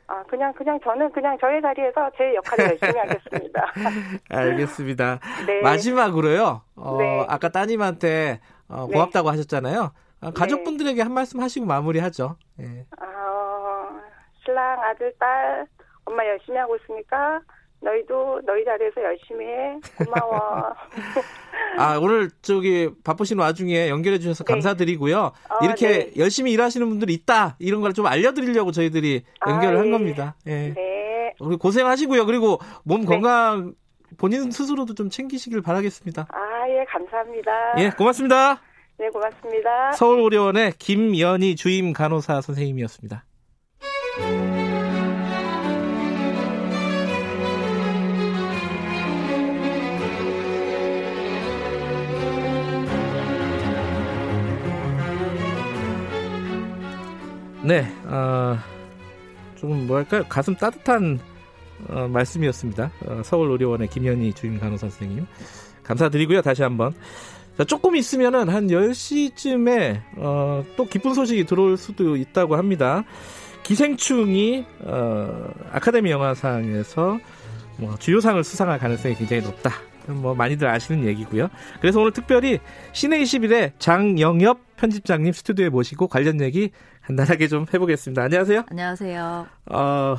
[0.08, 3.72] 아, 그냥 그냥 저는 그냥 저의 자리에서 제 역할을 열심히 하겠습니다.
[4.30, 5.18] 알겠습니다.
[5.46, 5.60] 네.
[5.62, 6.62] 마지막으로요.
[6.76, 7.26] 어, 네.
[7.28, 9.36] 아까 따님한테 어, 고맙다고 네.
[9.36, 9.92] 하셨잖아요.
[10.20, 12.36] 아, 가족분들에게 한 말씀 하시고 마무리하죠.
[12.60, 12.86] 예.
[12.98, 13.06] 아,
[14.46, 15.66] 신랑 아들 딸
[16.04, 17.40] 엄마 열심히 하고 있으니까
[17.80, 19.78] 너희도 너희 자리에서 열심히 해.
[19.98, 20.72] 고마워.
[21.78, 24.52] 아, 오늘 저기 바쁘신 와중에 연결해 주셔서 네.
[24.54, 25.18] 감사드리고요.
[25.50, 26.10] 어, 이렇게 네.
[26.16, 27.56] 열심히 일하시는 분들이 있다.
[27.58, 29.90] 이런 걸 좀 알려드리려고 저희들이 연결을 아, 한 예.
[29.90, 30.34] 겁니다.
[30.46, 30.72] 예.
[30.74, 31.34] 네.
[31.38, 32.24] 우리 고생하시고요.
[32.26, 33.06] 그리고 몸 네.
[33.06, 33.74] 건강
[34.16, 36.26] 본인 스스로도 좀 챙기시길 바라겠습니다.
[36.30, 37.74] 아, 예, 감사합니다.
[37.78, 38.60] 예, 고맙습니다.
[38.98, 39.92] 네, 고맙습니다.
[39.92, 43.24] 서울의료원의 김연희 주임 간호사 선생님이었습니다.
[57.66, 58.56] 네, 어,
[59.56, 61.18] 좀 뭐랄까요 가슴 따뜻한
[61.88, 62.92] 어, 말씀이었습니다.
[63.06, 65.26] 어, 서울의료원의 김현희 주임 간호사 선생님
[65.82, 66.42] 감사드리고요.
[66.42, 66.94] 다시 한번
[67.58, 73.02] 자, 조금 있으면은 한 10시쯤에 어, 또 기쁜 소식이 들어올 수도 있다고 합니다.
[73.64, 77.18] 기생충이 어, 아카데미 영화상에서
[77.78, 79.72] 뭐 주요상을 수상할 가능성이 굉장히 높다.
[80.06, 81.48] 뭐 많이들 아시는 얘기고요.
[81.80, 82.60] 그래서 오늘 특별히
[82.92, 86.70] 시내 21의 장영엽 편집장님 스튜디오에 모시고 관련 얘기
[87.06, 88.22] 간단하게 좀 해보겠습니다.
[88.24, 88.64] 안녕하세요.
[88.68, 89.46] 안녕하세요.
[89.66, 90.16] 어,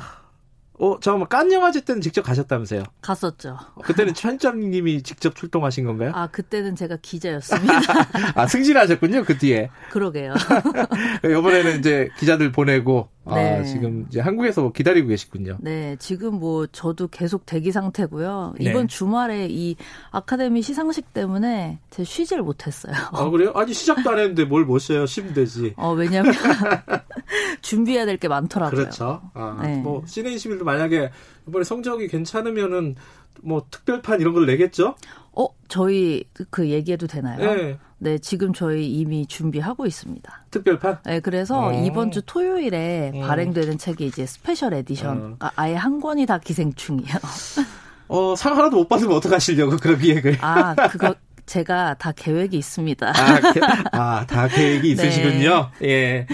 [0.80, 2.84] 어, 잠깐만, 깐 영화제 때는 직접 가셨다면서요?
[3.00, 3.56] 갔었죠.
[3.84, 6.12] 그때는 천장님이 직접 출동하신 건가요?
[6.14, 7.74] 아, 그때는 제가 기자였습니다.
[8.36, 9.70] 아, 승진하셨군요, 그 뒤에.
[9.90, 10.34] 그러게요.
[11.24, 13.58] 이번에는 이제 기자들 보내고, 아, 네.
[13.58, 15.58] 아, 지금 이제 한국에서 기다리고 계시군요.
[15.60, 18.54] 네, 지금 뭐 저도 계속 대기 상태고요.
[18.58, 18.70] 네.
[18.70, 19.74] 이번 주말에 이
[20.12, 22.94] 아카데미 시상식 때문에 제 쉬질 못했어요.
[23.12, 23.52] 아, 그래요?
[23.54, 25.06] 아니, 시작도 안 했는데 뭘 못 쉬어요?
[25.06, 25.74] 쉬면 되지.
[25.76, 26.32] 어, 왜냐면
[27.62, 28.76] 준비해야 될 게 많더라고요.
[28.80, 29.20] 그렇죠.
[29.34, 29.76] 아, 네.
[29.76, 31.10] 뭐, 씨네 21도 만약에
[31.48, 32.96] 이번에 성적이 괜찮으면은
[33.42, 34.94] 뭐 특별판 이런 걸 내겠죠?
[35.32, 37.54] 어, 저희 그 얘기해도 되나요?
[37.54, 37.78] 네.
[38.00, 40.44] 네, 지금 저희 이미 준비하고 있습니다.
[40.50, 40.98] 특별판?
[41.04, 41.72] 네, 그래서 어.
[41.84, 43.20] 이번 주 토요일에 어.
[43.26, 45.36] 발행되는 책이 이제 special edition.
[45.40, 45.50] 어.
[45.56, 47.16] 아예 한 권이 다 기생충이에요.
[48.08, 50.38] 어, 상 하나도 못 받으면 어떡하시려고, 그런 기획을.
[50.40, 51.14] 아, 그거,
[51.44, 53.06] 제가 다 계획이 있습니다.
[53.08, 53.60] 아, 게,
[53.92, 55.70] 아, 다 계획이 있으시군요.
[55.80, 55.88] 네.
[55.88, 56.26] 예.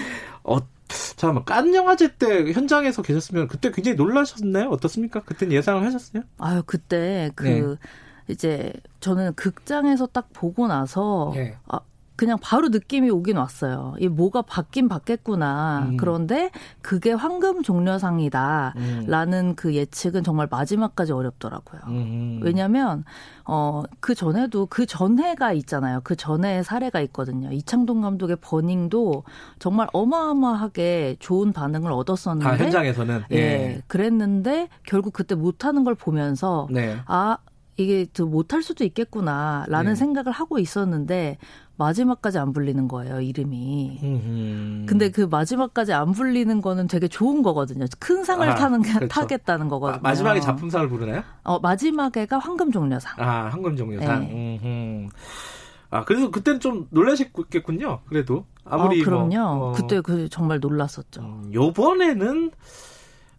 [0.45, 0.59] 어,
[0.89, 4.69] 잠깐만, 깐 영화제 때 현장에서 계셨으면 그때 굉장히 놀라셨나요?
[4.69, 5.21] 어떻습니까?
[5.21, 6.23] 그때는 예상을 하셨어요?
[6.39, 7.77] 아유, 그때 그, 네.
[8.29, 11.57] 이제 저는 극장에서 딱 보고 나서 네.
[11.67, 11.81] 아,
[12.17, 13.95] 그냥 바로 느낌이 오긴 왔어요.
[13.99, 15.89] 이 뭐가 바뀐 바뀌었구나.
[15.91, 15.97] 음.
[15.97, 16.51] 그런데
[16.81, 19.55] 그게 황금 종려상이다라는 음.
[19.57, 21.81] 그 예측은 정말 마지막까지 어렵더라고요.
[21.89, 22.41] 음.
[22.43, 23.05] 왜냐하면
[23.45, 26.01] 어그 전에도 그 전해가 있잖아요.
[26.05, 27.51] 그 전에 사례가 있거든요.
[27.51, 29.25] 이창동 감독의 버닝도
[29.59, 33.83] 정말 어마어마하게 좋은 반응을 얻었었는데 아, 현장에서는 예, 예.
[33.89, 36.97] 그랬는데 결국 그때 못하는 걸 보면서 네.
[37.07, 37.39] 아
[37.77, 39.97] 이게 더 못할 수도 있겠구나라는 네.
[39.97, 41.39] 생각을 하고 있었는데
[41.77, 44.01] 마지막까지 안 불리는 거예요 이름이.
[44.03, 44.87] 음흠.
[44.87, 47.87] 근데 그 마지막까지 안 불리는 거는 되게 좋은 거거든요.
[47.99, 49.09] 큰 상을 아, 타는 그렇죠.
[49.09, 50.01] 타겠다는 거거든요.
[50.03, 51.25] 마, 지막에 작품상을 부르나요?
[51.43, 53.15] 어 마지막에가 황금종려상.
[53.19, 54.21] 아 황금종려상.
[54.21, 55.09] 네.
[55.91, 58.01] 아 그래서 그때는 좀 놀라셨겠군요.
[58.07, 59.31] 그래도 아무리 어, 그럼요.
[59.31, 61.23] 뭐, 어, 그때 그 정말 놀랐었죠.
[61.23, 62.53] 음, 요번에는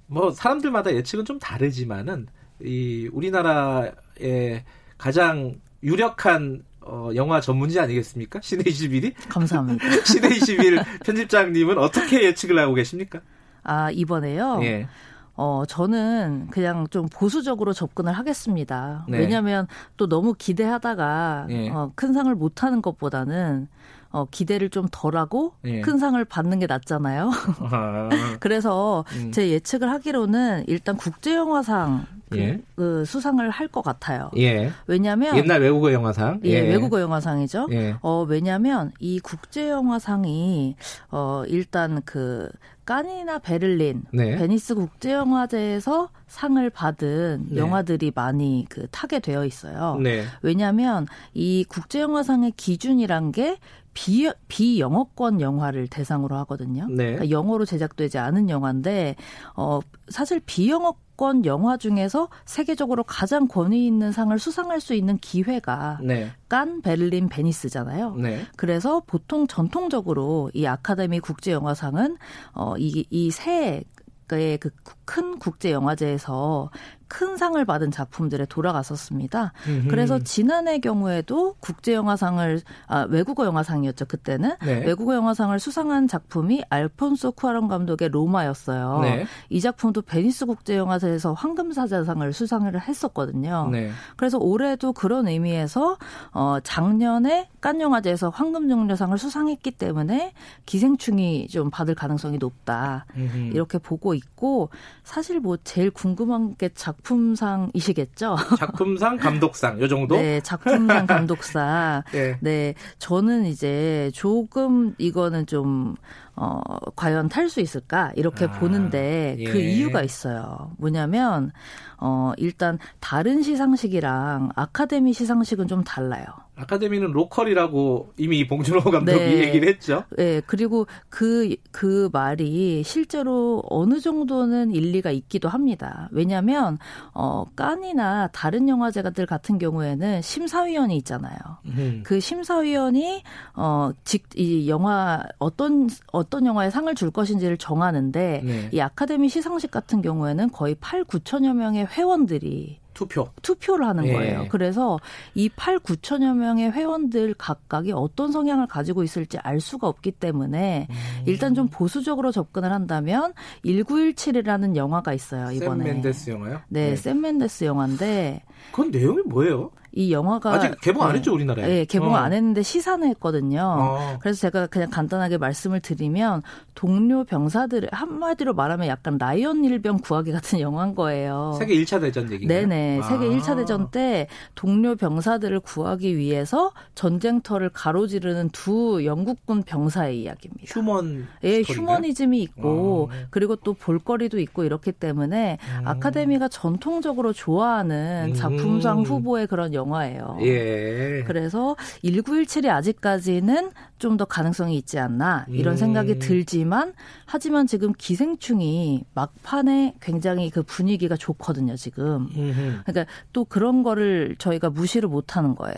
[0.08, 2.28] 뭐 사람들마다 예측은 좀 다르지만은
[2.62, 4.64] 이 우리나라의
[4.98, 8.40] 가장 유력한 어, 영화 전문지 아니겠습니까?
[8.44, 9.14] 신의 21이?
[9.30, 9.84] 감사합니다.
[10.06, 13.22] 신의 21 편집장님은 어떻게 예측을 하고 계십니까?
[13.64, 14.60] 아, 이번에요?
[14.62, 14.88] 예.
[15.34, 19.06] 어, 저는 그냥 좀 보수적으로 접근을 하겠습니다.
[19.10, 19.18] 네.
[19.18, 19.68] 왜냐하면
[19.98, 21.70] 또 너무 기대하다가 예.
[21.70, 23.68] 어, 큰 상을 못 하는 것보다는
[24.16, 25.82] 어, 기대를 좀 덜하고 예.
[25.82, 27.32] 큰 상을 받는 게 낫잖아요.
[27.60, 28.10] 아.
[28.40, 29.32] 그래서 음.
[29.34, 32.62] 제 예측을 하기로는 일단 국제영화상 그, 예.
[32.78, 34.30] 그 수상을 할 것 같아요.
[34.38, 34.72] 예.
[34.88, 36.40] 왜냐하면 옛날 외국어 영화상.
[36.46, 36.60] 예, 예.
[36.62, 37.68] 외국어 영화상이죠.
[37.72, 37.96] 예.
[38.02, 40.76] 어 왜냐하면 이 국제 영화상이
[41.12, 42.48] 어 일단 그
[42.86, 44.36] 깐이나 베를린, 네.
[44.38, 47.58] 베니스 국제영화제에서 상을 받은 네.
[47.58, 50.00] 영화들이 많이 그 타게 되어 있어요.
[50.02, 50.24] 네.
[50.44, 53.58] 왜냐하면 이 국제영화상의 기준이란 게
[53.96, 56.86] 비, 비영어권 영화를 대상으로 하거든요.
[56.88, 57.14] 네.
[57.16, 59.16] 그러니까 영어로 제작되지 않은 영화인데,
[59.56, 66.32] 어, 사실 비영어권 영화 중에서 세계적으로 가장 권위 있는 상을 수상할 수 있는 기회가 네.
[66.50, 68.16] 깐, 베를린, 베니스잖아요.
[68.16, 68.42] 네.
[68.58, 72.18] 그래서 보통 전통적으로 이 아카데미 국제영화상은
[72.54, 73.84] 어, 이, 이세
[74.30, 74.72] 의그
[75.06, 76.70] 큰 국제 영화제에서
[77.08, 79.54] 큰 상을 받은 작품들에 돌아갔었습니다.
[79.68, 79.88] 음흠.
[79.90, 84.86] 그래서 지난해 경우에도 국제 영화상을 아, 외국어 영화상이었죠 그때는 네.
[84.86, 89.02] 외국어 영화상을 수상한 작품이 알폰소 쿠아론 감독의 로마였어요.
[89.02, 89.26] 네.
[89.50, 93.70] 이 작품도 베니스 국제 영화제에서 황금사자상을 수상을 했었거든요.
[93.72, 93.92] 네.
[94.18, 95.98] 그래서 올해도 그런 의미에서
[96.32, 100.34] 어, 작년에 깐 영화제에서 황금종려상을 수상했기 때문에
[100.66, 103.38] 기생충이 좀 받을 가능성이 높다 음흠.
[103.54, 104.70] 이렇게 보고 있고
[105.06, 106.96] 사실 뭐 제일 궁금한 게 작.
[107.06, 108.36] 작품상이시겠죠?
[108.58, 110.16] 작품상, 감독상 요 정도?
[110.18, 112.04] 네, 작품상, 감독상.
[112.12, 112.38] 네.
[112.42, 115.96] 네, 저는 이제 조금 이거는 좀
[116.36, 116.60] 어,
[116.96, 118.12] 과연 탈 수 있을까?
[118.16, 119.44] 이렇게 아, 보는데 예.
[119.46, 120.72] 그 이유가 있어요.
[120.78, 121.52] 뭐냐면,
[121.98, 126.26] 어, 일단 다른 시상식이랑 아카데미 시상식은 좀 달라요.
[126.58, 129.40] 아카데미는 로컬이라고 이미 봉준호 감독이 네.
[129.40, 130.04] 얘기를 했죠.
[130.18, 130.42] 네.
[130.46, 136.10] 그리고 그, 그 말이 실제로 어느 정도는 일리가 있기도 합니다.
[136.12, 136.80] 왜냐면, 하
[137.14, 141.38] 어, 깐이나 다른 영화제들 같은 경우에는 심사위원이 있잖아요.
[141.66, 142.02] 음.
[142.06, 143.24] 그 심사위원이,
[143.56, 148.70] 어, 직, 이 영화 어떤, 어떤 영화에 상을 줄 것인지를 정하는데, 네.
[148.72, 153.30] 이 아카데미 시상식 같은 경우에는 거의 8, 9천여 명의 회원들이 투표.
[153.44, 154.14] 투표를 하는 예.
[154.14, 154.46] 거예요.
[154.50, 154.98] 그래서
[155.36, 161.24] 이 8, 9천여 명의 회원들 각각이 어떤 성향을 가지고 있을지 알 수가 없기 때문에 음.
[161.28, 163.34] 일단 좀 보수적으로 접근을 한다면
[163.66, 165.84] 1917이라는 영화가 있어요, 이번에.
[165.84, 166.62] 샘 맨데스 영화요?
[166.70, 166.96] 네, 네.
[166.96, 168.42] 샘 맨데스 영화인데
[168.72, 169.72] 그건 내용이 뭐예요?
[169.96, 171.18] 이 영화가 아직 개봉 안 네.
[171.20, 171.68] 했죠 우리나라에.
[171.68, 172.18] 네, 개봉 어.
[172.18, 173.62] 안 했는데 시사는 했거든요.
[173.80, 174.18] 어.
[174.20, 176.42] 그래서 제가 그냥 간단하게 말씀을 드리면
[176.76, 181.56] 동료 병사들 한마디로 말하면 약간 라이언 일병 구하기 같은 영화인 거예요.
[181.58, 183.00] 세계 1차 대전 얘기인요 네네.
[183.00, 183.04] 아.
[183.04, 190.66] 세계 1차 대전 때 동료 병사들을 구하기 위해서 전쟁터를 가로지르는 두 영국군 병사의 이야기입니다.
[190.68, 193.28] 휴먼 예, 휴머니즘이 있고 아.
[193.30, 195.88] 그리고 또 볼거리도 있고 이렇게 때문에 음.
[195.88, 199.04] 아카데미가 전통적으로 좋아하는 작품 작품상 음.
[199.04, 200.38] 후보의 그런 영화예요.
[200.42, 201.24] 예.
[201.26, 205.78] 그래서 1917이 아직까지는 좀 더 가능성이 있지 않나 이런 음.
[205.78, 206.94] 생각이 들지만
[207.26, 212.30] 하지만 지금 기생충이 막판에 굉장히 그 분위기가 좋거든요, 지금.
[212.36, 212.84] 음흠.
[212.86, 215.76] 그러니까 또 그런 거를 저희가 무시를 못 하는 거예요.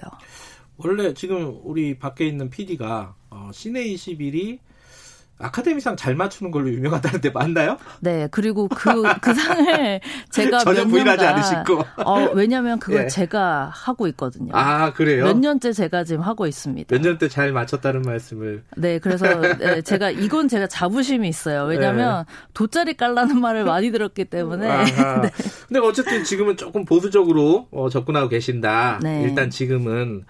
[0.78, 4.60] 원래 지금 우리 밖에 있는 PD가 어, 시내 21이
[5.40, 7.78] 아카데미상 잘 맞추는 걸로 유명하다는데 맞나요?
[8.00, 10.00] 네, 그리고 그, 그 상을
[10.32, 11.84] 제가 전혀 부인하지 않으시고.
[12.04, 13.08] 어, 왜냐면 그걸 예.
[13.08, 14.52] 제가 하고 있거든요.
[14.54, 15.26] 아, 그래요?
[15.26, 16.96] 몇 년째 제가 지금 하고 있습니다.
[16.96, 18.64] 몇 년째 잘 맞췄다는 말씀을.
[18.78, 19.28] 네, 그래서
[19.60, 21.66] 네, 제가, 이건 제가 자부심이 있어요.
[21.66, 22.34] 왜냐면 네.
[22.54, 24.68] 돗자리 깔라는 말을 많이 들었기 때문에.
[25.22, 25.30] 네.
[25.68, 29.00] 근데 어쨌든 지금은 조금 보수적으로 어, 접근하고 계신다.
[29.04, 29.22] 네.
[29.24, 30.26] 일단 지금은.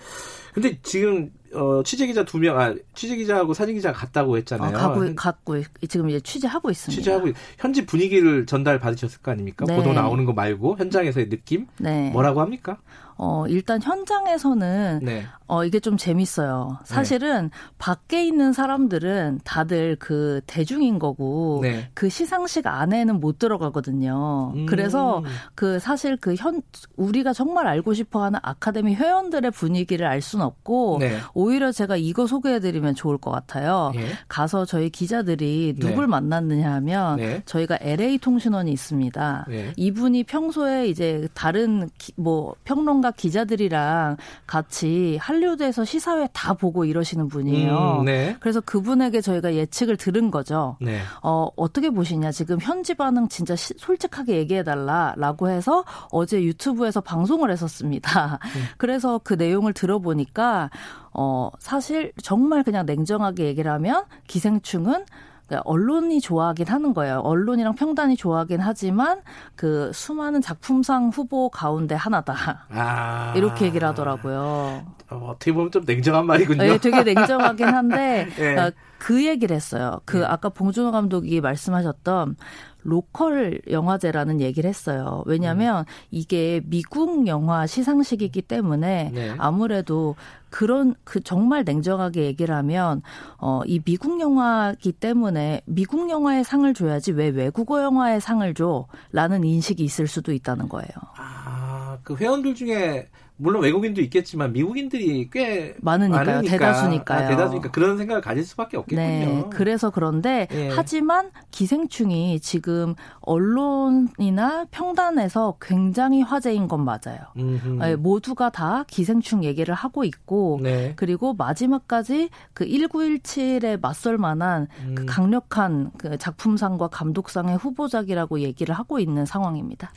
[0.54, 4.76] 근데 지금 어, 취재 기자 두 명, 아, 취재 기자하고 사진 기자 갔다고 했잖아요.
[4.76, 7.00] 어, 가고, 갔고, 지금 이제 취재하고 있습니다.
[7.00, 9.66] 취재하고, 현지 분위기를 전달 받으셨을 거 아닙니까?
[9.68, 9.76] 네.
[9.76, 11.68] 보도 나오는 거 말고, 현장에서의 느낌?
[11.78, 12.10] 네.
[12.12, 12.80] 뭐라고 합니까?
[13.18, 15.24] 어, 일단 현장에서는 네.
[15.48, 16.78] 어, 이게 좀 재밌어요.
[16.84, 17.50] 사실은 네.
[17.78, 21.90] 밖에 있는 사람들은 다들 그 대중인 거고 네.
[21.94, 24.52] 그 시상식 안에는 못 들어가거든요.
[24.56, 24.66] 음.
[24.66, 25.24] 그래서
[25.56, 26.62] 그 사실 그 현
[26.98, 31.18] 우리가 정말 알고 싶어 하는 아카데미 회원들의 분위기를 알 수는 없고 네.
[31.34, 33.92] 오히려 제가 이거 소개해 드리면 좋을 것 같아요.
[33.96, 34.08] 예.
[34.28, 35.88] 가서 저희 기자들이 네.
[35.88, 37.42] 누굴 만났느냐 하면 네.
[37.46, 39.46] 저희가 LA 통신원이 있습니다.
[39.50, 39.74] 네.
[39.76, 47.28] 이분이 평소에 이제 다른 기, 뭐 평론가 평론가 기자들이랑 같이 할리우드에서 시사회 다 보고 이러시는
[47.30, 48.00] 분이에요.
[48.00, 48.36] 음, 네.
[48.40, 50.78] 그래서 그분에게 저희가 예측을 들은 거죠.
[50.82, 51.00] 네.
[51.22, 52.32] 어, 어떻게 보시냐.
[52.32, 58.40] 지금 현지 반응 진짜 시, 솔직하게 얘기해달라라고 해서 어제 유튜브에서 방송을 했었습니다.
[58.56, 58.64] 음.
[58.78, 60.70] 그래서 그 내용을 들어보니까
[61.14, 65.06] 어, 사실 정말 그냥 냉정하게 얘기를 하면 기생충은
[65.48, 67.20] 그러니까 언론이 좋아하긴 하는 거예요.
[67.20, 69.22] 언론이랑 평단이 좋아하긴 하지만
[69.56, 72.66] 그 수많은 작품상 후보 가운데 하나다.
[72.70, 73.34] 아.
[73.36, 74.86] 이렇게 얘기를 하더라고요.
[75.10, 76.64] 어, 떻게 보면 좀 냉정한 말이군요.
[76.64, 78.58] 네, 되게 냉정하긴 한데 네.
[78.60, 80.02] 어, 그 얘기를 했어요.
[80.06, 80.26] 그 네.
[80.26, 82.36] 아까 봉준호 감독이 말씀하셨던
[82.84, 85.24] 로컬 영화제라는 얘기를 했어요.
[85.26, 85.86] 왜냐하면 음.
[86.10, 89.36] 이게 미국 영화 시상식이기 때문에 네.
[89.38, 90.16] 아무래도
[90.58, 93.04] 그런 그 정말 냉정하게 얘기를 하면
[93.38, 99.84] 어 이 미국 영화기 때문에 미국 영화에 상을 줘야지 왜 외국어 영화에 상을 줘라는 인식이
[99.84, 100.90] 있을 수도 있다는 거예요.
[101.18, 101.67] 아,
[102.04, 103.10] 그 회원들 중에
[103.40, 106.26] 물론 외국인도 있겠지만 미국인들이 꽤 많으니까요.
[106.26, 106.52] 많으니까.
[106.52, 107.26] 대다수니까요.
[107.26, 109.02] 아, 대다수니까 그런 생각을 가질 수밖에 없겠군요.
[109.02, 110.70] 네, 그래서 그런데 예.
[110.74, 117.20] 하지만 기생충이 지금 언론이나 평단에서 굉장히 화제인 건 맞아요.
[117.36, 120.94] 네, 모두가 다 기생충 얘기를 하고 있고 네.
[120.96, 124.96] 그리고 마지막까지 그 1917에 맞설 만한 그 음.
[124.96, 129.92] 그 강력한 그 작품상과 감독상의 후보작이라고 얘기를 하고 있는 상황입니다.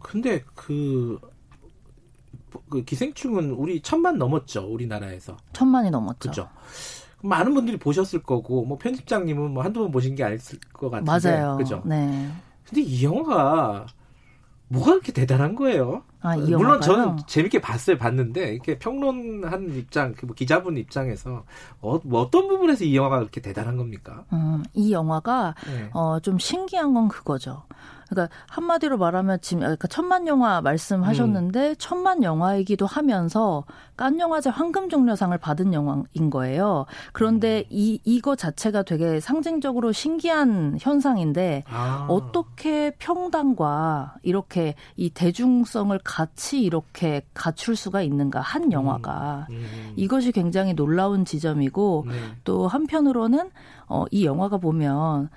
[0.00, 1.18] 근데 그
[2.68, 6.18] 그 기생충은 우리 천만 넘었죠 우리나라에서 천만이 넘었죠.
[6.18, 6.48] 그렇죠.
[7.22, 10.38] 많은 분들이 보셨을 거고 뭐 편집장님은 뭐 한두 번 보신 게 아닐
[10.72, 11.56] 것 같은데 맞아요.
[11.56, 11.82] 그죠?
[11.84, 12.28] 네.
[12.64, 13.86] 근데 이 영화가
[14.68, 16.04] 뭐가 그렇게 대단한 거예요?
[16.20, 21.44] 아, 이 물론 저는 재밌게 봤어요, 봤는데 이렇게 평론한 입장, 그뭐 기자분 입장에서
[21.80, 24.24] 어, 뭐 어떤 부분에서 이 영화가 그렇게 대단한 겁니까?
[24.32, 25.90] 음, 이 영화가 네.
[25.94, 27.62] 어, 좀 신기한 건 그거죠.
[28.08, 31.74] 그러니까 한마디로 말하면 지금 그러니까 천만 영화 말씀하셨는데 음.
[31.78, 33.64] 천만 영화이기도 하면서
[33.96, 36.86] 깐 영화제 황금 종려상을 받은 영화인 거예요.
[37.12, 37.64] 그런데 음.
[37.70, 42.06] 이 이거 자체가 되게 상징적으로 신기한 현상인데 아.
[42.08, 49.54] 어떻게 평당과 이렇게 이 대중성을 같이 이렇게 갖출 수가 있는가 한 영화가 음.
[49.56, 49.92] 음.
[49.96, 52.14] 이것이 굉장히 놀라운 지점이고 네.
[52.44, 53.50] 또 한편으로는
[53.88, 55.30] 어, 이 영화가 보면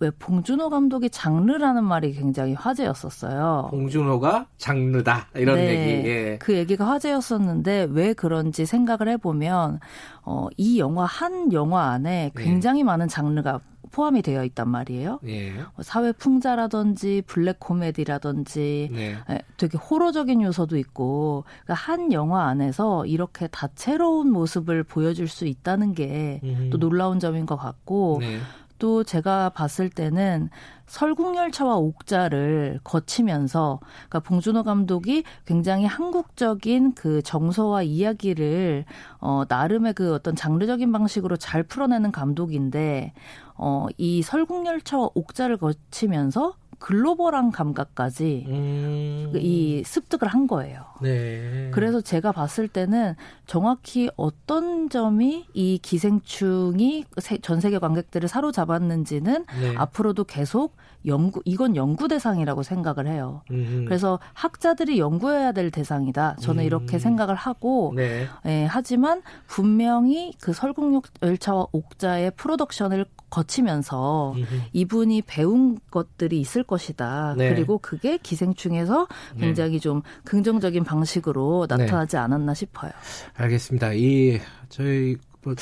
[0.00, 3.68] 왜 봉준호 감독이 장르라는 말이 굉장히 화제였었어요.
[3.70, 6.08] 봉준호가 장르다 이런 네, 얘기.
[6.08, 6.38] 예.
[6.38, 9.80] 그 얘기가 화제였었는데 왜 그런지 생각을 해보면
[10.22, 12.42] 어, 이 영화 한 영화 안에 네.
[12.42, 12.84] 굉장히 네.
[12.84, 13.60] 많은 장르가
[13.94, 15.20] 포함이 되어 있단 말이에요.
[15.26, 15.52] 예.
[15.52, 19.16] 뭐 사회 풍자라든지 블랙 코미디라든지 네.
[19.30, 25.94] 예, 되게 호러적인 요소도 있고 그러니까 한 영화 안에서 이렇게 다채로운 모습을 보여줄 수 있다는
[25.94, 28.40] 게또 놀라운 점인 것 같고 네.
[28.84, 30.50] 또 제가 봤을 때는
[30.84, 38.84] 설국열차와 옥자를 거치면서 그러니까 봉준호 감독이 굉장히 한국적인 그 정서와 이야기를
[39.20, 43.14] 어 나름의 그 어떤 장르적인 방식으로 잘 풀어내는 감독인데
[43.56, 49.32] 어, 이 설국열차와 옥자를 거치면서 글로벌한 감각까지 음.
[49.36, 50.84] 이 습득을 한 거예요.
[51.00, 51.70] 네.
[51.72, 53.14] 그래서 제가 봤을 때는
[53.46, 57.04] 정확히 어떤 점이 이 기생충이
[57.42, 59.74] 전 세계 관객들을 사로잡았는지는 네.
[59.76, 60.76] 앞으로도 계속
[61.06, 63.42] 연구 이건 연구 대상이라고 생각을 해요.
[63.50, 63.84] 음.
[63.86, 66.36] 그래서 학자들이 연구해야 될 대상이다.
[66.40, 66.66] 저는 음.
[66.66, 68.26] 이렇게 생각을 하고 네.
[68.46, 73.04] 예, 하지만 분명히 그 설국역 열차와 옥자의 프로덕션을
[73.34, 74.62] 거치면서 음흠.
[74.72, 77.34] 이분이 배운 것들이 있을 것이다.
[77.36, 77.52] 네.
[77.52, 79.46] 그리고 그게 기생충에서 네.
[79.46, 79.78] 굉장히 네.
[79.80, 82.22] 좀 긍정적인 방식으로 나타나지 네.
[82.22, 82.92] 않았나 싶어요.
[83.34, 83.92] 알겠습니다.
[83.94, 84.38] 이
[84.68, 85.54] 저희 뭐,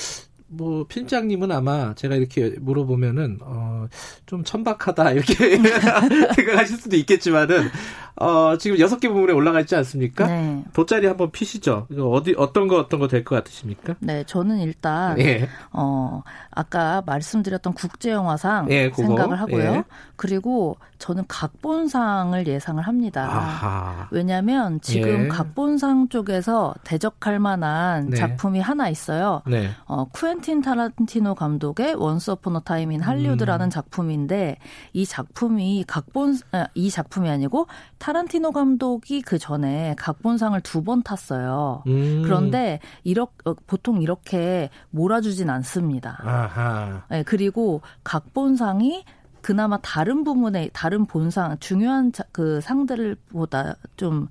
[0.48, 3.86] 뭐 필장님은 아마 제가 이렇게 물어보면은 어,
[4.26, 5.34] 좀 천박하다 이렇게
[6.36, 7.68] 생각하실 수도 있겠지만은
[8.16, 10.26] 어, 지금 여섯 개 부분에 올라가 있지 않습니까?
[10.26, 10.62] 네.
[10.72, 11.86] 돗자리 한번 피시죠.
[11.90, 13.94] 이거 어디 어떤 거 어떤 거 될 것 같으십니까?
[14.00, 15.48] 네, 저는 일단 예.
[15.72, 19.64] 어, 아까 말씀드렸던 국제영화상 예, 생각을 하고요.
[19.64, 19.84] 예.
[20.16, 23.24] 그리고 저는 각본상을 예상을 합니다.
[23.28, 24.08] 아하.
[24.10, 25.28] 왜냐하면 지금 예.
[25.28, 28.16] 각본상 쪽에서 대적할 만한 네.
[28.16, 29.42] 작품이 하나 있어요.
[29.46, 29.70] 네.
[29.86, 33.70] 어, 쿠엔틴 타란티노 감독의 Once Upon a Time in Hollywood라는 음.
[33.70, 34.58] 작품인데
[34.92, 37.66] 이 작품이 각본 아, 이 작품이 아니고
[38.02, 41.84] 타란티노 감독이 그 전에 각본상을 두 번 탔어요.
[41.86, 42.22] 음.
[42.24, 46.18] 그런데 이렇 어, 보통 이렇게 몰아주진 않습니다.
[46.24, 47.04] 아하.
[47.08, 49.04] 네, 그리고 각본상이
[49.42, 54.26] 그나마 다른 부분에 다른 본상 중요한 그 상들보다 좀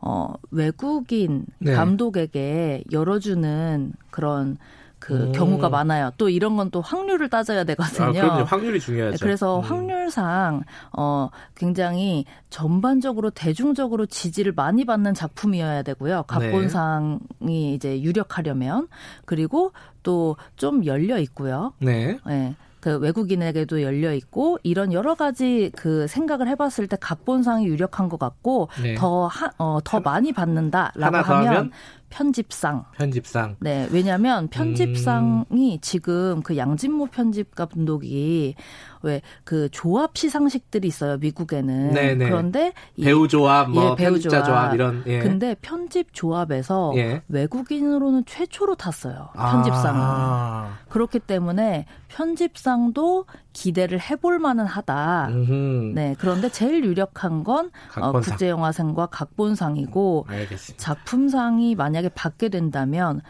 [0.00, 1.74] 어, 외국인 네.
[1.74, 4.56] 감독에게 열어주는 그런
[5.00, 5.32] 그 오.
[5.32, 6.12] 경우가 많아요.
[6.18, 8.06] 또 이런 건 또 확률을 따져야 되거든요.
[8.06, 8.44] 아, 그럼요.
[8.44, 9.16] 확률이 중요하죠.
[9.20, 9.64] 그래서 음.
[9.64, 10.62] 확률상
[10.96, 16.24] 어 굉장히 전반적으로 대중적으로 지지를 많이 받는 작품이어야 되고요.
[16.28, 17.72] 각본상이 네.
[17.72, 18.86] 이제 유력하려면
[19.24, 19.72] 그리고
[20.02, 21.72] 또 좀 열려 있고요.
[21.78, 22.18] 네.
[22.26, 22.54] 네.
[22.80, 28.68] 그 외국인에게도 열려 있고 이런 여러 가지 그 생각을 해봤을 때 각본상이 유력한 것 같고
[28.82, 28.94] 네.
[28.94, 31.70] 더 하, 어, 더 많이 받는다라고 하면, 하면
[32.10, 32.84] 편집상.
[32.96, 33.56] 편집상.
[33.60, 35.78] 네, 왜냐하면 편집상이 음.
[35.80, 38.54] 지금 그 양진모 편집 감독이
[39.02, 41.92] 왜 그 조합 시상식들이 있어요 미국에는.
[41.92, 42.24] 네네.
[42.26, 45.02] 그런데 배우 조합, 뭐 예, 배우 편집자 조합, 이런.
[45.06, 45.18] 예.
[45.20, 47.22] 근데 편집 조합에서 예.
[47.28, 50.00] 외국인으로는 최초로 탔어요 편집상은.
[50.00, 50.78] 아.
[50.88, 55.28] 그렇기 때문에 편집상도 기대를 해볼 만은 하다.
[55.30, 55.92] 음흠.
[55.94, 57.70] 네, 그런데 제일 유력한 건
[58.00, 60.82] 어, 국제영화상과 각본상이고 알겠습니다.
[60.82, 63.20] 작품상이 만약에 받게 된다면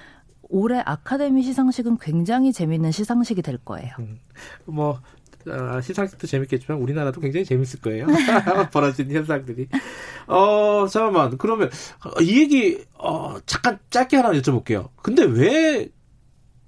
[0.50, 3.92] 올해 아카데미 시상식은 굉장히 재밌는 시상식이 될 거예요.
[4.00, 4.18] 음,
[4.66, 5.00] 뭐
[5.48, 8.06] 아, 시상식도 재밌겠지만 우리나라도 굉장히 재밌을 거예요.
[8.72, 9.68] 벌어진 현상들이.
[10.26, 11.36] 어, 잠깐만.
[11.38, 11.70] 그러면
[12.20, 14.88] 이 얘기 어, 잠깐 짧게 하나 여쭤볼게요.
[15.02, 15.88] 근데 왜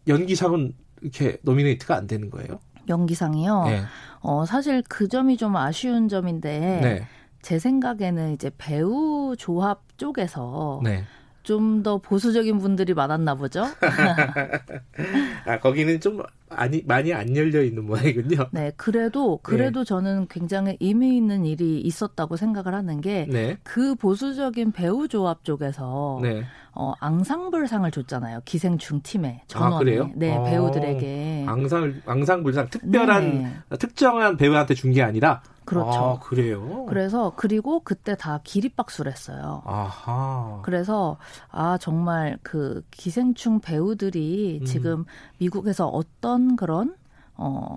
[0.09, 2.61] 연기상은 이렇게 노미네이트가 안 되는 거예요?
[2.89, 3.65] 연기상이요.
[3.65, 3.83] 네.
[4.21, 7.07] 어, 사실 그 점이 좀 아쉬운 점인데 네.
[7.43, 11.05] 제 생각에는 이제 배우 조합 쪽에서 네.
[11.43, 13.65] 좀더 보수적인 분들이 많았나 보죠.
[15.45, 16.23] 아 거기는 좀
[16.57, 18.47] 아니 많이 안 열려 있는 모양이군요.
[18.53, 19.85] 네, 그래도 그래도 네.
[19.85, 23.57] 저는 굉장히 의미 있는 일이 있었다고 생각을 하는 게그 네.
[23.63, 26.45] 그 보수적인 배우 조합 쪽에서 네.
[26.75, 28.41] 어, 앙상블상을 줬잖아요.
[28.47, 29.75] 기생충 팀에 전원에.
[29.75, 30.11] 아, 그래요?
[30.15, 31.45] 네, 어, 배우들에게.
[31.47, 33.77] 앙상 앙상블상 특별한 네.
[33.79, 35.91] 특정한 배우한테 준 게 아니라 그렇죠.
[35.91, 36.87] 아, 그래요?
[36.89, 39.63] 그래서 그리고 그때 다 기립박수를 했어요.
[39.65, 40.61] 아하.
[40.65, 41.19] 그래서
[41.51, 44.65] 아 정말 그 기생충 배우들이 음.
[44.67, 45.05] 지금
[45.39, 46.95] 미국에서 어떤 그런
[47.35, 47.77] 어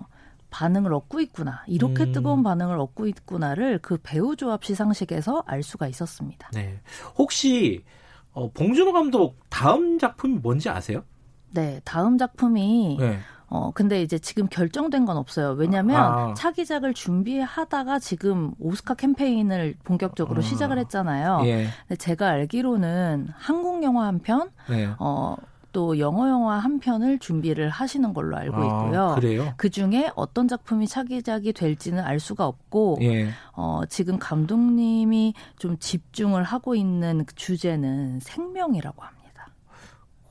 [0.50, 1.64] 반응을 얻고 있구나.
[1.68, 2.12] 이렇게 음.
[2.14, 6.50] 뜨거운 반응을 얻고 있구나를 그 배우 조합 시상식에서 알 수가 있었습니다.
[6.54, 6.80] 네.
[7.18, 7.84] 혹시
[8.32, 11.04] 어, 봉준호 감독 다음 작품이 뭔지 아세요?
[11.52, 13.20] 네, 다음 작품이 네.
[13.48, 15.52] 어, 근데 이제 지금 결정된 건 없어요.
[15.52, 16.34] 왜냐면 아.
[16.36, 20.42] 차기작을 준비하다가 지금 오스카 캠페인을 본격적으로 아.
[20.42, 21.42] 시작을 했잖아요.
[21.46, 21.68] 예.
[21.88, 24.90] 근데 제가 알기로는 한국 영화 한 편, 네.
[25.00, 25.36] 어,
[25.76, 29.03] 또 영어 영화 한 편을 준비를 하시는 걸로 알고 아, 있고요.
[29.10, 29.53] 아, 그래요?
[29.57, 33.27] 그 중에 어떤 작품이 차기작이 될지는 알 수가 없고, 예.
[33.52, 39.49] 어, 지금 감독님이 좀 집중을 하고 있는 그 주제는 생명이라고 합니다.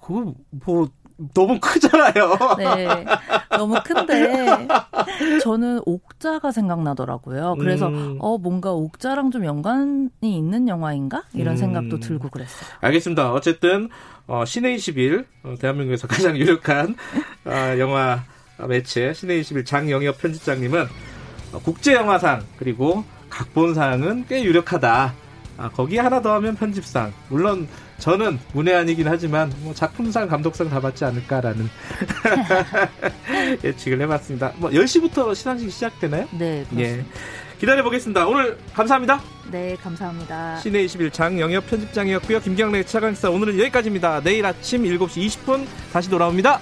[0.00, 0.88] 그거 뭐
[1.32, 2.36] 너무 크잖아요.
[2.58, 3.04] 네.
[3.50, 4.66] 너무 큰데
[5.42, 7.56] 저는 옥자가 생각나더라고요.
[7.58, 8.18] 그래서 음.
[8.20, 11.56] 어 뭔가 옥자랑 좀 연관이 있는 영화인가 이런 음.
[11.56, 12.68] 생각도 들고 그랬어요.
[12.80, 13.32] 알겠습니다.
[13.32, 13.88] 어쨌든
[14.26, 16.96] 어, 신의 21 어, 대한민국에서 가장 유력한
[17.44, 18.24] 어, 영화
[18.68, 20.86] 매체 신의 21 장영엽 편집장님은
[21.52, 25.14] 어, 국제영화상 그리고 각본상은 꽤 유력하다.
[25.56, 27.12] 아, 거기에 하나 더 하면 편집상.
[27.28, 31.68] 물론 저는 문외한이긴 하지만 뭐 작품상 감독상 다 받지 않을까라는
[33.64, 34.52] 예측을 해봤습니다.
[34.56, 36.28] 뭐 10시부터 시상식이 시작되나요?
[36.32, 36.64] 네.
[36.70, 36.90] 그렇습니다.
[36.90, 37.04] 예.
[37.58, 38.26] 기다려보겠습니다.
[38.26, 39.20] 오늘 감사합니다.
[39.50, 40.58] 네, 감사합니다.
[40.58, 42.40] 시내 21창 영역 편집장이었고요.
[42.40, 44.20] 김경래 차강사 오늘은 여기까지입니다.
[44.22, 46.60] 내일 아침 7시 20분 다시 돌아옵니다.